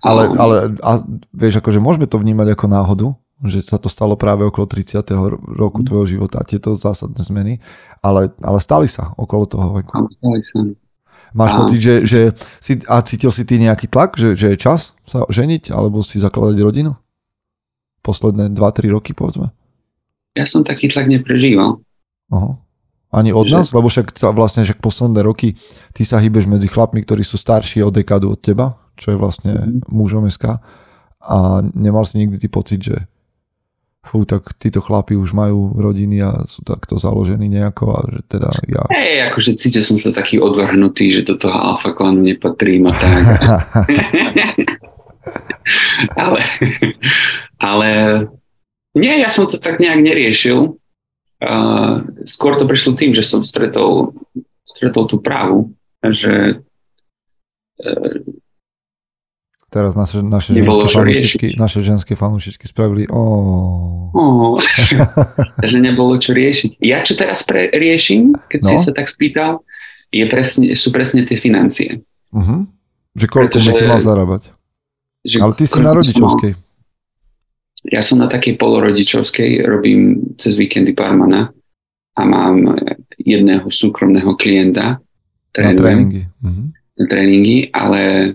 Ale, 0.00 0.22
ale 0.36 0.56
a, 0.80 0.92
vieš, 1.32 1.60
akože 1.60 1.80
môžeme 1.80 2.08
to 2.08 2.16
vnímať 2.16 2.56
ako 2.56 2.66
náhodu, 2.66 3.06
že 3.44 3.64
sa 3.64 3.76
to 3.76 3.88
stalo 3.88 4.16
práve 4.16 4.44
okolo 4.44 4.68
30. 4.68 5.00
roku 5.56 5.80
mm. 5.80 5.86
tvojho 5.88 6.06
života, 6.08 6.44
tieto 6.44 6.76
zásadné 6.76 7.20
zmeny, 7.20 7.60
ale, 8.04 8.32
ale 8.40 8.58
stali 8.60 8.88
sa 8.88 9.12
okolo 9.16 9.44
toho 9.48 9.68
veku. 9.80 9.92
Ale 9.92 10.08
stali 10.12 10.40
sa. 10.44 10.58
Máš 11.30 11.52
a... 11.54 11.56
pocit, 11.62 11.80
že, 11.80 11.94
že 12.04 12.20
si, 12.58 12.80
a 12.90 13.00
cítil 13.04 13.30
si 13.30 13.44
ty 13.44 13.60
nejaký 13.60 13.86
tlak, 13.86 14.18
že, 14.18 14.34
že 14.34 14.52
je 14.52 14.58
čas 14.58 14.96
sa 15.06 15.24
ženiť, 15.28 15.70
alebo 15.72 16.02
si 16.02 16.18
zakladať 16.18 16.58
rodinu? 16.58 16.96
Posledné 18.00 18.50
2-3 18.56 18.90
roky, 18.92 19.12
povedzme 19.12 19.52
ja 20.34 20.46
som 20.46 20.62
taký 20.62 20.88
tlak 20.88 21.10
neprežíval. 21.10 21.82
Aha. 22.30 22.56
Ani 23.10 23.34
od 23.34 23.50
že... 23.50 23.52
nás? 23.52 23.66
Lebo 23.74 23.90
však 23.90 24.14
vlastne, 24.32 24.62
že 24.62 24.78
posledné 24.78 25.26
roky 25.26 25.58
ty 25.90 26.06
sa 26.06 26.22
hýbeš 26.22 26.46
medzi 26.46 26.70
chlapmi, 26.70 27.02
ktorí 27.02 27.26
sú 27.26 27.34
starší 27.34 27.82
o 27.82 27.90
dekádu 27.90 28.30
od 28.30 28.40
teba, 28.40 28.78
čo 29.00 29.16
je 29.16 29.18
vlastne 29.18 29.52
mm. 29.56 29.88
mužom 29.88 30.28
SK. 30.28 30.60
A 31.20 31.64
nemal 31.72 32.04
si 32.04 32.20
nikdy 32.20 32.36
ty 32.36 32.48
pocit, 32.52 32.80
že 32.84 33.08
fú, 34.00 34.24
tak 34.24 34.56
títo 34.56 34.80
chlapi 34.80 35.12
už 35.16 35.36
majú 35.36 35.76
rodiny 35.76 36.24
a 36.24 36.30
sú 36.48 36.64
takto 36.64 36.96
založení 36.96 37.52
nejako 37.52 37.84
a 37.92 38.00
že 38.08 38.20
teda 38.32 38.48
ja... 38.68 38.82
Hej, 38.88 39.32
akože 39.32 39.50
cítil 39.60 39.84
som 39.84 40.00
sa 40.00 40.08
taký 40.12 40.40
odvrhnutý, 40.40 41.12
že 41.12 41.28
do 41.28 41.36
toho 41.36 41.52
alfa 41.52 41.92
klanu 41.92 42.24
nepatrím 42.24 42.88
a 42.88 42.92
tak. 42.96 43.24
ale, 46.24 46.40
ale 47.60 47.88
nie, 48.96 49.20
ja 49.20 49.28
som 49.28 49.44
to 49.44 49.60
tak 49.60 49.76
nejak 49.78 50.00
neriešil. 50.00 50.80
Uh, 51.40 52.04
skôr 52.28 52.56
to 52.56 52.68
prišlo 52.68 52.96
tým, 52.96 53.16
že 53.16 53.24
som 53.24 53.40
stretol, 53.44 54.12
stretol 54.64 55.08
tú 55.08 55.20
právu, 55.20 55.72
že 56.04 56.60
uh, 57.84 58.16
Teraz 59.70 59.94
naše, 59.94 60.18
naše, 60.18 60.50
ženské 60.50 60.90
fanúšičky, 60.90 61.46
naše 61.54 61.78
ženské 61.86 62.12
fanúšičky 62.18 62.66
spravili 62.66 63.06
oh. 63.06 64.10
oh. 64.18 64.58
že 65.62 65.78
nebolo 65.78 66.18
čo 66.18 66.34
riešiť. 66.34 66.82
Ja 66.82 67.06
čo 67.06 67.14
teraz 67.14 67.46
pre, 67.46 67.70
riešim, 67.70 68.34
keď 68.50 68.60
no. 68.66 68.68
si 68.74 68.76
sa 68.82 68.90
tak 68.90 69.06
spýtal, 69.06 69.62
je 70.10 70.26
presne, 70.26 70.74
sú 70.74 70.90
presne 70.90 71.22
tie 71.22 71.38
financie. 71.38 72.02
Uh-huh. 72.34 72.66
Že 73.14 73.26
koľko 73.30 73.62
Pretože, 73.62 73.70
by 73.70 73.78
si 73.78 73.84
mal 73.86 74.02
zarábať? 74.02 74.42
Že 75.22 75.36
Ale 75.38 75.52
ty 75.54 75.64
si 75.70 75.78
na 75.78 75.92
rodičovskej. 75.94 76.52
Mal, 76.58 76.68
ja 77.94 78.02
som 78.02 78.18
na 78.18 78.26
takej 78.26 78.58
polorodičovskej, 78.58 79.64
robím 79.70 80.34
cez 80.36 80.58
víkendy 80.58 80.92
barmana 80.92 81.54
a 82.18 82.20
mám 82.26 82.74
jedného 83.16 83.70
súkromného 83.70 84.34
klienta. 84.34 84.98
Na 85.54 85.72
tréningy. 85.78 86.26
Mhm. 86.42 86.62
Na 86.74 87.04
tréningy, 87.06 87.70
ale 87.70 88.34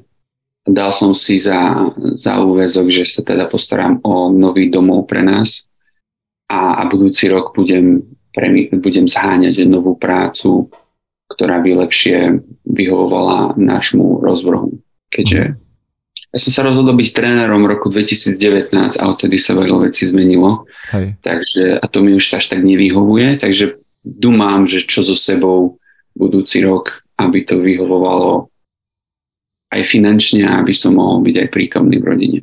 dal 0.66 0.92
som 0.92 1.14
si 1.14 1.38
za, 1.38 1.94
za 2.18 2.42
úvezok, 2.42 2.90
že 2.90 3.06
sa 3.06 3.22
teda 3.22 3.46
postaram 3.46 4.02
o 4.02 4.34
nový 4.34 4.74
domov 4.74 5.06
pre 5.06 5.22
nás 5.22 5.70
a, 6.50 6.82
a 6.82 6.90
budúci 6.90 7.30
rok 7.30 7.54
budem, 7.54 8.02
pre, 8.34 8.50
budem 8.74 9.06
zháňať 9.06 9.62
novú 9.70 9.94
prácu, 9.94 10.70
ktorá 11.30 11.62
by 11.62 11.86
lepšie 11.86 12.42
vyhovovala 12.66 13.58
nášmu 13.58 14.22
rozvrhu. 14.22 14.82
Keďže 15.14 15.42
mm. 15.54 15.66
Ja 16.36 16.44
som 16.44 16.52
sa 16.52 16.68
rozhodol 16.68 17.00
byť 17.00 17.16
trénerom 17.16 17.64
roku 17.64 17.88
2019 17.88 18.76
a 18.76 19.04
odtedy 19.08 19.40
sa 19.40 19.56
veľa 19.56 19.88
vecí 19.88 20.04
zmenilo. 20.04 20.68
Hej. 20.92 21.16
Takže, 21.24 21.80
a 21.80 21.86
to 21.88 22.04
mi 22.04 22.12
už 22.12 22.28
až 22.36 22.52
tak 22.52 22.60
nevyhovuje, 22.60 23.40
takže 23.40 23.80
dúmam, 24.04 24.68
že 24.68 24.84
čo 24.84 25.08
so 25.08 25.16
sebou 25.16 25.80
budúci 26.12 26.60
rok, 26.60 27.08
aby 27.16 27.48
to 27.48 27.64
vyhovovalo 27.64 28.52
aj 29.76 29.84
finančne, 29.84 30.48
aby 30.48 30.72
som 30.72 30.96
mohol 30.96 31.20
byť 31.28 31.36
aj 31.36 31.48
prítomný 31.52 32.00
v 32.00 32.06
rodine. 32.08 32.40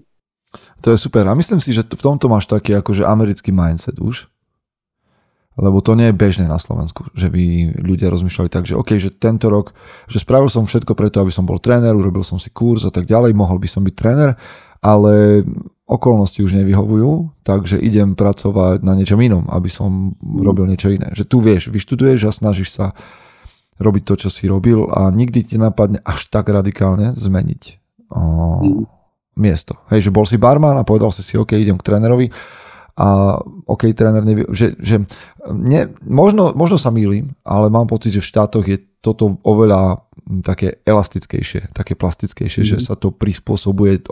To 0.83 0.93
je 0.93 0.99
super. 0.99 1.25
A 1.31 1.33
myslím 1.39 1.63
si, 1.63 1.73
že 1.73 1.87
v 1.87 2.03
tomto 2.03 2.27
máš 2.29 2.51
taký 2.51 2.77
akože 2.77 3.07
americký 3.07 3.55
mindset 3.55 3.97
už 4.03 4.29
lebo 5.61 5.85
to 5.85 5.93
nie 5.93 6.09
je 6.09 6.17
bežné 6.17 6.49
na 6.49 6.57
Slovensku, 6.57 7.13
že 7.13 7.29
by 7.29 7.77
ľudia 7.77 8.09
rozmýšľali 8.09 8.49
tak, 8.49 8.65
že 8.65 8.73
OK, 8.73 8.97
že 8.97 9.13
tento 9.13 9.53
rok, 9.53 9.77
že 10.09 10.17
spravil 10.17 10.49
som 10.49 10.65
všetko 10.65 10.97
preto, 10.97 11.21
aby 11.21 11.29
som 11.29 11.45
bol 11.45 11.61
tréner, 11.61 11.93
urobil 11.93 12.25
som 12.25 12.41
si 12.41 12.49
kurz 12.49 12.89
a 12.89 12.93
tak 12.93 13.05
ďalej, 13.05 13.37
mohol 13.37 13.61
by 13.61 13.69
som 13.69 13.85
byť 13.85 13.93
tréner, 13.93 14.41
ale 14.81 15.45
okolnosti 15.85 16.41
už 16.41 16.57
nevyhovujú, 16.57 17.45
takže 17.45 17.77
idem 17.77 18.17
pracovať 18.17 18.81
na 18.81 18.97
niečom 18.97 19.21
inom, 19.21 19.45
aby 19.53 19.69
som 19.69 20.17
robil 20.25 20.65
niečo 20.65 20.89
iné. 20.89 21.13
Že 21.13 21.25
tu 21.29 21.39
vieš, 21.45 21.69
vyštuduješ 21.69 22.21
a 22.25 22.33
snažíš 22.33 22.73
sa 22.73 22.97
robiť 23.83 24.03
to, 24.07 24.15
čo 24.27 24.29
si 24.31 24.47
robil 24.47 24.87
a 24.89 25.11
nikdy 25.11 25.43
ti 25.43 25.57
napadne 25.59 25.99
až 26.07 26.31
tak 26.31 26.49
radikálne 26.49 27.19
zmeniť 27.19 27.63
o, 28.09 28.21
miesto. 29.35 29.83
Hej, 29.91 30.09
že 30.09 30.15
bol 30.15 30.25
si 30.25 30.39
barman 30.39 30.79
a 30.79 30.87
povedal 30.87 31.11
si 31.11 31.27
si, 31.27 31.35
OK, 31.35 31.59
idem 31.59 31.77
k 31.77 31.87
trénerovi 31.91 32.31
a 32.93 33.41
OK, 33.67 33.89
tréner 33.97 34.21
nevie, 34.21 34.45
že, 34.53 34.77
že 34.77 35.01
ne, 35.49 35.89
možno, 36.05 36.53
možno 36.53 36.77
sa 36.77 36.93
mýlim, 36.93 37.33
ale 37.41 37.73
mám 37.73 37.89
pocit, 37.89 38.13
že 38.13 38.21
v 38.21 38.31
štátoch 38.31 38.65
je 38.69 38.79
toto 39.01 39.41
oveľa 39.43 40.05
také 40.47 40.79
elastickejšie, 40.87 41.75
také 41.75 41.99
plastickejšie, 41.99 42.63
mm-hmm. 42.63 42.79
že 42.79 42.85
mhm. 42.85 42.87
sa 42.87 42.95
to 42.95 43.11
prispôsobuje, 43.11 44.07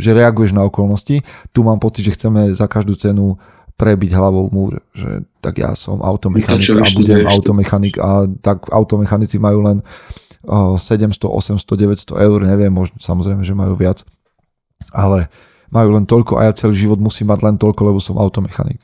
že 0.00 0.10
reaguješ 0.16 0.56
na 0.56 0.66
okolnosti. 0.66 1.22
Tu 1.54 1.60
mám 1.60 1.78
pocit, 1.78 2.08
že 2.08 2.16
chceme 2.16 2.56
za 2.56 2.66
každú 2.66 2.96
cenu 2.98 3.36
prebiť 3.76 4.10
hlavou 4.16 4.48
múr, 4.48 4.80
že 4.96 5.28
tak 5.44 5.60
ja 5.60 5.76
som 5.76 6.00
automechanik 6.00 6.64
a 6.72 6.88
budem 6.96 7.28
automechanik 7.28 7.94
a 8.00 8.24
tak 8.40 8.72
automechanici 8.72 9.36
majú 9.36 9.60
len 9.68 9.84
700, 10.46 11.28
800, 11.28 11.60
900 11.60 12.16
eur, 12.16 12.38
neviem, 12.46 12.72
možno 12.72 12.96
samozrejme, 13.02 13.44
že 13.44 13.52
majú 13.52 13.76
viac, 13.76 14.06
ale 14.94 15.28
majú 15.68 15.98
len 15.98 16.06
toľko 16.06 16.38
a 16.40 16.48
ja 16.48 16.52
celý 16.56 16.78
život 16.78 17.02
musím 17.02 17.28
mať 17.28 17.40
len 17.42 17.56
toľko, 17.58 17.80
lebo 17.84 17.98
som 18.00 18.16
automechanik. 18.16 18.80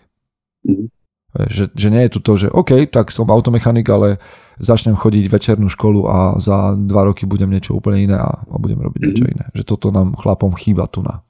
Mm-hmm. 0.66 0.88
Že, 1.32 1.64
že 1.72 1.88
nie 1.88 2.04
je 2.04 2.12
tu 2.12 2.20
to, 2.20 2.32
že 2.36 2.52
OK, 2.52 2.92
tak 2.92 3.08
som 3.08 3.24
automechanik, 3.32 3.88
ale 3.88 4.20
začnem 4.60 4.92
chodiť 4.92 5.32
večernú 5.32 5.72
školu 5.72 6.04
a 6.04 6.36
za 6.36 6.76
dva 6.76 7.08
roky 7.08 7.24
budem 7.24 7.48
niečo 7.48 7.72
úplne 7.72 8.04
iné 8.04 8.20
a, 8.20 8.44
a 8.44 8.54
budem 8.60 8.84
robiť 8.84 9.00
mm-hmm. 9.00 9.14
niečo 9.16 9.26
iné. 9.32 9.44
Že 9.56 9.62
toto 9.64 9.88
nám 9.88 10.12
chlapom 10.18 10.52
chýba 10.52 10.84
tu 10.92 11.00
na. 11.00 11.24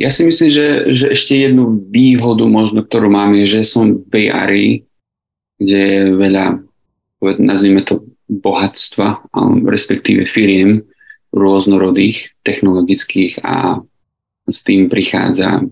Ja 0.00 0.08
si 0.08 0.24
myslím, 0.24 0.48
že, 0.48 0.68
že 0.92 1.12
ešte 1.12 1.36
jednu 1.36 1.84
výhodu 1.92 2.48
možno, 2.48 2.82
ktorú 2.82 3.12
mám, 3.12 3.36
je, 3.36 3.60
že 3.60 3.68
som 3.68 4.00
v 4.00 4.06
Bay 4.08 4.26
Area, 4.32 4.80
kde 5.60 5.78
je 5.78 6.00
veľa, 6.16 6.58
nazvime 7.38 7.84
to, 7.84 8.02
bohatstva, 8.32 9.28
respektíve 9.68 10.24
firiem 10.24 10.80
rôznorodých, 11.36 12.32
technologických 12.44 13.44
a 13.44 13.80
s 14.48 14.58
tým 14.64 14.88
prichádza, 14.88 15.64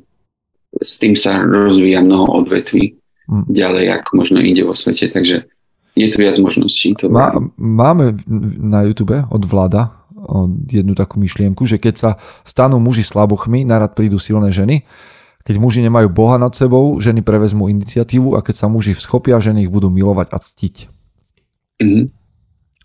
s 0.76 1.00
tým 1.00 1.16
sa 1.16 1.40
rozvíja 1.40 2.04
mnoho 2.04 2.44
odvetví 2.44 2.96
hmm. 3.28 3.48
ďalej, 3.48 4.00
ako 4.00 4.10
možno 4.20 4.38
inde 4.40 4.64
vo 4.64 4.76
svete, 4.76 5.08
takže 5.08 5.48
je 5.98 6.06
tu 6.08 6.16
viac 6.22 6.36
možností. 6.38 6.94
To 7.02 7.10
Má, 7.10 7.34
máme 7.58 8.16
na 8.60 8.86
YouTube 8.86 9.26
od 9.28 9.42
vláda 9.44 9.99
jednu 10.70 10.94
takú 10.94 11.18
myšlienku, 11.18 11.66
že 11.66 11.82
keď 11.82 11.94
sa 11.96 12.10
stanú 12.46 12.78
muži 12.78 13.02
slabochmi, 13.02 13.66
narad 13.66 13.98
prídu 13.98 14.22
silné 14.22 14.54
ženy. 14.54 14.86
Keď 15.40 15.56
muži 15.56 15.80
nemajú 15.80 16.12
Boha 16.12 16.36
nad 16.36 16.52
sebou, 16.52 17.00
ženy 17.00 17.24
prevezmú 17.24 17.66
iniciatívu 17.66 18.36
a 18.36 18.44
keď 18.44 18.54
sa 18.60 18.66
muži 18.68 18.92
schopia, 18.94 19.40
ženy 19.40 19.66
ich 19.66 19.72
budú 19.72 19.88
milovať 19.88 20.28
a 20.30 20.38
ctiť. 20.38 20.76
Mm-hmm. 21.80 22.04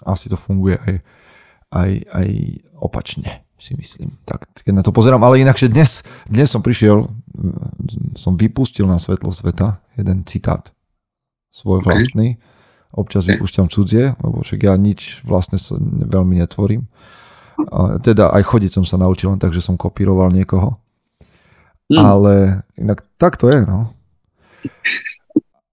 Asi 0.07 0.25
to 0.31 0.39
funguje 0.39 0.79
aj, 0.79 0.95
aj, 1.75 1.91
aj 2.15 2.27
opačne, 2.79 3.43
si 3.59 3.75
myslím. 3.75 4.15
Tak 4.23 4.47
keď 4.63 4.71
na 4.71 4.83
to 4.87 4.95
pozerám, 4.95 5.21
ale 5.27 5.43
inakšie 5.43 5.67
dnes, 5.67 5.99
dnes 6.31 6.47
som 6.47 6.63
prišiel, 6.63 7.11
som 8.15 8.39
vypustil 8.39 8.87
na 8.87 8.97
svetlo 9.03 9.35
sveta 9.35 9.83
jeden 9.99 10.23
citát 10.23 10.71
svoj 11.51 11.83
vlastný. 11.83 12.39
Občas 12.95 13.27
vypúšťam 13.27 13.67
cudzie, 13.67 14.15
lebo 14.23 14.39
však 14.39 14.71
ja 14.71 14.73
nič 14.79 15.27
vlastne 15.27 15.59
veľmi 16.07 16.39
netvorím. 16.39 16.87
Teda 18.03 18.31
aj 18.35 18.43
chodiť 18.43 18.71
som 18.81 18.85
sa 18.85 18.99
naučil 18.99 19.31
len 19.31 19.39
tak, 19.39 19.55
že 19.55 19.63
som 19.63 19.79
kopíroval 19.79 20.31
niekoho. 20.31 20.75
Mm. 21.91 21.97
Ale 22.01 22.33
inak 22.75 23.05
tak 23.15 23.37
to 23.37 23.47
je, 23.51 23.63
no. 23.63 23.93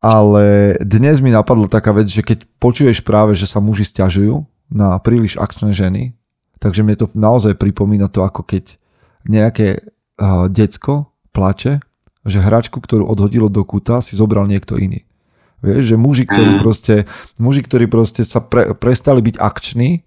Ale 0.03 0.77
dnes 0.83 1.23
mi 1.23 1.31
napadla 1.31 1.71
taká 1.71 1.95
vec, 1.95 2.11
že 2.11 2.27
keď 2.27 2.45
počuješ 2.59 3.07
práve, 3.07 3.39
že 3.39 3.47
sa 3.47 3.63
muži 3.63 3.87
stiažujú 3.87 4.43
na 4.67 4.99
príliš 4.99 5.39
akčné 5.39 5.71
ženy, 5.73 6.13
takže 6.59 6.83
mne 6.83 6.99
to 6.99 7.07
naozaj 7.15 7.55
pripomína 7.55 8.11
to, 8.11 8.27
ako 8.27 8.43
keď 8.43 8.77
nejaké 9.25 9.79
uh, 10.19 10.51
decko 10.51 11.15
plače, 11.31 11.79
že 12.27 12.43
hračku, 12.43 12.83
ktorú 12.83 13.07
odhodilo 13.07 13.47
do 13.47 13.63
kuta, 13.63 14.03
si 14.03 14.19
zobral 14.19 14.47
niekto 14.51 14.75
iný. 14.79 15.07
Vieš, 15.63 15.95
že 15.95 15.97
muži, 15.97 16.27
ktorí 16.27 16.59
proste, 16.59 16.95
muži, 17.39 17.63
ktorí 17.63 17.87
proste 17.87 18.27
sa 18.27 18.43
pre, 18.43 18.75
prestali 18.75 19.23
byť 19.23 19.39
akční, 19.39 20.03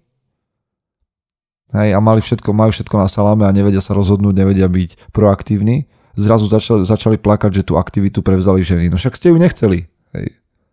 hej, 1.82 1.90
a 1.92 2.00
mali 2.00 2.24
všetko, 2.24 2.50
majú 2.56 2.72
všetko 2.72 2.94
na 2.96 3.08
saláme 3.08 3.44
a 3.44 3.52
nevedia 3.52 3.84
sa 3.84 3.92
rozhodnúť, 3.92 4.34
nevedia 4.34 4.66
byť 4.66 5.12
proaktívni, 5.12 5.88
zrazu 6.16 6.48
začali, 6.48 6.82
začali 6.88 7.16
plakať, 7.20 7.62
že 7.62 7.66
tú 7.68 7.76
aktivitu 7.76 8.24
prevzali 8.24 8.64
ženy. 8.64 8.88
No 8.88 8.96
však 8.96 9.14
ste 9.14 9.30
ju 9.30 9.36
nechceli. 9.36 9.86
Hej. 10.16 10.26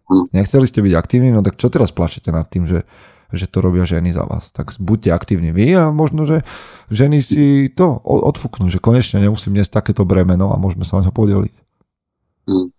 Hm. 0.08 0.26
Nechceli 0.36 0.66
ste 0.68 0.84
byť 0.84 0.94
aktívni, 0.96 1.30
no 1.32 1.44
tak 1.44 1.56
čo 1.56 1.72
teraz 1.72 1.92
plačete 1.96 2.32
nad 2.32 2.48
tým, 2.48 2.68
že, 2.68 2.84
že 3.32 3.48
to 3.48 3.64
robia 3.64 3.88
ženy 3.88 4.12
za 4.12 4.28
vás. 4.28 4.52
Tak 4.52 4.76
buďte 4.82 5.16
aktívni 5.16 5.56
vy 5.56 5.72
a 5.78 5.94
možno, 5.94 6.28
že 6.28 6.44
ženy 6.92 7.24
si 7.24 7.72
to 7.72 8.02
odfúknú, 8.04 8.68
že 8.68 8.84
konečne 8.84 9.24
nemusím 9.24 9.56
niesť 9.56 9.80
takéto 9.80 10.04
bremeno 10.04 10.52
a 10.52 10.60
môžeme 10.60 10.84
sa 10.84 11.00
o 11.00 11.04
ňo 11.04 11.14
podeliť. 11.16 11.56
Mm. 12.44 12.73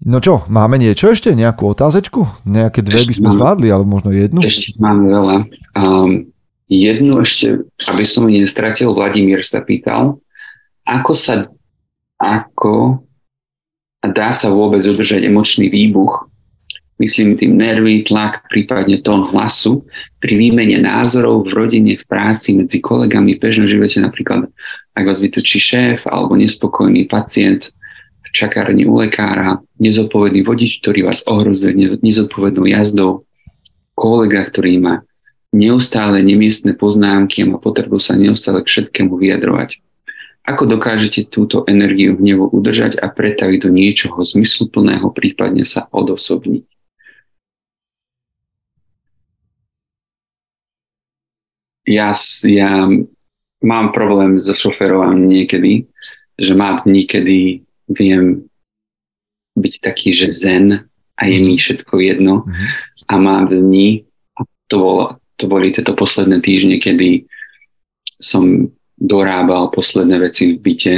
No 0.00 0.16
čo, 0.16 0.48
máme 0.48 0.80
niečo 0.80 1.12
ešte? 1.12 1.36
Nejakú 1.36 1.76
otázečku? 1.76 2.24
Nejaké 2.48 2.80
dve 2.80 3.04
ešte 3.04 3.12
by 3.12 3.14
sme 3.20 3.28
mám, 3.28 3.36
zvládli, 3.36 3.68
ale 3.68 3.84
možno 3.84 4.10
jednu? 4.16 4.40
Ešte 4.40 4.72
máme 4.80 5.12
veľa. 5.12 5.36
Um, 5.76 6.32
jednu 6.72 7.20
ešte, 7.20 7.68
aby 7.84 8.04
som 8.08 8.24
ju 8.24 8.40
nestratil, 8.40 8.96
Vladimír 8.96 9.44
sa 9.44 9.60
pýtal, 9.60 10.16
ako 10.88 11.12
sa, 11.12 11.52
ako 12.16 13.04
dá 14.00 14.32
sa 14.32 14.48
vôbec 14.48 14.80
udržať 14.88 15.28
emočný 15.28 15.68
výbuch, 15.68 16.30
myslím 16.96 17.36
tým 17.36 17.60
nervy, 17.60 18.00
tlak, 18.00 18.48
prípadne 18.48 19.04
tón 19.04 19.28
hlasu, 19.28 19.84
pri 20.16 20.32
výmene 20.32 20.80
názorov 20.80 21.48
v 21.48 21.52
rodine, 21.52 21.92
v 22.00 22.04
práci, 22.08 22.56
medzi 22.56 22.80
kolegami, 22.80 23.36
v 23.36 23.42
bežnom 23.44 23.68
živote, 23.68 24.00
napríklad 24.00 24.48
ak 24.96 25.04
vás 25.04 25.20
vytočí 25.20 25.60
šéf 25.60 26.08
alebo 26.08 26.36
nespokojný 26.40 27.04
pacient, 27.04 27.68
čakárni 28.30 28.86
u 28.86 28.98
lekára, 28.98 29.62
nezodpovedný 29.82 30.46
vodič, 30.46 30.80
ktorý 30.80 31.10
vás 31.10 31.26
ohrozuje 31.26 32.00
nezodpovednou 32.00 32.66
jazdou, 32.70 33.26
kolega, 33.94 34.46
ktorý 34.48 34.80
má 34.80 34.94
neustále 35.50 36.22
nemiestne 36.22 36.78
poznámky 36.78 37.42
a 37.42 37.50
má 37.50 37.58
potrebu 37.58 37.98
sa 37.98 38.14
neustále 38.14 38.62
k 38.62 38.70
všetkému 38.70 39.18
vyjadrovať. 39.18 39.82
Ako 40.46 40.64
dokážete 40.64 41.28
túto 41.28 41.68
energiu 41.68 42.16
hnevu 42.16 42.48
udržať 42.48 42.96
a 42.96 43.12
pretaviť 43.12 43.58
do 43.60 43.70
niečoho 43.70 44.18
zmysluplného, 44.24 45.12
prípadne 45.12 45.68
sa 45.68 45.86
odosobniť? 45.92 46.64
Ja, 51.90 52.14
ja 52.46 52.86
mám 53.60 53.86
problém 53.90 54.38
so 54.38 54.54
šoferovaním 54.54 55.26
niekedy, 55.28 55.90
že 56.40 56.54
mám 56.56 56.86
niekedy 56.86 57.66
viem 57.90 58.46
byť 59.58 59.74
taký, 59.82 60.14
že 60.14 60.30
zen 60.30 60.86
a 61.18 61.22
je 61.26 61.38
mi 61.42 61.54
mhm. 61.54 61.60
všetko 61.60 61.94
jedno 62.00 62.34
mm-hmm. 62.46 62.68
a 63.10 63.14
mám 63.18 63.50
dni, 63.50 64.06
a 64.38 64.46
to, 64.70 64.76
bolo, 64.78 65.04
to 65.36 65.44
boli 65.50 65.74
tieto 65.74 65.92
posledné 65.92 66.40
týždne, 66.40 66.78
kedy 66.80 67.26
som 68.20 68.70
dorábal 69.00 69.72
posledné 69.72 70.20
veci 70.20 70.54
v 70.54 70.60
byte 70.60 70.94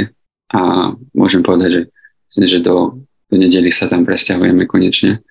a 0.53 0.91
môžem 1.15 1.39
povedať, 1.39 1.69
že, 1.71 1.81
že 2.35 2.59
do, 2.59 2.99
do 3.31 3.35
nedeli 3.39 3.71
sa 3.71 3.87
tam 3.87 4.03
presťahujeme 4.03 4.67
konečne. 4.67 5.23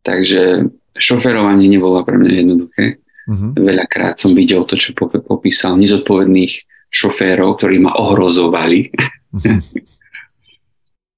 Takže 0.00 0.64
šoferovanie 0.96 1.68
nebolo 1.68 2.00
pre 2.02 2.16
mňa 2.16 2.32
jednoduché. 2.32 2.84
Mm-hmm. 3.28 3.50
Veľakrát 3.60 4.16
som 4.16 4.32
videl 4.32 4.64
to, 4.64 4.80
čo 4.80 4.96
popísal, 4.96 5.76
nezodpovedných 5.76 6.52
šoférov, 6.88 7.60
ktorí 7.60 7.78
ma 7.84 7.92
ohrozovali. 7.94 8.90
Mm-hmm. 9.36 9.60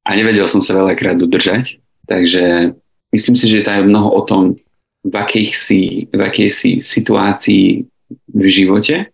a 0.02 0.10
nevedel 0.18 0.46
som 0.50 0.58
sa 0.58 0.74
veľakrát 0.74 1.18
udržať, 1.22 1.78
takže 2.10 2.74
myslím 3.14 3.36
si, 3.38 3.46
že 3.46 3.62
to 3.62 3.70
je 3.70 3.86
mnoho 3.86 4.10
o 4.10 4.22
tom, 4.26 4.58
v 5.02 5.14
si, 5.50 6.06
v 6.10 6.20
akej 6.22 6.50
si 6.50 6.70
situácii 6.78 7.82
v 8.30 8.44
živote, 8.46 9.10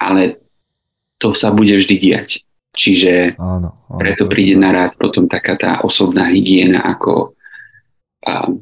ale 0.00 0.40
to 1.20 1.36
sa 1.36 1.52
bude 1.52 1.76
vždy 1.76 1.96
diať. 2.00 2.40
Čiže 2.76 3.36
áno, 3.40 3.72
áno, 3.88 4.00
preto 4.00 4.28
príde 4.28 4.56
na 4.56 4.72
rád 4.72 4.96
potom 5.00 5.28
taká 5.28 5.56
tá 5.56 5.80
osobná 5.80 6.28
hygiena 6.28 6.84
ako 6.84 7.32
a, 8.24 8.52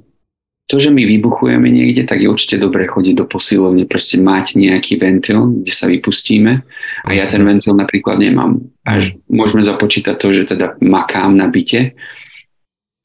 to, 0.64 0.80
že 0.80 0.88
my 0.88 1.04
vybuchujeme 1.04 1.68
niekde, 1.68 2.08
tak 2.08 2.24
je 2.24 2.32
určite 2.32 2.56
dobré 2.56 2.88
chodiť 2.88 3.14
do 3.20 3.28
posilovne, 3.28 3.84
proste 3.84 4.16
mať 4.16 4.56
nejaký 4.56 4.96
ventil, 4.96 5.60
kde 5.60 5.72
sa 5.76 5.84
vypustíme 5.92 6.64
a 7.04 7.08
ja 7.12 7.28
ten 7.28 7.44
ventil 7.44 7.76
napríklad 7.76 8.16
nemám. 8.16 8.64
Až 8.88 9.12
môžeme 9.28 9.60
započítať 9.60 10.16
to, 10.16 10.32
že 10.32 10.48
teda 10.48 10.80
makám 10.80 11.36
na 11.36 11.52
byte, 11.52 11.92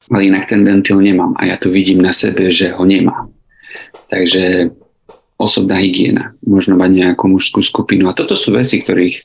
ale 0.08 0.20
inak 0.24 0.48
ten 0.48 0.64
ventil 0.64 1.04
nemám 1.04 1.36
a 1.36 1.52
ja 1.52 1.60
to 1.60 1.68
vidím 1.68 2.00
na 2.00 2.16
sebe, 2.16 2.48
že 2.48 2.72
ho 2.72 2.80
nemám. 2.88 3.28
Takže 4.08 4.72
osobná 5.36 5.76
hygiena, 5.84 6.32
možno 6.40 6.80
mať 6.80 6.90
nejakú 6.96 7.28
mužskú 7.28 7.60
skupinu 7.60 8.08
a 8.08 8.16
toto 8.16 8.40
sú 8.40 8.56
veci, 8.56 8.80
ktorých 8.80 9.20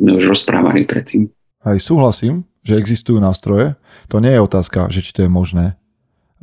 sme 0.00 0.16
už 0.16 0.32
rozprávali 0.32 0.88
predtým. 0.88 1.28
Aj 1.60 1.76
súhlasím, 1.76 2.48
že 2.64 2.80
existujú 2.80 3.20
nástroje. 3.20 3.76
To 4.08 4.20
nie 4.24 4.32
je 4.32 4.40
otázka, 4.40 4.88
že 4.88 5.04
či 5.04 5.12
to 5.12 5.28
je 5.28 5.30
možné 5.32 5.76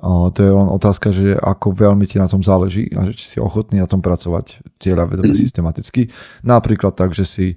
to 0.03 0.39
je 0.43 0.51
len 0.51 0.67
otázka, 0.67 1.15
že 1.15 1.39
ako 1.39 1.71
veľmi 1.71 2.03
ti 2.03 2.19
na 2.19 2.27
tom 2.27 2.43
záleží 2.43 2.91
a 2.91 3.07
že 3.07 3.15
či 3.15 3.25
si 3.25 3.37
ochotný 3.39 3.79
na 3.79 3.87
tom 3.87 4.03
pracovať 4.03 4.59
cieľa 4.83 5.07
vedome 5.07 5.31
mm-hmm. 5.31 5.43
systematicky. 5.47 6.11
Napríklad 6.43 6.91
tak, 6.99 7.15
že 7.15 7.23
si 7.23 7.47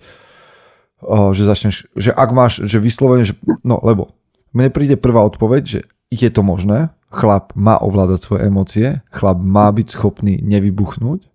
že 1.07 1.43
začneš, 1.45 1.85
že 1.93 2.09
ak 2.09 2.31
máš, 2.33 2.65
že 2.65 2.81
vyslovene, 2.81 3.29
že, 3.29 3.37
no 3.61 3.77
lebo 3.85 4.17
mne 4.57 4.73
príde 4.73 4.97
prvá 4.97 5.21
odpoveď, 5.29 5.63
že 5.63 5.81
je 6.09 6.31
to 6.33 6.41
možné, 6.41 6.89
chlap 7.13 7.53
má 7.53 7.77
ovládať 7.77 8.19
svoje 8.25 8.41
emócie, 8.49 8.87
chlap 9.13 9.37
má 9.37 9.69
byť 9.69 9.93
schopný 9.93 10.41
nevybuchnúť, 10.41 11.29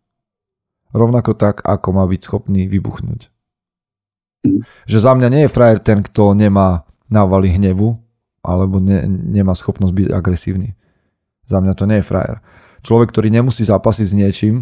rovnako 0.92 1.38
tak, 1.38 1.62
ako 1.62 1.88
má 1.94 2.10
byť 2.10 2.22
schopný 2.26 2.66
vybuchnúť. 2.66 3.30
Mm. 4.42 4.66
Že 4.90 4.98
za 4.98 5.12
mňa 5.14 5.28
nie 5.30 5.42
je 5.46 5.54
frajer 5.54 5.78
ten, 5.78 6.02
kto 6.02 6.34
nemá 6.34 6.90
návaly 7.12 7.54
hnevu, 7.54 8.02
alebo 8.42 8.82
ne, 8.82 9.06
nemá 9.06 9.54
schopnosť 9.54 9.94
byť 9.94 10.08
agresívny. 10.10 10.74
Za 11.52 11.60
mňa 11.60 11.74
to 11.76 11.84
nie 11.84 12.00
je 12.00 12.08
frajer. 12.08 12.40
Človek, 12.82 13.12
ktorý 13.12 13.28
nemusí 13.28 13.68
zápasiť 13.68 14.06
s 14.08 14.18
niečím, 14.18 14.56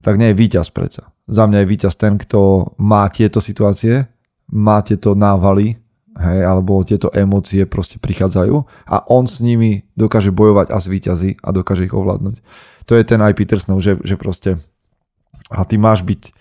tak 0.00 0.16
nie 0.16 0.32
je 0.32 0.40
víťaz 0.40 0.72
predsa. 0.72 1.12
Za 1.28 1.44
mňa 1.44 1.64
je 1.64 1.70
víťaz 1.70 1.94
ten, 2.00 2.16
kto 2.16 2.72
má 2.80 3.08
tieto 3.12 3.44
situácie, 3.44 4.08
má 4.48 4.80
tieto 4.80 5.12
návaly, 5.12 5.76
hej, 6.16 6.40
alebo 6.44 6.84
tieto 6.84 7.08
emócie 7.12 7.64
proste 7.64 7.96
prichádzajú 8.00 8.56
a 8.88 8.96
on 9.08 9.24
s 9.24 9.40
nimi 9.40 9.88
dokáže 9.96 10.32
bojovať 10.32 10.72
a 10.72 10.78
zvíťazí 10.80 11.40
a 11.40 11.48
dokáže 11.52 11.88
ich 11.88 11.96
ovládnuť. 11.96 12.40
To 12.84 12.92
je 12.96 13.04
ten 13.04 13.20
aj 13.24 13.32
Petersnov, 13.36 13.80
že, 13.80 13.96
že 14.04 14.20
proste 14.20 14.60
a 15.48 15.64
ty 15.64 15.76
máš 15.80 16.04
byť 16.04 16.32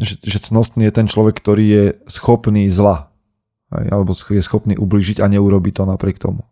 že, 0.00 0.16
že 0.24 0.40
cnostný 0.40 0.88
je 0.88 0.96
ten 0.96 1.06
človek, 1.06 1.36
ktorý 1.36 1.64
je 1.68 1.84
schopný 2.08 2.72
zla. 2.72 3.12
Hej, 3.70 3.86
alebo 3.92 4.16
je 4.16 4.42
schopný 4.42 4.74
ubližiť 4.74 5.20
a 5.20 5.30
neurobi 5.30 5.70
to 5.70 5.84
napriek 5.84 6.16
tomu. 6.16 6.42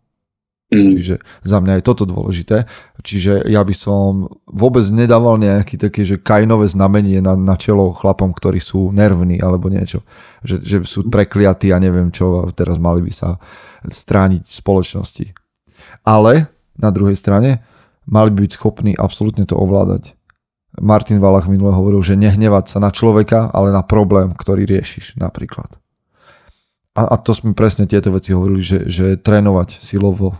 Mm. 0.69 0.93
Čiže 0.93 1.17
za 1.41 1.57
mňa 1.57 1.81
je 1.81 1.87
toto 1.89 2.05
dôležité. 2.05 2.69
Čiže 3.01 3.49
ja 3.49 3.65
by 3.65 3.73
som 3.73 4.29
vôbec 4.45 4.85
nedával 4.93 5.41
nejaký 5.41 5.81
také, 5.81 6.05
že 6.05 6.21
kajnové 6.21 6.69
znamenie 6.69 7.25
na, 7.25 7.33
na 7.33 7.57
čelo 7.57 7.89
chlapom, 7.89 8.29
ktorí 8.37 8.61
sú 8.61 8.93
nervní 8.93 9.41
alebo 9.41 9.65
niečo. 9.73 10.05
Že, 10.45 10.55
že 10.61 10.77
sú 10.85 11.09
prekliatí 11.09 11.73
a 11.73 11.81
neviem 11.81 12.13
čo 12.13 12.45
a 12.45 12.53
teraz 12.53 12.77
mali 12.77 13.01
by 13.01 13.09
sa 13.09 13.41
strániť 13.81 14.45
spoločnosti. 14.45 15.33
Ale 16.05 16.53
na 16.77 16.93
druhej 16.93 17.17
strane 17.17 17.65
mali 18.05 18.29
by 18.29 18.45
byť 18.45 18.51
schopní 18.53 18.93
absolútne 18.93 19.49
to 19.49 19.57
ovládať. 19.57 20.13
Martin 20.77 21.17
Valach 21.17 21.49
minule 21.49 21.73
hovoril, 21.73 22.05
že 22.05 22.13
nehnevať 22.13 22.65
sa 22.69 22.77
na 22.77 22.93
človeka, 22.93 23.49
ale 23.49 23.73
na 23.73 23.81
problém, 23.81 24.37
ktorý 24.37 24.69
riešiš 24.69 25.17
napríklad. 25.17 25.81
A, 26.93 27.09
a 27.09 27.15
to 27.17 27.33
sme 27.33 27.57
presne 27.57 27.89
tieto 27.89 28.13
veci 28.13 28.37
hovorili, 28.37 28.61
že, 28.61 28.85
že 28.85 29.17
trénovať 29.17 29.81
silovo 29.81 30.37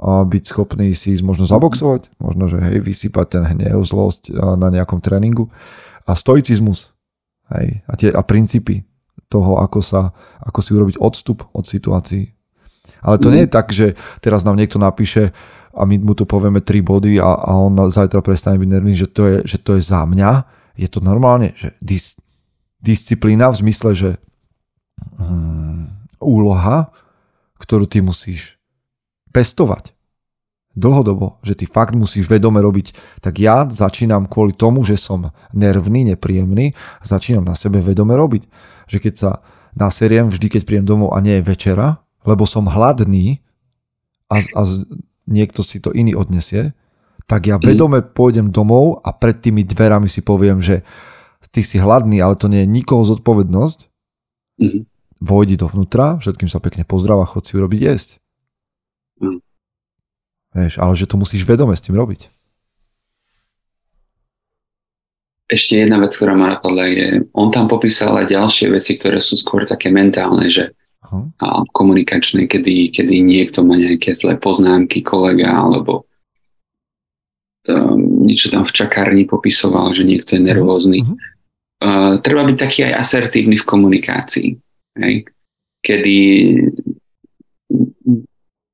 a 0.00 0.24
byť 0.24 0.44
schopný 0.48 0.96
si 0.96 1.12
ísť 1.12 1.24
možno 1.28 1.44
zaboxovať, 1.44 2.16
možno, 2.16 2.48
že 2.48 2.56
hej, 2.56 2.80
vysypať 2.80 3.26
ten 3.36 3.44
hnev, 3.44 3.84
zlosť 3.84 4.32
na 4.56 4.72
nejakom 4.72 5.04
tréningu 5.04 5.52
a 6.08 6.16
stoicizmus 6.16 6.96
hej, 7.52 7.84
a, 7.84 7.92
tie, 8.00 8.08
a 8.08 8.24
princípy 8.24 8.88
toho, 9.28 9.60
ako, 9.60 9.84
sa, 9.84 10.16
ako 10.40 10.58
si 10.64 10.70
urobiť 10.72 10.96
odstup 10.98 11.44
od 11.52 11.68
situácií. 11.68 12.32
Ale 13.04 13.20
to 13.20 13.28
mm. 13.28 13.32
nie 13.36 13.42
je 13.44 13.50
tak, 13.52 13.66
že 13.70 13.86
teraz 14.24 14.40
nám 14.42 14.56
niekto 14.56 14.80
napíše 14.80 15.36
a 15.70 15.84
my 15.84 16.00
mu 16.00 16.16
tu 16.16 16.24
povieme 16.24 16.64
tri 16.64 16.80
body 16.80 17.20
a, 17.20 17.36
a 17.36 17.50
on 17.60 17.76
zajtra 17.76 18.24
prestane 18.24 18.58
byť 18.58 18.70
nervný, 18.72 18.96
že 18.96 19.06
to, 19.06 19.22
je, 19.28 19.36
že 19.46 19.58
to 19.60 19.76
je 19.78 19.82
za 19.84 20.02
mňa. 20.02 20.48
Je 20.80 20.88
to 20.88 21.04
normálne, 21.04 21.52
že 21.54 21.76
dis, 21.78 22.16
disciplína 22.80 23.52
v 23.52 23.68
zmysle, 23.68 23.90
že 23.94 24.10
hmm, 25.20 26.08
úloha, 26.18 26.90
ktorú 27.60 27.84
ty 27.84 28.02
musíš 28.02 28.59
pestovať 29.30 29.94
dlhodobo, 30.70 31.42
že 31.42 31.58
ty 31.58 31.66
fakt 31.66 31.98
musíš 31.98 32.30
vedome 32.30 32.62
robiť, 32.62 32.94
tak 33.18 33.42
ja 33.42 33.66
začínam 33.66 34.30
kvôli 34.30 34.54
tomu, 34.54 34.86
že 34.86 34.94
som 34.94 35.34
nervný, 35.50 36.14
nepríjemný, 36.14 36.78
začínam 37.02 37.42
na 37.42 37.58
sebe 37.58 37.82
vedome 37.82 38.14
robiť. 38.14 38.46
Že 38.86 38.98
keď 39.02 39.14
sa 39.18 39.30
naseriem 39.74 40.30
vždy, 40.30 40.46
keď 40.46 40.62
príjem 40.62 40.86
domov 40.86 41.14
a 41.14 41.18
nie 41.18 41.42
je 41.42 41.46
večera, 41.46 42.02
lebo 42.22 42.46
som 42.46 42.70
hladný 42.70 43.42
a, 44.30 44.38
a 44.38 44.60
niekto 45.26 45.66
si 45.66 45.82
to 45.82 45.90
iný 45.90 46.14
odnesie, 46.14 46.70
tak 47.26 47.50
ja 47.50 47.58
mhm. 47.58 47.66
vedome 47.66 47.98
pôjdem 48.02 48.50
domov 48.50 49.02
a 49.02 49.10
pred 49.10 49.38
tými 49.38 49.66
dverami 49.66 50.06
si 50.06 50.22
poviem, 50.22 50.62
že 50.62 50.86
ty 51.50 51.66
si 51.66 51.82
hladný, 51.82 52.22
ale 52.22 52.38
to 52.38 52.46
nie 52.46 52.62
je 52.62 52.70
nikoho 52.70 53.02
zodpovednosť. 53.02 53.90
Mm. 54.62 54.86
Vojdi 55.20 55.58
dovnútra, 55.58 56.22
všetkým 56.22 56.46
sa 56.46 56.62
pekne 56.62 56.86
pozdrav 56.86 57.20
a 57.20 57.26
chod 57.26 57.44
si 57.44 57.58
urobiť 57.58 57.80
jesť. 57.80 58.19
Mm. 59.20 59.40
Vieš, 60.50 60.82
ale 60.82 60.92
že 60.98 61.06
to 61.06 61.14
musíš 61.14 61.46
vedome 61.46 61.78
s 61.78 61.84
tým 61.84 61.94
robiť. 61.94 62.26
Ešte 65.50 65.82
jedna 65.82 65.98
vec, 65.98 66.14
ktorá 66.14 66.38
ma 66.38 66.58
napadla, 66.58 66.86
je, 66.86 67.06
on 67.34 67.50
tam 67.50 67.66
popísal 67.66 68.14
aj 68.22 68.30
ďalšie 68.30 68.70
veci, 68.70 68.94
ktoré 68.94 69.18
sú 69.18 69.34
skôr 69.34 69.66
také 69.66 69.90
mentálne, 69.90 70.46
že 70.46 70.70
uh-huh. 71.02 71.26
a 71.42 71.66
komunikačné, 71.74 72.46
kedy, 72.46 72.94
kedy 72.94 73.18
niekto 73.18 73.66
má 73.66 73.74
nejaké 73.74 74.14
zlé 74.14 74.38
poznámky, 74.38 75.02
kolega, 75.02 75.50
alebo 75.50 76.06
um, 77.66 78.26
niečo 78.30 78.54
tam 78.54 78.62
v 78.62 78.74
čakárni 78.74 79.26
popisoval, 79.26 79.90
že 79.90 80.06
niekto 80.06 80.38
je 80.38 80.42
nervózny. 80.46 81.02
Uh-huh. 81.02 81.18
Uh, 81.82 82.12
treba 82.22 82.46
byť 82.46 82.56
taký 82.58 82.80
aj 82.86 82.94
asertívny 83.02 83.58
v 83.58 83.66
komunikácii. 83.66 84.48
Hej? 85.02 85.26
Kedy 85.82 86.18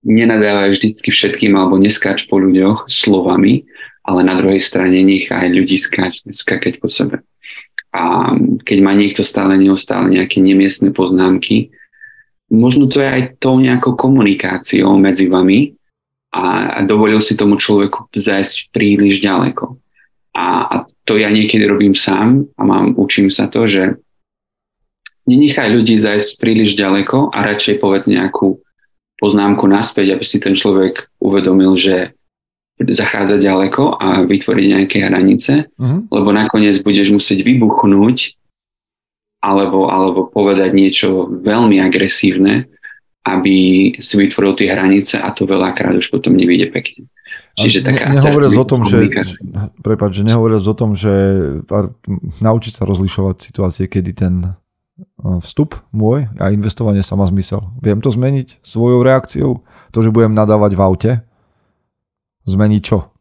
nenadávaj 0.07 0.79
vždycky 0.79 1.11
všetkým 1.11 1.59
alebo 1.59 1.83
neskáč 1.83 2.31
po 2.31 2.39
ľuďoch 2.39 2.87
slovami, 2.87 3.67
ale 4.07 4.23
na 4.23 4.39
druhej 4.39 4.63
strane 4.63 5.03
nech 5.03 5.27
aj 5.27 5.51
ľudí 5.51 5.75
skáč, 5.75 6.23
skakať 6.23 6.79
po 6.79 6.87
sebe. 6.87 7.27
A 7.91 8.31
keď 8.63 8.79
má 8.87 8.95
niekto 8.95 9.27
stále 9.27 9.59
neustále 9.59 10.07
nejaké 10.15 10.39
nemiestne 10.39 10.95
poznámky, 10.95 11.75
možno 12.47 12.87
to 12.87 13.03
je 13.03 13.09
aj 13.09 13.23
tou 13.43 13.59
nejakou 13.59 13.99
komunikáciou 13.99 14.95
medzi 14.95 15.27
vami 15.27 15.75
a, 16.31 16.79
a 16.79 16.87
dovolil 16.87 17.19
si 17.19 17.35
tomu 17.35 17.59
človeku 17.59 18.13
zajsť 18.15 18.71
príliš 18.71 19.19
ďaleko. 19.19 19.75
A, 20.37 20.45
a 20.69 20.77
to 21.09 21.17
ja 21.17 21.33
niekedy 21.33 21.65
robím 21.67 21.97
sám 21.97 22.47
a 22.55 22.63
mám, 22.63 22.95
učím 22.95 23.33
sa 23.33 23.49
to, 23.49 23.65
že 23.65 23.97
nenechaj 25.27 25.73
ľudí 25.73 25.97
zajsť 25.99 26.39
príliš 26.39 26.79
ďaleko 26.79 27.35
a 27.35 27.39
radšej 27.43 27.83
povedz 27.83 28.07
nejakú 28.07 28.61
poznámku 29.17 29.64
naspäť, 29.69 30.17
aby 30.17 30.25
si 30.25 30.39
ten 30.41 30.53
človek 30.53 31.09
uvedomil, 31.21 31.77
že 31.77 32.17
zachádza 32.77 33.41
ďaleko 33.41 33.97
a 33.97 34.29
vytvoriť 34.29 34.67
nejaké 34.69 34.99
hranice, 35.01 35.64
uh-huh. 35.73 36.05
lebo 36.12 36.29
nakoniec 36.29 36.77
budeš 36.85 37.09
musieť 37.09 37.41
vybuchnúť 37.41 38.37
alebo, 39.41 39.89
alebo 39.89 40.29
povedať 40.29 40.77
niečo 40.77 41.25
veľmi 41.41 41.81
agresívne, 41.81 42.69
aby 43.25 43.57
si 43.99 44.14
vytvoril 44.21 44.53
tie 44.61 44.69
hranice 44.71 45.17
a 45.17 45.33
to 45.33 45.49
veľakrát 45.49 45.97
už 45.97 46.12
potom 46.12 46.37
nevyjde 46.37 46.69
pekne. 46.71 47.09
Čiže 47.57 47.81
taká 47.83 48.12
ne, 48.12 48.21
nehovoriac 48.21 48.55
o 48.55 48.67
tom, 48.69 48.85
že, 48.85 49.09
prepáč, 49.81 50.21
že 50.21 50.25
nehovoriac 50.29 50.62
o 50.62 50.77
tom, 50.77 50.93
že 50.95 51.12
naučiť 52.45 52.73
sa 52.77 52.85
rozlišovať 52.85 53.37
situácie, 53.41 53.89
kedy 53.89 54.11
ten 54.12 54.35
vstup 55.45 55.77
môj 55.93 56.29
a 56.41 56.53
investovanie 56.53 57.05
sa 57.05 57.17
má 57.17 57.29
zmysel. 57.29 57.61
Viem 57.85 58.01
to 58.01 58.09
zmeniť 58.09 58.65
svojou 58.65 59.05
reakciou? 59.05 59.61
To, 59.93 59.99
že 60.01 60.13
budem 60.13 60.33
nadávať 60.33 60.73
v 60.77 60.81
aute? 60.81 61.13
Zmení 62.49 62.81
čo? 62.81 63.13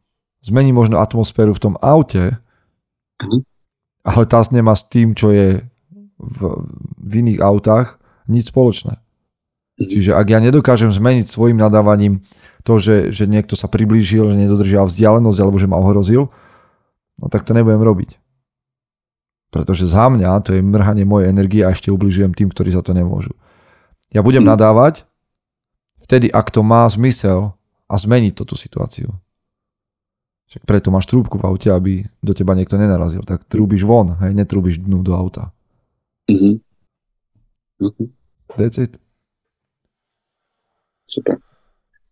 Zmení 0.46 0.72
možno 0.72 1.02
atmosféru 1.02 1.52
v 1.52 1.64
tom 1.64 1.76
aute, 1.82 2.38
mhm. 3.20 3.44
ale 4.06 4.24
tá 4.30 4.40
nemá 4.54 4.78
s 4.78 4.86
tým, 4.88 5.18
čo 5.18 5.34
je 5.34 5.66
v, 6.16 6.40
v 7.02 7.12
iných 7.26 7.40
autách, 7.44 8.00
nič 8.32 8.54
spoločné. 8.54 8.96
Mhm. 9.76 9.90
Čiže 9.92 10.12
ak 10.16 10.28
ja 10.32 10.40
nedokážem 10.40 10.92
zmeniť 10.94 11.28
svojim 11.28 11.60
nadávaním 11.60 12.24
to, 12.64 12.80
že, 12.80 13.12
že 13.12 13.28
niekto 13.28 13.60
sa 13.60 13.68
priblížil, 13.68 14.32
že 14.32 14.36
nedodržiaval 14.48 14.88
vzdialenosť 14.90 15.40
alebo 15.44 15.58
že 15.60 15.68
ma 15.68 15.78
ohrozil, 15.78 16.32
no 17.20 17.26
tak 17.28 17.44
to 17.44 17.52
nebudem 17.52 17.84
robiť. 17.84 18.25
Pretože 19.56 19.88
za 19.88 20.12
mňa 20.12 20.44
to 20.44 20.52
je 20.52 20.60
mrhanie 20.60 21.08
mojej 21.08 21.32
energie 21.32 21.64
a 21.64 21.72
ešte 21.72 21.88
ubližujem 21.88 22.36
tým, 22.36 22.52
ktorí 22.52 22.76
za 22.76 22.84
to 22.84 22.92
nemôžu. 22.92 23.32
Ja 24.12 24.20
budem 24.20 24.44
mm. 24.44 24.52
nadávať 24.52 25.08
vtedy, 26.04 26.28
ak 26.28 26.52
to 26.52 26.60
má 26.60 26.84
zmysel 26.92 27.56
a 27.88 27.96
zmeniť 27.96 28.36
tú 28.36 28.60
situáciu. 28.60 29.16
Však 30.52 30.68
preto 30.68 30.92
máš 30.92 31.08
trúbku 31.08 31.40
v 31.40 31.48
aute, 31.48 31.72
aby 31.72 32.04
do 32.20 32.36
teba 32.36 32.52
niekto 32.52 32.76
nenarazil. 32.76 33.24
Tak 33.24 33.48
trúbiš 33.48 33.88
von, 33.88 34.20
hej, 34.20 34.36
netrúbiš 34.36 34.84
dnu 34.84 35.00
do 35.00 35.16
auta. 35.16 35.56
Mm-hmm. 36.28 36.54
Mm-hmm. 37.80 38.08
That's 38.60 38.76
it. 38.76 39.00
Super. 41.08 41.40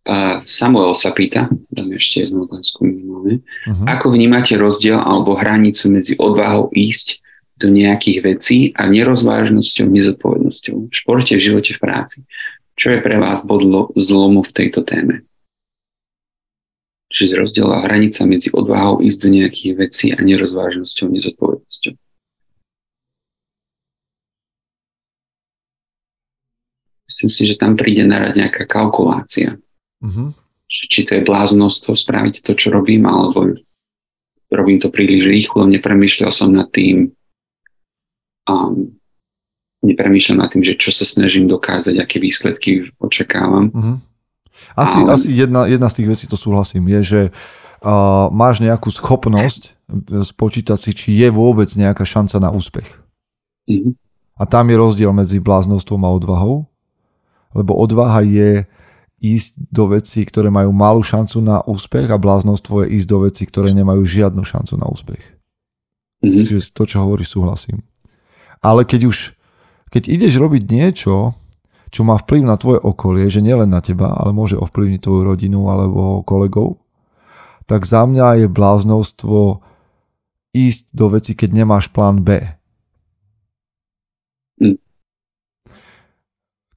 A 0.04 0.40
Samuel 0.44 0.92
sa 0.92 1.16
pýta, 1.16 1.48
dám 1.72 1.88
ešte 1.96 2.24
jednu 2.24 2.44
otázku 2.44 2.84
minimálne, 2.84 3.40
uh-huh. 3.64 3.88
ako 3.88 4.12
vnímate 4.12 4.52
rozdiel 4.60 5.00
alebo 5.00 5.32
hranicu 5.32 5.88
medzi 5.88 6.12
odvahou 6.20 6.68
ísť 6.76 7.23
do 7.54 7.70
nejakých 7.70 8.18
vecí 8.22 8.58
a 8.74 8.90
nerozvážnosťou, 8.90 9.86
nezodpovednosťou 9.86 10.90
v 10.90 10.94
športe, 10.94 11.38
v 11.38 11.44
živote, 11.44 11.72
v 11.74 11.80
práci. 11.80 12.18
Čo 12.74 12.98
je 12.98 13.00
pre 13.00 13.22
vás 13.22 13.46
bod 13.46 13.62
zlomu 13.94 14.42
v 14.42 14.50
tejto 14.50 14.82
téme? 14.82 15.22
Čiže 17.14 17.38
rozdiela 17.38 17.86
hranica 17.86 18.26
medzi 18.26 18.50
odvahou 18.50 18.98
ísť 18.98 19.18
do 19.22 19.28
nejakých 19.30 19.72
vecí 19.78 20.06
a 20.10 20.18
nerozvážnosťou, 20.18 21.06
nezodpovednosťou. 21.14 21.94
Myslím 27.06 27.30
si, 27.30 27.42
že 27.46 27.54
tam 27.54 27.78
príde 27.78 28.02
narať 28.02 28.34
nejaká 28.34 28.66
kalkulácia. 28.66 29.54
Uh-huh. 30.02 30.34
Či 30.66 31.06
to 31.06 31.14
je 31.14 31.22
bláznostvo 31.22 31.94
spraviť 31.94 32.42
to, 32.42 32.58
čo 32.58 32.74
robím, 32.74 33.06
alebo 33.06 33.54
robím 34.50 34.82
to 34.82 34.90
príliš 34.90 35.30
rýchlo, 35.30 35.70
nepremýšľal 35.70 36.34
som 36.34 36.50
nad 36.50 36.66
tým, 36.74 37.14
a 38.44 38.54
nepremýšľam 39.84 40.38
nad 40.40 40.48
tým, 40.52 40.64
že 40.64 40.80
čo 40.80 40.90
sa 40.92 41.04
snažím 41.04 41.48
dokázať, 41.48 42.00
aké 42.00 42.16
výsledky 42.20 42.88
očakávam. 43.00 43.68
Uh-huh. 43.72 43.96
Asi, 44.78 44.98
Ale... 45.04 45.08
asi 45.12 45.28
jedna, 45.32 45.68
jedna 45.68 45.88
z 45.92 45.96
tých 46.00 46.08
vecí, 46.08 46.24
to 46.24 46.40
súhlasím, 46.40 46.88
je, 46.88 47.00
že 47.02 47.20
uh, 47.30 48.32
máš 48.32 48.64
nejakú 48.64 48.88
schopnosť 48.88 49.76
spočítať 50.24 50.78
si, 50.80 50.90
či 50.96 51.08
je 51.20 51.28
vôbec 51.28 51.68
nejaká 51.76 52.08
šanca 52.08 52.40
na 52.40 52.48
úspech. 52.48 52.88
Mm-hmm. 53.68 53.92
A 54.40 54.42
tam 54.48 54.66
je 54.72 54.76
rozdiel 54.80 55.12
medzi 55.12 55.38
bláznostvom 55.38 56.00
a 56.02 56.10
odvahou, 56.10 56.66
lebo 57.52 57.76
odvaha 57.76 58.24
je 58.24 58.66
ísť 59.20 59.56
do 59.72 59.94
vecí, 59.94 60.24
ktoré 60.26 60.52
majú 60.52 60.74
malú 60.74 61.00
šancu 61.00 61.40
na 61.40 61.62
úspech 61.64 62.10
a 62.12 62.20
bláznostvo 62.20 62.84
je 62.84 62.98
ísť 63.00 63.08
do 63.08 63.18
vecí, 63.24 63.42
ktoré 63.46 63.72
nemajú 63.72 64.04
žiadnu 64.04 64.42
šancu 64.42 64.74
na 64.76 64.88
úspech. 64.88 65.22
Mm-hmm. 66.24 66.44
Čiže 66.48 66.60
to, 66.72 66.82
čo 66.88 67.04
hovorí, 67.04 67.24
súhlasím. 67.24 67.84
Ale 68.64 68.88
keď 68.88 69.12
už, 69.12 69.36
keď 69.92 70.08
ideš 70.08 70.40
robiť 70.40 70.62
niečo, 70.72 71.36
čo 71.92 72.00
má 72.02 72.16
vplyv 72.18 72.42
na 72.48 72.56
tvoje 72.58 72.80
okolie, 72.80 73.28
že 73.28 73.44
nielen 73.44 73.70
na 73.70 73.84
teba, 73.84 74.16
ale 74.16 74.34
môže 74.34 74.58
ovplyvniť 74.58 75.00
tvoju 75.04 75.22
rodinu 75.22 75.68
alebo 75.68 76.24
kolegov, 76.24 76.82
tak 77.70 77.84
za 77.84 78.02
mňa 78.08 78.44
je 78.44 78.46
bláznostvo 78.48 79.62
ísť 80.56 80.90
do 80.90 81.06
veci, 81.12 81.36
keď 81.36 81.50
nemáš 81.54 81.92
plán 81.92 82.26
B. 82.26 82.40
Hm. 84.58 84.80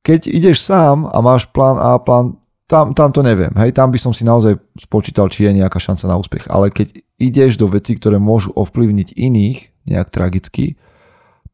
Keď 0.04 0.30
ideš 0.30 0.62
sám 0.62 1.08
a 1.08 1.18
máš 1.24 1.50
plán 1.50 1.82
A, 1.82 1.98
plán 1.98 2.38
tam, 2.68 2.92
tam 2.92 3.16
to 3.16 3.24
neviem. 3.24 3.56
Hej, 3.56 3.72
tam 3.80 3.96
by 3.96 4.00
som 4.00 4.12
si 4.12 4.28
naozaj 4.28 4.60
spočítal, 4.76 5.32
či 5.32 5.48
je 5.48 5.56
nejaká 5.56 5.80
šanca 5.80 6.04
na 6.12 6.20
úspech. 6.20 6.52
Ale 6.52 6.68
keď 6.68 7.00
ideš 7.16 7.56
do 7.56 7.72
veci, 7.72 7.96
ktoré 7.96 8.20
môžu 8.20 8.52
ovplyvniť 8.60 9.16
iných 9.16 9.88
nejak 9.88 10.12
tragicky, 10.12 10.76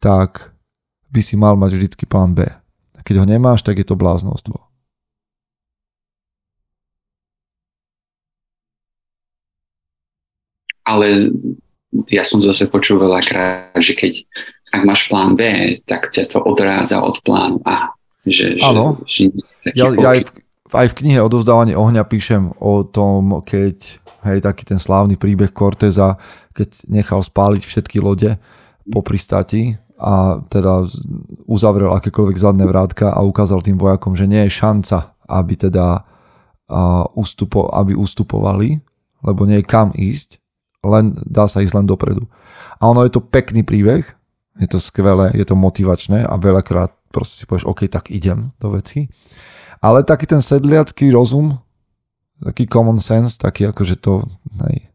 tak 0.03 0.51
by 1.07 1.23
si 1.23 1.39
mal 1.39 1.55
mať 1.55 1.79
vždycky 1.79 2.03
plán 2.03 2.35
B. 2.35 2.43
Keď 3.07 3.23
ho 3.23 3.25
nemáš, 3.27 3.63
tak 3.63 3.79
je 3.79 3.87
to 3.87 3.95
bláznostvo. 3.95 4.59
Ale 10.83 11.31
ja 12.11 12.27
som 12.27 12.43
zase 12.43 12.67
počul 12.67 12.99
veľakrát, 12.99 13.79
že 13.79 13.95
keď 13.95 14.27
ak 14.75 14.81
máš 14.83 15.07
plán 15.07 15.39
B, 15.39 15.43
tak 15.87 16.11
ťa 16.11 16.27
to 16.27 16.43
odrádza 16.43 16.99
od 16.99 17.23
plánu 17.23 17.63
A. 17.63 17.95
Že, 18.27 18.59
Áno. 18.59 18.99
Že, 19.07 19.31
že 19.39 19.71
ja, 19.77 19.87
ja 19.87 20.09
aj, 20.19 20.19
v, 20.67 20.73
aj 20.73 20.87
v 20.91 20.97
knihe 20.99 21.19
Odovzdávanie 21.23 21.75
ohňa 21.77 22.03
píšem 22.07 22.51
o 22.59 22.83
tom, 22.83 23.39
keď, 23.45 23.99
hej, 24.27 24.39
taký 24.43 24.63
ten 24.67 24.79
slávny 24.81 25.15
príbeh 25.15 25.53
Corteza, 25.53 26.19
keď 26.51 26.87
nechal 26.89 27.21
spáliť 27.23 27.63
všetky 27.63 28.01
lode 28.01 28.35
po 28.89 28.99
pristáti 29.05 29.79
a 29.99 30.41
teda 30.49 30.89
uzavrel 31.45 31.93
akékoľvek 31.95 32.37
zadné 32.37 32.65
vrátka 32.65 33.13
a 33.13 33.21
ukázal 33.21 33.61
tým 33.61 33.77
vojakom, 33.77 34.17
že 34.17 34.27
nie 34.27 34.43
je 34.49 34.57
šanca, 34.57 35.13
aby 35.29 35.53
teda 35.55 36.03
ustupo, 37.13 37.69
aby 37.69 37.93
ustupovali, 37.93 38.81
lebo 39.21 39.45
nie 39.45 39.61
je 39.61 39.69
kam 39.69 39.93
ísť, 39.93 40.41
len 40.83 41.15
dá 41.23 41.45
sa 41.47 41.61
ísť 41.61 41.77
len 41.77 41.87
dopredu. 41.87 42.25
A 42.81 42.89
ono 42.89 43.05
je 43.05 43.13
to 43.13 43.23
pekný 43.23 43.61
príbeh, 43.63 44.03
je 44.59 44.67
to 44.67 44.81
skvelé, 44.81 45.31
je 45.33 45.45
to 45.45 45.57
motivačné 45.57 46.25
a 46.25 46.33
veľakrát 46.37 46.93
proste 47.13 47.41
si 47.41 47.45
povieš, 47.45 47.69
OK, 47.69 47.85
tak 47.89 48.09
idem 48.09 48.51
do 48.57 48.73
veci. 48.73 49.09
Ale 49.81 50.01
taký 50.01 50.25
ten 50.25 50.41
sedliacký 50.41 51.13
rozum, 51.13 51.61
taký 52.41 52.65
common 52.65 52.97
sense, 52.97 53.37
taký 53.37 53.69
akože 53.69 54.01
to 54.01 54.25
hej, 54.65 54.89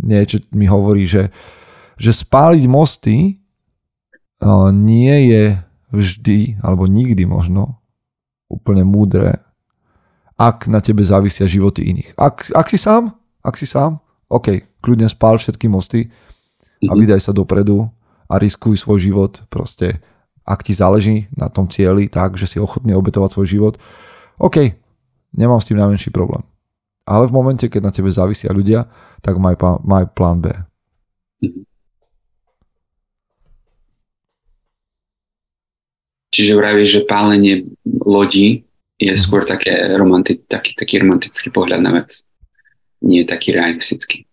niečo 0.00 0.40
mi 0.56 0.64
hovorí, 0.64 1.04
že, 1.04 1.28
že 2.00 2.16
spáliť 2.16 2.64
mosty 2.64 3.39
nie 4.72 5.16
je 5.28 5.44
vždy, 5.92 6.62
alebo 6.64 6.88
nikdy 6.88 7.28
možno, 7.28 7.80
úplne 8.50 8.82
múdre, 8.82 9.44
ak 10.40 10.66
na 10.72 10.80
tebe 10.80 11.04
závisia 11.04 11.44
životy 11.44 11.84
iných. 11.92 12.16
Ak, 12.16 12.48
ak 12.50 12.66
si 12.72 12.80
sám, 12.80 13.12
ak 13.44 13.54
si 13.60 13.68
sám, 13.68 14.00
OK, 14.32 14.64
kľudne 14.80 15.06
spál 15.12 15.36
všetky 15.36 15.68
mosty 15.68 16.08
a 16.88 16.96
mhm. 16.96 16.98
vydaj 17.04 17.20
sa 17.20 17.32
dopredu 17.36 17.86
a 18.26 18.40
riskuj 18.40 18.80
svoj 18.80 18.98
život. 19.04 19.32
Proste, 19.52 20.00
ak 20.48 20.64
ti 20.64 20.72
záleží 20.72 21.28
na 21.36 21.52
tom 21.52 21.68
cieli 21.68 22.08
tak, 22.08 22.40
že 22.40 22.48
si 22.48 22.56
ochotný 22.56 22.96
obetovať 22.96 23.30
svoj 23.36 23.48
život, 23.48 23.74
OK, 24.40 24.72
nemám 25.36 25.60
s 25.60 25.68
tým 25.68 25.76
najmenší 25.76 26.08
problém. 26.08 26.40
Ale 27.04 27.28
v 27.28 27.36
momente, 27.36 27.66
keď 27.68 27.90
na 27.90 27.92
tebe 27.92 28.08
závisia 28.08 28.54
ľudia, 28.54 28.88
tak 29.20 29.36
maj, 29.36 29.60
maj 29.84 30.08
plán 30.16 30.40
B. 30.40 30.48
Mhm. 31.44 31.69
Čiže 36.30 36.58
vravíš, 36.58 36.88
že 36.90 37.08
pálenie 37.10 37.66
lodí 37.86 38.62
je 39.00 39.10
mm-hmm. 39.10 39.18
skôr 39.18 39.42
také 39.42 39.74
romanti- 39.98 40.38
taký, 40.46 40.78
taký 40.78 41.02
romantický 41.02 41.50
pohľad 41.50 41.80
na 41.82 41.90
vec. 42.02 42.22
Nie 43.02 43.26
taký 43.26 43.56
realistický. 43.56 44.28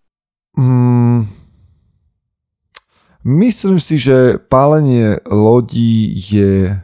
Mm, 0.57 1.25
myslím 3.25 3.77
si, 3.81 3.97
že 3.97 4.37
pálenie 4.37 5.17
lodí 5.25 6.13
je 6.13 6.77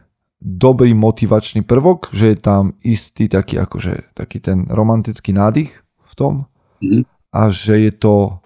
dobrý 0.43 0.91
motivačný 0.91 1.63
prvok, 1.63 2.11
že 2.11 2.33
je 2.33 2.37
tam 2.39 2.75
istý 2.83 3.31
taký, 3.31 3.61
akože, 3.61 4.15
taký 4.17 4.43
ten 4.43 4.67
romantický 4.67 5.31
nádych 5.31 5.83
v 6.03 6.13
tom 6.13 6.33
mm-hmm. 6.81 7.03
a 7.31 7.41
že 7.53 7.79
je 7.79 7.91
to 7.93 8.43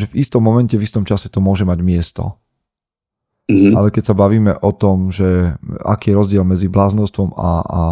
že 0.00 0.06
v 0.16 0.24
istom 0.24 0.40
momente, 0.40 0.72
v 0.78 0.86
istom 0.86 1.04
čase 1.04 1.28
to 1.28 1.44
môže 1.44 1.68
mať 1.68 1.78
miesto. 1.84 2.39
Mm-hmm. 3.50 3.74
Ale 3.74 3.90
keď 3.90 4.04
sa 4.06 4.14
bavíme 4.14 4.54
o 4.62 4.70
tom, 4.70 5.10
že 5.10 5.58
aký 5.82 6.14
je 6.14 6.18
rozdiel 6.22 6.46
medzi 6.46 6.70
bláznostvom 6.70 7.34
a, 7.34 7.50
a 7.66 7.82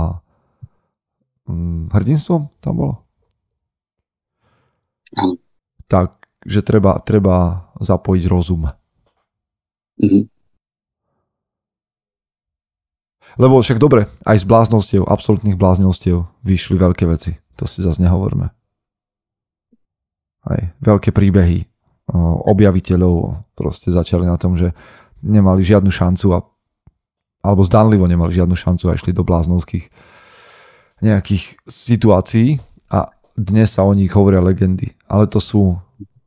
hm, 1.51 1.91
hrdinstvom, 1.91 2.47
tam 2.63 2.75
bolo? 2.79 2.95
Mm. 5.19 5.35
Tak, 5.91 6.15
že 6.47 6.63
treba, 6.63 7.03
treba 7.03 7.67
zapojiť 7.83 8.25
rozum. 8.31 8.71
Mm-hmm. 9.99 10.23
Lebo 13.43 13.59
však 13.59 13.83
dobre, 13.83 14.07
aj 14.23 14.39
z 14.41 14.47
bláznostiev, 14.47 15.03
absolútnych 15.11 15.59
bláznostiev 15.59 16.31
vyšli 16.47 16.79
veľké 16.79 17.05
veci. 17.11 17.35
To 17.59 17.67
si 17.67 17.83
zase 17.83 17.99
nehovorme. 17.99 18.55
Aj 20.47 20.61
veľké 20.81 21.11
príbehy 21.11 21.67
objaviteľov 22.49 23.45
proste 23.53 23.93
začali 23.93 24.25
na 24.25 24.41
tom, 24.41 24.57
že 24.57 24.73
nemali 25.23 25.65
žiadnu 25.65 25.91
šancu 25.91 26.27
a, 26.35 26.39
alebo 27.43 27.63
zdanlivo 27.65 28.07
nemali 28.07 28.35
žiadnu 28.35 28.55
šancu 28.55 28.85
a 28.89 28.97
išli 28.97 29.13
do 29.15 29.23
bláznovských 29.25 29.91
nejakých 30.99 31.63
situácií 31.67 32.59
a 32.91 33.15
dnes 33.39 33.71
sa 33.71 33.87
o 33.87 33.95
nich 33.95 34.11
hovoria 34.11 34.43
legendy. 34.43 34.99
Ale 35.07 35.31
to 35.31 35.39
sú 35.39 35.79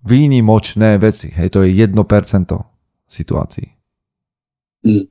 výnimočné 0.07 0.97
veci. 0.97 1.29
Hej, 1.35 1.53
to 1.53 1.67
je 1.67 1.75
1% 1.75 1.91
situácií. 3.05 3.67
Mm. 4.87 5.05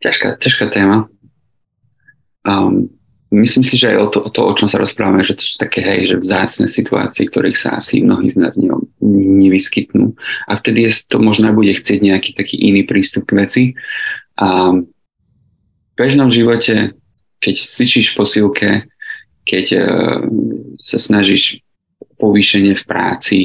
Ťažká, 0.00 0.38
ťažká 0.38 0.64
téma. 0.70 1.10
Um, 2.46 2.95
myslím 3.36 3.64
si, 3.64 3.76
že 3.76 3.92
aj 3.92 3.98
o 4.00 4.08
to, 4.08 4.18
o 4.24 4.30
to, 4.32 4.40
o 4.48 4.52
čom 4.56 4.68
sa 4.68 4.80
rozprávame, 4.80 5.20
že 5.20 5.36
to 5.36 5.44
sú 5.44 5.60
také, 5.60 5.84
hej, 5.84 6.14
že 6.14 6.16
vzácne 6.16 6.66
situácie, 6.72 7.28
ktorých 7.28 7.58
sa 7.58 7.76
asi 7.76 8.00
mnohí 8.00 8.32
z 8.32 8.40
nás 8.40 8.54
ne, 8.56 8.72
nevyskytnú. 9.04 10.16
A 10.48 10.52
vtedy 10.56 10.88
je 10.88 10.92
to 11.06 11.20
možno 11.20 11.52
bude 11.52 11.72
chcieť 11.76 12.00
nejaký 12.00 12.32
taký 12.32 12.56
iný 12.56 12.88
prístup 12.88 13.28
k 13.28 13.36
veci. 13.36 13.62
A 14.40 14.72
v 14.76 15.92
bežnom 15.94 16.32
živote, 16.32 16.96
keď 17.40 17.54
cvičíš 17.56 18.16
posilke, 18.16 18.88
keď 19.46 19.66
uh, 19.78 20.20
sa 20.80 20.98
snažíš 20.98 21.62
povýšenie 22.18 22.74
v 22.74 22.84
práci, 22.84 23.38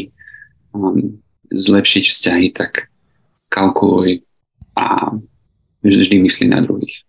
um, 0.74 1.22
zlepšiť 1.52 2.04
vzťahy, 2.08 2.48
tak 2.56 2.88
kalkuluj 3.52 4.24
a 4.80 5.12
vždy 5.84 6.16
myslí 6.24 6.48
na 6.48 6.64
druhých. 6.64 7.04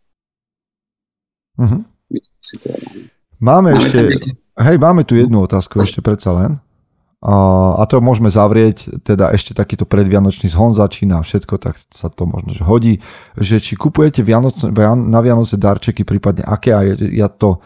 Uh-huh. 1.58 1.86
Máme, 3.42 3.74
ešte, 3.74 3.98
hej, 4.58 4.76
máme 4.78 5.02
tu 5.02 5.18
jednu 5.18 5.42
otázku 5.42 5.82
ešte 5.82 5.98
predsa 5.98 6.30
len. 6.30 6.62
A, 7.22 7.86
to 7.86 8.02
môžeme 8.02 8.26
zavrieť, 8.34 8.98
teda 9.06 9.30
ešte 9.30 9.54
takýto 9.54 9.86
predvianočný 9.86 10.50
zhon 10.50 10.74
začína 10.74 11.22
všetko, 11.22 11.54
tak 11.62 11.78
sa 11.78 12.10
to 12.10 12.26
možno 12.26 12.50
že 12.50 12.66
hodí, 12.66 12.98
že 13.38 13.62
či 13.62 13.78
kupujete 13.78 14.26
Vianoc, 14.26 14.58
na 14.98 15.20
Vianoce 15.22 15.54
darčeky, 15.54 16.02
prípadne 16.02 16.42
aké 16.42 16.74
a 16.74 16.82
ja 16.98 17.30
to 17.30 17.62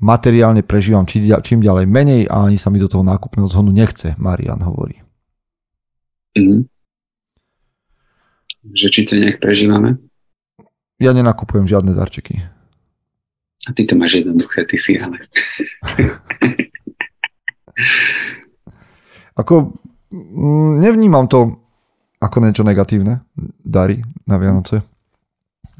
materiálne 0.00 0.64
prežívam 0.64 1.04
či, 1.04 1.20
čím 1.44 1.60
ďalej 1.60 1.84
menej 1.84 2.22
a 2.32 2.48
ani 2.48 2.56
sa 2.56 2.72
mi 2.72 2.80
do 2.80 2.88
toho 2.88 3.04
nákupného 3.04 3.44
zhonu 3.44 3.76
nechce, 3.76 4.16
Marian 4.16 4.64
hovorí. 4.64 5.04
Mm. 6.32 6.64
Že 8.72 8.86
či 8.88 9.00
to 9.04 9.20
nejak 9.20 9.36
prežívame? 9.36 10.00
Ja 10.96 11.12
nenakupujem 11.12 11.68
žiadne 11.68 11.92
darčeky. 11.92 12.53
A 13.64 13.72
ty 13.72 13.88
to 13.88 13.96
máš 13.96 14.20
jednoduché, 14.20 14.64
ty 14.68 14.76
si 14.76 15.00
ale. 15.00 15.18
ako 19.40 19.74
mm, 20.12 20.72
nevnímam 20.80 21.26
to 21.26 21.58
ako 22.22 22.40
niečo 22.40 22.64
negatívne, 22.64 23.20
dary 23.60 24.00
na 24.24 24.40
Vianoce. 24.40 24.80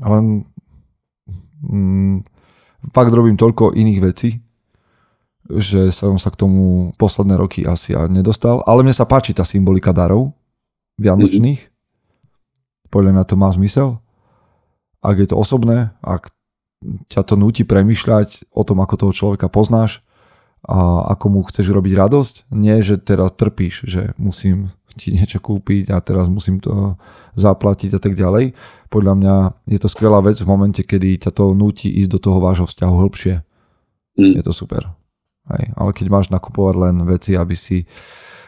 Ale 0.05 0.45
mm, 1.64 2.20
fakt 2.93 3.12
robím 3.14 3.41
toľko 3.41 3.72
iných 3.72 4.01
vecí, 4.05 4.45
že 5.49 5.89
som 5.89 6.20
sa 6.20 6.28
k 6.28 6.45
tomu 6.45 6.93
posledné 7.01 7.41
roky 7.41 7.64
asi 7.64 7.97
nedostal. 8.12 8.61
Ale 8.68 8.85
mne 8.85 8.93
sa 8.93 9.09
páči 9.09 9.32
tá 9.32 9.41
symbolika 9.47 9.97
darov 9.97 10.37
vianočných. 11.01 11.61
Mm-hmm. 11.64 12.93
Podľa 12.93 13.11
mňa 13.16 13.24
to 13.24 13.35
má 13.41 13.49
zmysel. 13.57 13.89
Ak 15.01 15.16
je 15.16 15.28
to 15.28 15.41
osobné, 15.41 15.97
ak 16.05 16.34
ťa 17.09 17.22
to 17.24 17.35
núti 17.35 17.62
premyšľať 17.64 18.53
o 18.53 18.62
tom, 18.62 18.80
ako 18.85 18.95
toho 19.01 19.12
človeka 19.12 19.49
poznáš 19.49 20.05
a 20.64 21.09
ako 21.12 21.26
mu 21.28 21.41
chceš 21.45 21.72
robiť 21.72 21.93
radosť. 21.93 22.35
Nie, 22.53 22.80
že 22.80 22.97
teraz 22.97 23.37
trpíš, 23.37 23.85
že 23.85 24.16
musím 24.16 24.72
ti 24.95 25.11
niečo 25.11 25.43
kúpiť 25.43 25.91
a 25.91 25.99
teraz 25.99 26.30
musím 26.30 26.62
to 26.62 26.95
zaplatiť 27.35 27.99
a 27.99 28.01
tak 28.01 28.14
ďalej. 28.14 28.55
Podľa 28.89 29.14
mňa 29.18 29.35
je 29.66 29.78
to 29.82 29.89
skvelá 29.91 30.22
vec 30.22 30.39
v 30.39 30.47
momente, 30.47 30.87
kedy 30.87 31.18
ťa 31.26 31.35
to 31.35 31.51
núti 31.53 31.91
ísť 31.91 32.11
do 32.14 32.18
toho 32.22 32.39
vášho 32.39 32.66
vzťahu 32.70 32.95
hĺbšie. 32.95 33.35
Mm. 34.14 34.39
Je 34.39 34.43
to 34.47 34.55
super. 34.55 34.95
Hej. 35.51 35.74
Ale 35.74 35.91
keď 35.93 36.07
máš 36.09 36.26
nakupovať 36.30 36.74
len 36.78 36.97
veci, 37.05 37.35
aby 37.35 37.59
si 37.59 37.85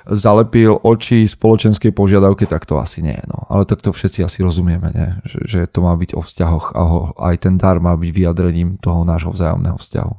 zalepil 0.06 0.78
oči 0.80 1.26
spoločenskej 1.26 1.90
požiadavky, 1.90 2.46
tak 2.46 2.64
to 2.64 2.78
asi 2.78 3.02
nie. 3.02 3.18
No. 3.26 3.46
Ale 3.50 3.66
tak 3.66 3.82
to 3.82 3.90
všetci 3.90 4.22
asi 4.22 4.38
rozumieme, 4.40 4.88
nie? 4.94 5.08
Že, 5.26 5.38
že 5.46 5.60
to 5.66 5.82
má 5.82 5.92
byť 5.98 6.14
o 6.14 6.22
vzťahoch 6.22 6.66
a 6.72 6.82
ho, 6.86 7.00
aj 7.18 7.36
ten 7.42 7.58
dar 7.58 7.82
má 7.82 7.98
byť 7.98 8.10
vyjadrením 8.14 8.78
toho 8.78 9.02
nášho 9.02 9.34
vzájomného 9.34 9.76
vzťahu. 9.76 10.14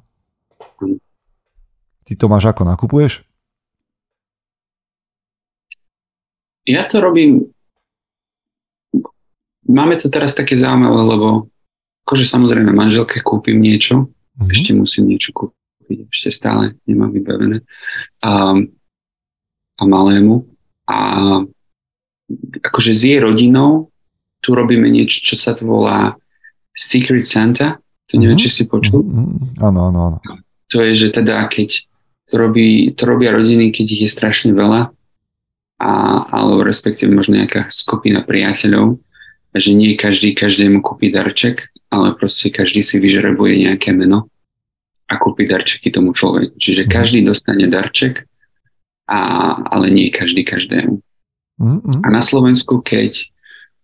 Ty 2.07 2.13
to 2.15 2.25
máš 2.27 2.47
ako 2.51 2.63
nakupuješ? 2.63 3.23
Ja 6.67 6.83
to 6.83 6.99
robím 6.99 7.47
máme 9.67 9.99
to 9.99 10.07
teraz 10.07 10.33
také 10.33 10.55
zaujímavé, 10.55 11.01
lebo 11.03 11.27
akože 12.07 12.25
samozrejme 12.25 12.71
manželke 12.71 13.19
kúpim 13.19 13.59
niečo, 13.59 14.07
mm-hmm. 14.07 14.49
ešte 14.49 14.71
musím 14.71 15.11
niečo 15.11 15.35
kúpiť, 15.35 16.07
ešte 16.07 16.29
stále 16.31 16.79
nemám 16.88 17.11
vybavené. 17.11 17.57
A, 18.23 18.63
a 19.78 19.84
malému. 19.86 20.43
A 20.89 20.97
akože 22.65 22.91
s 22.91 23.01
jej 23.07 23.19
rodinou 23.21 23.93
tu 24.41 24.53
robíme 24.53 24.89
niečo, 24.89 25.23
čo 25.23 25.36
sa 25.39 25.53
to 25.53 25.65
volá 25.65 26.17
Secret 26.75 27.25
Santa. 27.25 27.82
To 28.11 28.13
neviem, 28.15 28.39
mm-hmm. 28.39 28.43
či 28.47 28.49
si 28.53 28.63
počul. 28.69 29.03
Mm-hmm. 29.03 29.63
Áno, 29.63 29.80
áno, 29.91 29.99
áno. 30.13 30.17
To 30.71 30.84
je, 30.84 30.93
že 30.95 31.09
teda 31.15 31.47
keď 31.47 31.88
to, 32.28 32.36
robí, 32.36 32.91
to 32.95 33.03
robia 33.07 33.32
rodiny, 33.32 33.71
keď 33.71 33.86
ich 33.88 34.01
je 34.07 34.11
strašne 34.11 34.51
veľa, 34.51 34.91
a, 35.78 35.91
alebo 36.34 36.65
respektíve 36.65 37.07
možno 37.13 37.39
nejaká 37.39 37.71
skupina 37.71 38.25
priateľov, 38.25 38.99
že 39.57 39.73
nie 39.73 39.97
každý 39.97 40.38
každému 40.38 40.84
kúpi 40.86 41.09
darček, 41.09 41.71
ale 41.89 42.13
proste 42.13 42.51
každý 42.51 42.84
si 42.84 43.01
vyžrebuje 43.01 43.65
nejaké 43.65 43.95
meno 43.95 44.30
a 45.07 45.15
kúpi 45.17 45.47
darčeky 45.47 45.88
tomu 45.89 46.11
človeku. 46.11 46.59
Čiže 46.59 46.86
mhm. 46.86 46.89
každý 46.91 47.19
dostane 47.23 47.65
darček, 47.71 48.26
a, 49.08 49.20
ale 49.72 49.89
nie 49.89 50.12
každý 50.12 50.43
každému. 50.43 50.99
Mm-hmm. 51.58 52.03
A 52.03 52.08
na 52.12 52.22
Slovensku, 52.22 52.84
keď 52.86 53.26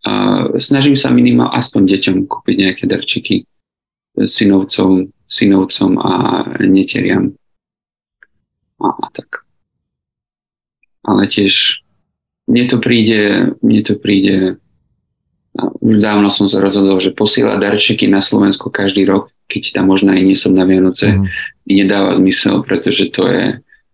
uh, 0.06 0.54
snažím 0.62 0.94
sa 0.94 1.10
minimál 1.10 1.50
aspoň 1.56 1.98
deťom 1.98 2.18
kúpiť 2.30 2.56
nejaké 2.60 2.84
darčeky 2.86 3.36
synovcom, 4.14 5.10
synovcom 5.26 5.92
a 5.98 6.12
neteriam. 6.62 7.34
A, 8.78 8.88
a 8.94 9.08
tak. 9.10 9.48
Ale 11.08 11.26
tiež 11.26 11.82
mne 12.46 12.64
to 12.70 12.78
príde, 12.78 13.56
mne 13.64 13.82
to 13.82 13.96
príde 13.98 14.62
už 15.60 16.02
dávno 16.02 16.34
som 16.34 16.50
sa 16.50 16.58
rozhodol, 16.58 16.98
že 16.98 17.14
posielať 17.14 17.62
darčeky 17.62 18.10
na 18.10 18.26
Slovensku 18.26 18.74
každý 18.74 19.06
rok, 19.06 19.30
keď 19.46 19.78
tam 19.78 19.94
možno 19.94 20.10
aj 20.10 20.22
nie 20.26 20.34
som 20.34 20.58
na 20.58 20.66
Vianoce, 20.66 21.14
mm. 21.14 21.26
nedáva 21.70 22.18
zmysel, 22.18 22.66
pretože 22.66 23.14
to 23.14 23.30
je, 23.30 23.46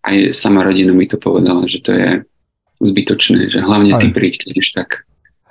aj 0.10 0.34
sama 0.34 0.66
rodina 0.66 0.89
mi 0.91 1.05
to 1.05 1.22
povedala, 1.22 1.70
že 1.70 1.86
to 1.86 1.93
je 1.93 2.10
zbytočné, 2.82 3.53
že 3.53 3.62
hlavne 3.62 3.93
aj. 3.93 4.01
ty 4.01 4.07
príď, 4.10 4.34
keď 4.43 4.53
už 4.57 4.70
tak. 4.74 4.89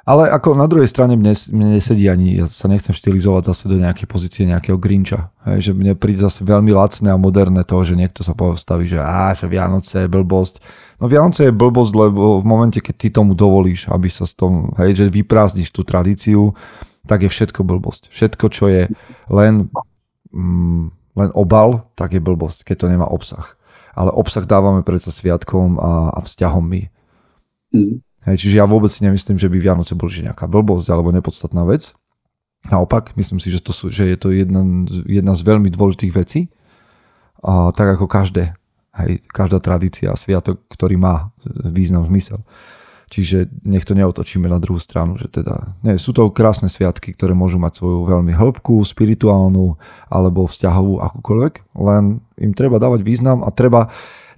Ale 0.08 0.32
ako 0.32 0.56
na 0.56 0.64
druhej 0.64 0.88
strane 0.88 1.20
mne, 1.20 1.36
mne 1.52 1.76
nesedí 1.76 2.08
ani, 2.08 2.40
ja 2.40 2.48
sa 2.48 2.64
nechcem 2.64 2.96
štilizovať 2.96 3.52
zase 3.52 3.68
do 3.68 3.76
nejakej 3.76 4.08
pozície 4.08 4.48
nejakého 4.48 4.80
Grinča. 4.80 5.28
Hej, 5.44 5.68
že 5.68 5.72
mne 5.76 5.92
príde 6.00 6.24
zase 6.24 6.40
veľmi 6.48 6.72
lacné 6.72 7.12
a 7.12 7.20
moderné 7.20 7.60
to, 7.60 7.76
že 7.84 7.92
niekto 7.92 8.24
sa 8.24 8.32
postaví, 8.32 8.88
že 8.88 8.96
á, 8.96 9.36
že 9.36 9.44
Vianoce 9.44 10.04
je 10.04 10.08
blbosť 10.08 10.64
No 10.98 11.06
Vianoce 11.06 11.46
je 11.46 11.54
blbosť, 11.54 11.92
lebo 11.94 12.42
v 12.42 12.46
momente, 12.46 12.82
keď 12.82 12.94
ty 12.98 13.08
tomu 13.14 13.38
dovolíš, 13.38 13.86
aby 13.86 14.10
sa 14.10 14.26
s 14.26 14.34
tom, 14.34 14.74
hej, 14.82 14.98
že 14.98 15.14
vyprázdniš 15.14 15.70
tú 15.70 15.86
tradíciu, 15.86 16.58
tak 17.06 17.22
je 17.22 17.30
všetko 17.30 17.62
blbosť. 17.62 18.10
Všetko, 18.10 18.44
čo 18.50 18.66
je 18.66 18.90
len, 19.30 19.70
mm, 20.34 20.84
len 21.14 21.30
obal, 21.38 21.86
tak 21.94 22.18
je 22.18 22.20
blbosť, 22.20 22.66
keď 22.66 22.76
to 22.82 22.86
nemá 22.90 23.06
obsah. 23.06 23.54
Ale 23.98 24.14
obsah 24.14 24.46
dávame 24.46 24.86
predsa 24.86 25.10
sviatkom 25.10 25.82
a, 25.82 26.14
a 26.14 26.18
vzťahom 26.22 26.62
my. 26.62 26.82
Mm. 27.74 27.98
Hej, 28.30 28.36
čiže 28.46 28.62
ja 28.62 28.66
vôbec 28.70 28.94
si 28.94 29.02
nemyslím, 29.02 29.42
že 29.42 29.50
by 29.50 29.58
Vianoce 29.58 29.98
boli 29.98 30.14
že 30.14 30.22
nejaká 30.22 30.46
blbosť 30.46 30.86
alebo 30.94 31.10
nepodstatná 31.10 31.66
vec. 31.66 31.98
Naopak, 32.70 33.18
myslím 33.18 33.42
si, 33.42 33.50
že, 33.50 33.58
to 33.58 33.74
sú, 33.74 33.90
že 33.90 34.06
je 34.06 34.18
to 34.18 34.30
jedna, 34.30 34.62
jedna 35.06 35.34
z 35.34 35.42
veľmi 35.42 35.66
dôležitých 35.74 36.14
vecí. 36.14 36.46
A, 37.42 37.74
tak 37.74 37.98
ako 37.98 38.06
každé 38.06 38.54
Hej, 38.98 39.22
každá 39.30 39.62
tradícia 39.62 40.10
sviatok, 40.18 40.66
ktorý 40.66 40.98
má 40.98 41.30
význam, 41.70 42.02
zmysel. 42.02 42.42
Čiže 43.08 43.48
nech 43.64 43.88
to 43.88 43.96
neotočíme 43.96 44.44
na 44.44 44.60
druhú 44.60 44.76
stranu, 44.76 45.16
že 45.16 45.32
teda, 45.32 45.80
nie, 45.80 45.96
sú 45.96 46.12
to 46.12 46.28
krásne 46.28 46.68
sviatky, 46.68 47.16
ktoré 47.16 47.32
môžu 47.32 47.56
mať 47.56 47.80
svoju 47.80 48.04
veľmi 48.04 48.36
hĺbku, 48.36 48.84
spirituálnu 48.84 49.80
alebo 50.12 50.44
vzťahovú 50.44 51.00
akúkoľvek, 51.00 51.54
len 51.80 52.20
im 52.36 52.52
treba 52.52 52.76
dávať 52.76 53.00
význam 53.00 53.40
a 53.40 53.48
treba, 53.48 53.88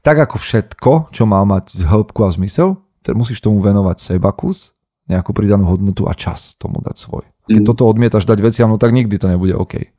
tak 0.07 0.23
ako 0.23 0.39
všetko, 0.39 0.93
čo 1.11 1.27
má 1.27 1.43
mať 1.43 1.83
hĺbku 1.83 2.23
a 2.23 2.31
zmysel, 2.31 2.79
musíš 3.11 3.43
tomu 3.43 3.59
venovať 3.59 3.99
seba 3.99 4.31
kus, 4.31 4.71
nejakú 5.11 5.35
pridanú 5.35 5.67
hodnotu 5.67 6.07
a 6.07 6.15
čas 6.15 6.55
tomu 6.55 6.79
dať 6.79 6.95
svoj. 6.95 7.27
Keď 7.51 7.67
mm. 7.67 7.69
toto 7.75 7.91
odmietaš 7.91 8.23
dať 8.23 8.39
veciam, 8.39 8.71
no 8.71 8.79
tak 8.79 8.95
nikdy 8.95 9.19
to 9.19 9.27
nebude 9.27 9.59
OK. 9.59 9.91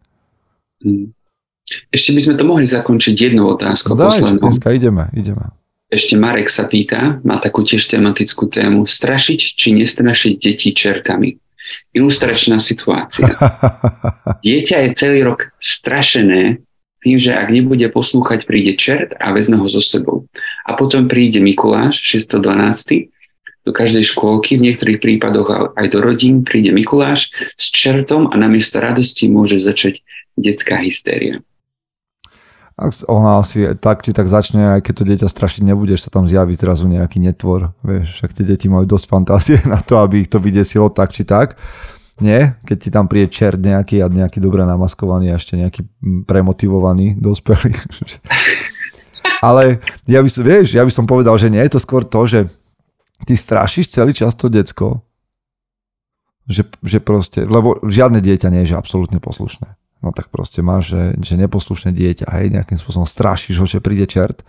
Mm. 0.87 1.11
Ešte 1.91 2.15
by 2.15 2.21
sme 2.23 2.33
to 2.39 2.43
mohli 2.47 2.67
zakončiť 2.67 3.15
jednou 3.15 3.51
otázkou. 3.55 3.99
Daj, 3.99 4.39
dneska 4.39 4.71
ideme, 4.71 5.11
ideme. 5.11 5.51
Ešte 5.91 6.15
Marek 6.15 6.47
sa 6.47 6.71
pýta, 6.71 7.19
má 7.27 7.35
takú 7.43 7.67
tiež 7.67 7.83
tematickú 7.91 8.47
tému, 8.47 8.87
strašiť 8.87 9.39
či 9.59 9.75
nestrašiť 9.75 10.33
deti 10.39 10.71
čertami. 10.71 11.35
Ilustračná 11.91 12.63
situácia. 12.63 13.27
Dieťa 14.47 14.87
je 14.87 14.89
celý 14.95 15.27
rok 15.27 15.51
strašené 15.59 16.63
tým, 17.03 17.17
že 17.19 17.35
ak 17.35 17.51
nebude 17.51 17.83
poslúchať, 17.91 18.47
príde 18.47 18.79
čert 18.79 19.17
a 19.19 19.35
vezme 19.35 19.59
ho 19.59 19.67
so 19.67 19.83
sebou. 19.83 20.31
A 20.63 20.79
potom 20.79 21.11
príde 21.11 21.43
Mikuláš, 21.43 21.99
612. 21.99 23.11
Do 23.61 23.75
každej 23.75 24.07
škôlky, 24.07 24.57
v 24.57 24.71
niektorých 24.71 25.01
prípadoch 25.03 25.75
aj 25.75 25.87
do 25.91 25.99
rodín, 26.01 26.47
príde 26.47 26.71
Mikuláš 26.71 27.29
s 27.59 27.67
čertom 27.73 28.31
a 28.31 28.33
namiesto 28.39 28.79
radosti 28.79 29.27
môže 29.27 29.59
začať 29.59 30.01
detská 30.39 30.79
hystéria. 30.81 31.43
Ak 32.79 32.95
ona 33.05 33.43
asi 33.43 33.67
tak 33.77 34.01
či 34.01 34.15
tak 34.15 34.31
začne, 34.31 34.79
aj 34.79 34.81
keď 34.81 34.93
to 34.95 35.03
dieťa 35.03 35.27
strašiť 35.27 35.61
nebudeš, 35.67 36.07
sa 36.07 36.09
tam 36.09 36.25
zjaví 36.25 36.55
zrazu 36.55 36.87
nejaký 36.87 37.19
netvor. 37.19 37.75
Vieš, 37.83 38.17
však 38.17 38.31
tie 38.31 38.45
deti 38.47 38.71
majú 38.71 38.87
dosť 38.87 39.05
fantázie 39.11 39.57
na 39.71 39.83
to, 39.83 39.99
aby 39.99 40.23
ich 40.23 40.31
to 40.31 40.39
vydesilo 40.39 40.87
tak 40.89 41.11
či 41.11 41.27
tak. 41.27 41.59
Nie? 42.21 42.55
Keď 42.63 42.77
ti 42.77 42.89
tam 42.93 43.09
príde 43.09 43.33
čert 43.33 43.57
nejaký 43.57 43.99
a 44.05 44.07
nejaký 44.07 44.37
dobre 44.39 44.61
namaskovaný 44.63 45.33
a 45.33 45.39
ešte 45.41 45.57
nejaký 45.57 45.81
premotivovaný 46.29 47.17
dospelý. 47.17 47.73
Ale 49.45 49.81
ja 50.05 50.21
by 50.21 50.29
som, 50.29 50.45
vieš, 50.45 50.77
ja 50.77 50.85
by 50.85 50.93
som 50.93 51.09
povedal, 51.09 51.33
že 51.41 51.49
nie 51.49 51.61
je 51.65 51.73
to 51.73 51.79
skôr 51.81 52.05
to, 52.05 52.29
že 52.29 52.45
ty 53.25 53.33
strašíš 53.33 53.89
celý 53.89 54.13
čas 54.13 54.37
to 54.37 54.53
decko. 54.53 55.01
Že, 56.45 56.69
že 56.85 56.99
proste, 57.01 57.41
lebo 57.45 57.81
žiadne 57.81 58.21
dieťa 58.21 58.53
nie 58.53 58.69
je 58.69 58.77
absolútne 58.77 59.17
poslušné 59.17 59.80
no 60.01 60.09
tak 60.11 60.33
proste 60.33 60.65
máš, 60.65 60.93
že, 60.93 61.03
že 61.21 61.33
neposlušné 61.37 61.93
dieťa, 61.93 62.27
hej, 62.37 62.45
nejakým 62.53 62.77
spôsobom 62.77 63.05
strašíš 63.05 63.61
ho, 63.61 63.65
že 63.69 63.81
príde 63.81 64.09
čert. 64.09 64.41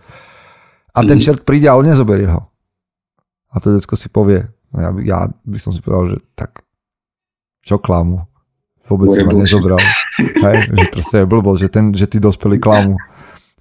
A 0.93 1.01
ten 1.05 1.17
mhm. 1.17 1.23
čert 1.23 1.41
príde, 1.45 1.69
ale 1.69 1.85
nezoberie 1.89 2.29
ho. 2.29 2.49
A 3.53 3.61
to 3.61 3.73
detsko 3.73 3.93
si 3.93 4.09
povie, 4.09 4.49
no 4.73 4.77
ja, 4.81 4.89
by, 4.89 4.99
ja 5.05 5.19
by 5.29 5.57
som 5.61 5.69
si 5.69 5.79
povedal, 5.79 6.17
že 6.17 6.25
tak 6.33 6.65
čo 7.61 7.77
klamu? 7.77 8.25
Vôbec 8.83 9.15
si 9.15 9.23
ma 9.23 9.31
nezobral. 9.31 9.79
Hej, 10.19 10.73
že 10.73 10.85
proste 10.93 11.15
je 11.23 11.27
blbosť, 11.29 11.59
že, 11.63 11.69
ten, 11.71 11.85
že 11.95 12.05
ty 12.09 12.17
dospelý 12.19 12.59
klamu. 12.59 12.99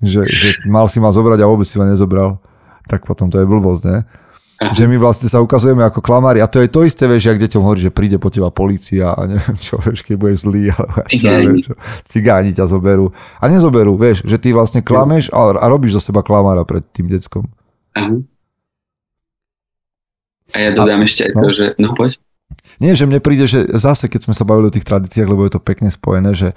Že, 0.03 0.26
že 0.34 0.49
mal 0.66 0.90
si 0.90 0.99
ma 0.99 1.14
zobrať 1.14 1.38
a 1.38 1.47
vôbec 1.47 1.68
si 1.68 1.78
ma 1.78 1.86
nezobral. 1.86 2.43
Tak 2.90 3.07
potom 3.07 3.30
to 3.30 3.38
je 3.38 3.47
blbosť, 3.47 3.82
ne? 3.86 4.03
Že 4.70 4.86
my 4.86 4.96
vlastne 5.02 5.26
sa 5.26 5.42
ukazujeme 5.42 5.82
ako 5.82 5.98
klamári. 5.98 6.38
A 6.38 6.46
to 6.46 6.62
je 6.62 6.70
to 6.70 6.86
isté, 6.86 7.10
vieš, 7.10 7.34
ak 7.34 7.42
deťom 7.42 7.62
hovorí, 7.66 7.82
že 7.82 7.90
príde 7.90 8.22
po 8.22 8.30
teba 8.30 8.54
policia 8.54 9.10
a 9.10 9.26
neviem 9.26 9.58
čo, 9.58 9.82
vieš, 9.82 10.06
keď 10.06 10.14
budeš 10.14 10.38
zlý, 10.46 10.62
ja 10.70 10.78
čo, 11.10 11.26
neviem, 11.26 11.58
čo, 11.66 11.72
cigáni 12.06 12.54
ťa 12.54 12.70
zoberú. 12.70 13.10
A 13.42 13.50
nezoberú, 13.50 13.98
vieš, 13.98 14.22
že 14.22 14.38
ty 14.38 14.54
vlastne 14.54 14.84
klameš 14.84 15.34
a, 15.34 15.58
a 15.58 15.64
robíš 15.66 15.98
zo 15.98 16.12
seba 16.12 16.22
klamára 16.22 16.62
pred 16.62 16.86
tým 16.94 17.10
deckom. 17.10 17.50
Aha. 17.98 18.22
A 20.52 20.56
ja 20.62 20.70
dodám 20.70 21.02
a, 21.02 21.08
ešte 21.08 21.26
aj 21.26 21.32
no, 21.34 21.40
to, 21.42 21.48
že, 21.50 21.66
no 21.82 21.88
poď. 21.98 22.20
Nie, 22.78 22.92
že 22.94 23.08
mne 23.08 23.24
príde, 23.24 23.48
že 23.48 23.64
zase, 23.74 24.06
keď 24.06 24.28
sme 24.28 24.34
sa 24.36 24.44
bavili 24.44 24.68
o 24.68 24.74
tých 24.74 24.84
tradíciách, 24.84 25.26
lebo 25.26 25.48
je 25.48 25.56
to 25.56 25.60
pekne 25.64 25.88
spojené, 25.88 26.36
že 26.36 26.52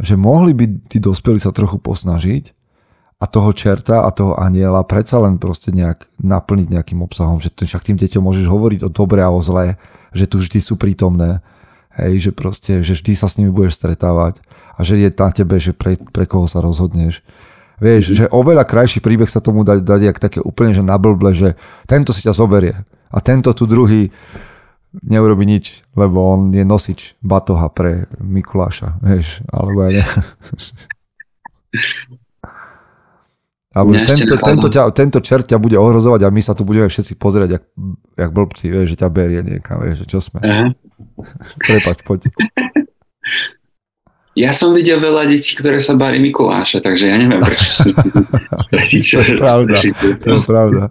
že 0.00 0.16
mohli 0.16 0.56
by 0.56 0.88
tí 0.88 0.96
dospelí 0.96 1.36
sa 1.36 1.52
trochu 1.52 1.76
posnažiť 1.76 2.56
a 3.20 3.28
toho 3.28 3.52
čerta 3.52 4.00
a 4.00 4.08
toho 4.08 4.32
aniela 4.40 4.80
predsa 4.88 5.20
len 5.20 5.36
proste 5.36 5.68
nejak 5.76 6.08
naplniť 6.24 6.72
nejakým 6.72 7.04
obsahom, 7.04 7.36
že 7.36 7.52
však 7.52 7.84
tým 7.84 8.00
deťom 8.00 8.24
môžeš 8.24 8.48
hovoriť 8.48 8.80
o 8.88 8.90
dobre 8.90 9.20
a 9.20 9.28
o 9.28 9.44
zlé, 9.44 9.76
že 10.16 10.24
tu 10.24 10.40
vždy 10.40 10.64
sú 10.64 10.80
prítomné, 10.80 11.44
hej, 12.00 12.16
že 12.16 12.30
proste, 12.32 12.80
že 12.80 12.96
vždy 12.96 13.12
sa 13.12 13.28
s 13.28 13.36
nimi 13.36 13.52
budeš 13.52 13.76
stretávať 13.76 14.40
a 14.72 14.80
že 14.80 14.96
je 14.96 15.12
na 15.12 15.28
tebe, 15.36 15.60
že 15.60 15.76
pre, 15.76 16.00
pre 16.00 16.24
koho 16.24 16.48
sa 16.48 16.64
rozhodneš. 16.64 17.20
Vieš, 17.80 18.16
že 18.16 18.24
oveľa 18.32 18.64
krajší 18.64 19.04
príbeh 19.04 19.28
sa 19.28 19.44
tomu 19.44 19.68
dať, 19.68 19.84
dať 19.84 20.00
jak 20.12 20.18
také 20.20 20.40
úplne, 20.40 20.72
že 20.72 20.84
nablble, 20.84 21.36
že 21.36 21.60
tento 21.84 22.16
si 22.16 22.24
ťa 22.24 22.32
zoberie 22.32 22.88
a 23.12 23.18
tento 23.20 23.52
tu 23.52 23.68
druhý 23.68 24.08
neurobi 25.04 25.44
nič, 25.44 25.84
lebo 25.92 26.24
on 26.24 26.56
je 26.56 26.64
nosič 26.64 27.20
batoha 27.20 27.68
pre 27.68 28.08
Mikuláša, 28.16 28.96
vieš, 29.04 29.44
alebo 29.52 29.86
aj 29.86 29.92
ne. 29.92 30.04
Alebo 33.70 33.94
že 33.94 34.02
tento, 34.02 34.34
tento, 34.42 34.66
ťa, 34.66 34.90
tento 34.90 35.18
čert 35.22 35.46
ťa 35.46 35.62
bude 35.62 35.78
ohrozovať 35.78 36.26
a 36.26 36.34
my 36.34 36.42
sa 36.42 36.58
tu 36.58 36.66
budeme 36.66 36.90
všetci 36.90 37.14
pozrieť, 37.14 37.50
jak, 37.54 37.64
jak 38.18 38.30
blbci, 38.34 38.66
vieš, 38.66 38.98
že 38.98 39.06
ťa 39.06 39.08
berie 39.14 39.46
niekam, 39.46 39.78
vieš, 39.78 40.02
že 40.02 40.06
čo 40.10 40.18
sme. 40.18 40.42
Uh-huh. 40.42 40.70
Prepač, 41.70 42.02
poď. 42.02 42.30
Ja 44.38 44.54
som 44.54 44.70
videl 44.70 45.02
veľa 45.02 45.26
detí, 45.26 45.58
ktoré 45.58 45.82
sa 45.82 45.98
báli 45.98 46.22
Mikuláša, 46.22 46.78
takže 46.78 47.10
ja 47.10 47.18
neviem, 47.18 47.42
prečo 47.42 47.74
sú 47.74 47.90
to 48.70 49.20
je 49.26 49.34
pravda, 49.34 49.76
to 50.22 50.26
je 50.38 50.40
pravda. 50.46 50.82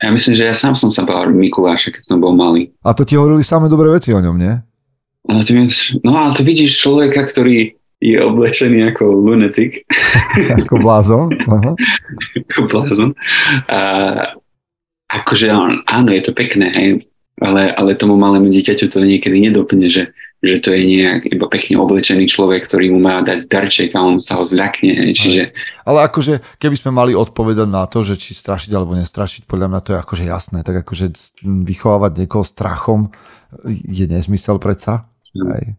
Ja 0.00 0.08
myslím, 0.08 0.32
že 0.32 0.48
ja 0.48 0.56
sám 0.56 0.72
som 0.74 0.88
sa 0.88 1.04
bál 1.04 1.28
Mikuláša, 1.28 1.92
keď 1.92 2.02
som 2.08 2.18
bol 2.24 2.32
malý. 2.32 2.72
A 2.80 2.96
to 2.96 3.04
ti 3.04 3.20
hovorili 3.20 3.44
samé 3.44 3.68
dobré 3.68 3.92
veci 3.92 4.16
o 4.16 4.18
ňom, 4.18 4.32
nie? 4.32 4.54
No 5.28 6.10
ale 6.16 6.32
to 6.32 6.42
vidíš 6.42 6.80
človeka, 6.80 7.20
ktorý 7.28 7.76
je 8.02 8.18
oblečený 8.20 8.94
ako 8.94 9.04
lunatic. 9.12 9.80
ako 10.60 10.74
blázon. 10.82 11.28
Ako 12.50 12.60
blázon. 12.68 13.10
A, 13.70 13.80
akože 15.08 15.46
áno, 15.88 16.10
je 16.10 16.22
to 16.24 16.32
pekné, 16.34 16.68
hej, 16.74 16.90
ale, 17.42 17.70
ale 17.74 17.98
tomu 17.98 18.18
malému 18.18 18.50
dieťaťu 18.50 18.90
to 18.90 18.98
niekedy 19.02 19.38
nedoplne, 19.42 19.86
že, 19.90 20.10
že 20.42 20.58
to 20.62 20.74
je 20.74 20.80
nejak 20.84 21.30
iba 21.30 21.46
pekne 21.50 21.78
oblečený 21.80 22.26
človek, 22.30 22.66
ktorý 22.66 22.94
mu 22.94 23.00
má 23.02 23.22
dať 23.22 23.46
darček 23.46 23.90
a 23.94 24.02
on 24.02 24.18
sa 24.18 24.38
ho 24.38 24.44
zľakne. 24.44 24.90
Hej, 24.90 25.10
čiže... 25.14 25.42
Ale 25.86 26.06
akože, 26.06 26.58
keby 26.58 26.76
sme 26.78 26.90
mali 26.94 27.12
odpovedať 27.14 27.68
na 27.70 27.86
to, 27.86 28.02
že 28.02 28.18
či 28.18 28.34
strašiť 28.34 28.70
alebo 28.74 28.98
nestrašiť, 28.98 29.46
podľa 29.46 29.66
mňa 29.70 29.80
to 29.82 29.90
je 29.94 29.98
akože 30.02 30.24
jasné. 30.26 30.58
Tak 30.66 30.86
akože 30.86 31.06
vychovávať 31.42 32.12
niekoho 32.26 32.44
strachom 32.46 33.14
je 33.70 34.06
nezmysel 34.10 34.58
predsa. 34.58 35.10
Hej 35.34 35.78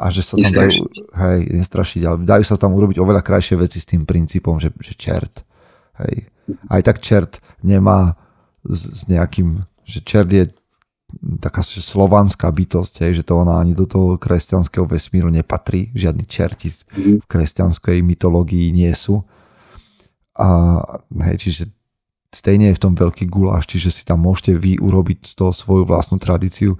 a 0.00 0.08
že 0.08 0.24
sa 0.24 0.40
tam 0.40 0.48
dajú, 0.48 0.88
hej, 1.12 1.40
nestrašiť, 1.60 2.02
ale 2.08 2.16
dajú 2.24 2.44
sa 2.48 2.56
tam 2.56 2.72
urobiť 2.72 2.96
oveľa 2.96 3.20
krajšie 3.20 3.60
veci 3.60 3.84
s 3.84 3.84
tým 3.84 4.08
princípom, 4.08 4.56
že, 4.56 4.72
že 4.80 4.96
čert. 4.96 5.44
Hej. 6.00 6.32
Aj 6.72 6.80
tak 6.80 7.04
čert 7.04 7.44
nemá 7.60 8.16
s, 8.64 9.04
s 9.04 9.12
nejakým, 9.12 9.60
že 9.84 10.00
čert 10.00 10.32
je 10.32 10.48
taká 11.42 11.60
že 11.60 11.84
slovanská 11.84 12.48
bytosť, 12.48 12.94
hej, 13.04 13.12
že 13.20 13.26
to 13.28 13.36
ona 13.36 13.60
ani 13.60 13.76
do 13.76 13.84
toho 13.84 14.16
kresťanského 14.16 14.88
vesmíru 14.88 15.28
nepatrí, 15.28 15.92
žiadni 15.92 16.24
čerti 16.24 16.72
v 16.96 17.26
kresťanskej 17.26 18.00
mytológii 18.00 18.72
nie 18.72 18.90
sú. 18.96 19.20
A 20.40 20.80
hej, 21.28 21.36
čiže 21.44 21.62
stejne 22.32 22.72
je 22.72 22.78
v 22.78 22.82
tom 22.88 22.94
veľký 22.96 23.26
guláš, 23.26 23.68
čiže 23.68 23.90
si 23.90 24.02
tam 24.06 24.24
môžete 24.24 24.56
vy 24.56 24.78
urobiť 24.80 25.28
z 25.28 25.32
toho 25.34 25.52
svoju 25.52 25.84
vlastnú 25.84 26.16
tradíciu 26.16 26.78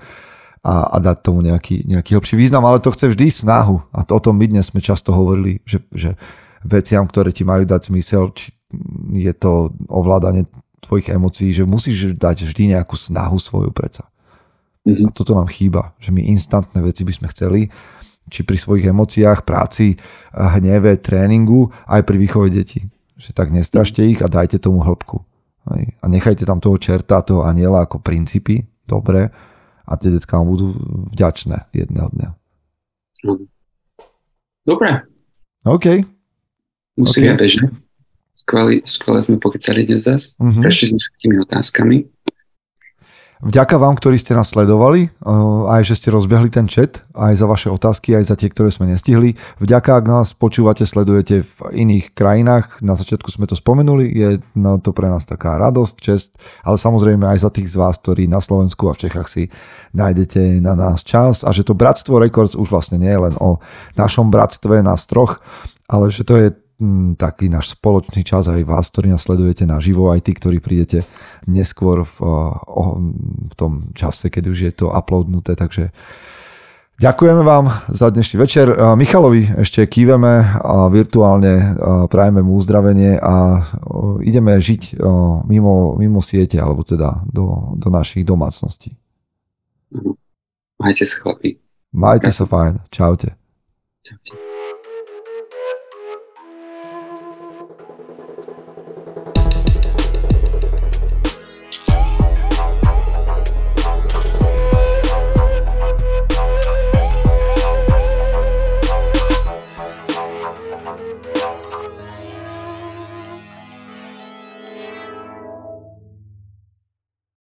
a, 0.61 0.93
a 0.93 0.97
dať 1.01 1.17
tomu 1.25 1.41
nejaký, 1.41 1.89
nejaký 1.89 2.17
hlbší 2.17 2.37
význam, 2.37 2.65
ale 2.69 2.85
to 2.85 2.93
chce 2.93 3.17
vždy 3.17 3.33
snahu. 3.33 3.81
A 3.97 4.05
to, 4.05 4.17
o 4.17 4.21
tom 4.21 4.37
my 4.37 4.45
dnes 4.45 4.69
sme 4.69 4.85
často 4.85 5.17
hovorili, 5.17 5.65
že, 5.65 5.81
že 5.93 6.21
veciam, 6.61 7.09
ktoré 7.09 7.33
ti 7.33 7.49
majú 7.49 7.65
dať 7.65 7.89
zmysel, 7.89 8.29
či 8.37 8.53
je 9.17 9.33
to 9.33 9.73
ovládanie 9.89 10.45
tvojich 10.85 11.13
emócií, 11.13 11.51
že 11.57 11.69
musíš 11.69 12.17
dať 12.17 12.45
vždy 12.45 12.77
nejakú 12.77 12.97
snahu 12.97 13.41
svoju 13.41 13.73
preca. 13.73 14.09
Mm-hmm. 14.85 15.09
A 15.09 15.15
toto 15.17 15.37
nám 15.37 15.49
chýba, 15.49 15.93
že 16.01 16.13
my 16.13 16.25
instantné 16.29 16.81
veci 16.81 17.05
by 17.05 17.13
sme 17.13 17.29
chceli, 17.33 17.61
či 18.31 18.47
pri 18.47 18.57
svojich 18.57 18.89
emóciách, 18.89 19.43
práci, 19.43 19.99
hneve, 20.33 20.97
tréningu, 21.03 21.73
aj 21.89 22.05
pri 22.07 22.17
výchove 22.17 22.49
detí. 22.53 22.87
Že 23.21 23.31
tak 23.37 23.49
nestrašte 23.53 24.01
ich 24.01 24.23
a 24.25 24.31
dajte 24.31 24.57
tomu 24.63 24.81
hĺbku. 24.81 25.21
A 26.01 26.05
nechajte 26.09 26.49
tam 26.49 26.63
toho 26.63 26.81
čerta, 26.81 27.21
toho 27.21 27.45
aniela 27.45 27.85
ako 27.85 28.01
princípy, 28.01 28.65
dobre, 28.89 29.29
a 29.91 29.93
tie 29.99 30.15
detská 30.15 30.39
vám 30.39 30.55
budú 30.55 30.67
vďačné 31.11 31.67
jedného 31.75 32.07
dňa. 32.15 32.29
Dobre. 34.63 34.91
OK. 35.67 35.87
Musíme 36.95 37.35
okay. 37.35 37.41
bežať. 37.43 37.69
Skvelé, 38.39 38.81
skvelé 38.89 39.21
sme 39.21 39.37
pokecali 39.37 39.85
dnes 39.85 40.07
zase. 40.07 40.39
Uh-huh. 40.41 40.63
Prešli 40.63 40.95
sme 40.95 40.99
všetkými 41.03 41.37
otázkami. 41.45 41.97
Vďaka 43.41 43.81
vám, 43.81 43.97
ktorí 43.97 44.21
ste 44.21 44.37
nás 44.37 44.53
sledovali, 44.53 45.09
aj 45.65 45.81
že 45.89 45.97
ste 45.97 46.13
rozbehli 46.13 46.53
ten 46.53 46.69
chat, 46.69 47.01
aj 47.17 47.41
za 47.41 47.49
vaše 47.49 47.73
otázky, 47.73 48.13
aj 48.13 48.29
za 48.29 48.37
tie, 48.37 48.53
ktoré 48.53 48.69
sme 48.69 48.93
nestihli. 48.93 49.33
Vďaka, 49.57 49.97
ak 49.97 50.05
nás 50.05 50.37
počúvate, 50.37 50.85
sledujete 50.85 51.49
v 51.49 51.59
iných 51.73 52.13
krajinách, 52.13 52.85
na 52.85 53.01
začiatku 53.01 53.33
sme 53.33 53.49
to 53.49 53.57
spomenuli, 53.57 54.13
je 54.13 54.45
to 54.85 54.91
pre 54.93 55.09
nás 55.09 55.25
taká 55.25 55.57
radosť, 55.57 55.95
čest, 55.97 56.37
ale 56.69 56.77
samozrejme 56.77 57.25
aj 57.33 57.39
za 57.41 57.49
tých 57.49 57.73
z 57.73 57.81
vás, 57.81 57.97
ktorí 57.97 58.29
na 58.29 58.45
Slovensku 58.45 58.93
a 58.93 58.93
v 58.93 59.09
Čechách 59.09 59.29
si 59.33 59.49
nájdete 59.97 60.61
na 60.61 60.77
nás 60.77 61.01
čas. 61.01 61.41
A 61.41 61.57
že 61.57 61.65
to 61.65 61.73
Bratstvo 61.73 62.21
Records 62.21 62.53
už 62.53 62.69
vlastne 62.69 63.01
nie 63.01 63.09
je 63.09 63.25
len 63.25 63.35
o 63.41 63.57
našom 63.97 64.29
bratstve, 64.29 64.85
nás 64.85 65.09
troch, 65.09 65.41
ale 65.89 66.13
že 66.13 66.29
to 66.29 66.37
je 66.37 66.53
taký 67.15 67.53
náš 67.53 67.77
spoločný 67.77 68.25
čas 68.25 68.49
aj 68.49 68.65
vás, 68.65 68.89
ktorí 68.89 69.13
nás 69.13 69.23
sledujete 69.23 69.69
naživo, 69.69 70.09
aj 70.09 70.25
tí, 70.25 70.33
ktorí 70.33 70.59
prídete 70.65 71.05
neskôr 71.45 72.03
v, 72.09 72.17
v 73.49 73.55
tom 73.55 73.93
čase, 73.93 74.33
keď 74.33 74.45
už 74.49 74.59
je 74.59 74.73
to 74.73 74.87
uploadnuté, 74.89 75.55
takže 75.55 75.93
Ďakujeme 77.01 77.41
vám 77.41 77.89
za 77.89 78.13
dnešný 78.13 78.37
večer. 78.37 78.69
Michalovi 78.93 79.49
ešte 79.57 79.81
kýveme 79.89 80.61
a 80.61 80.93
virtuálne 80.93 81.73
prajeme 82.13 82.45
mu 82.45 82.61
uzdravenie 82.61 83.17
a 83.17 83.65
ideme 84.21 84.61
žiť 84.61 85.01
mimo, 85.49 85.97
mimo 85.97 86.21
siete, 86.21 86.61
alebo 86.61 86.85
teda 86.85 87.25
do, 87.25 87.73
do 87.81 87.89
našich 87.89 88.29
domácností. 88.29 89.01
Majte 90.77 91.09
sa 91.09 91.17
chlapi. 91.25 91.57
Majte 91.97 92.29
sa 92.29 92.45
fajn. 92.45 92.85
Čaute. 92.93 93.33
Čaute. 94.05 94.50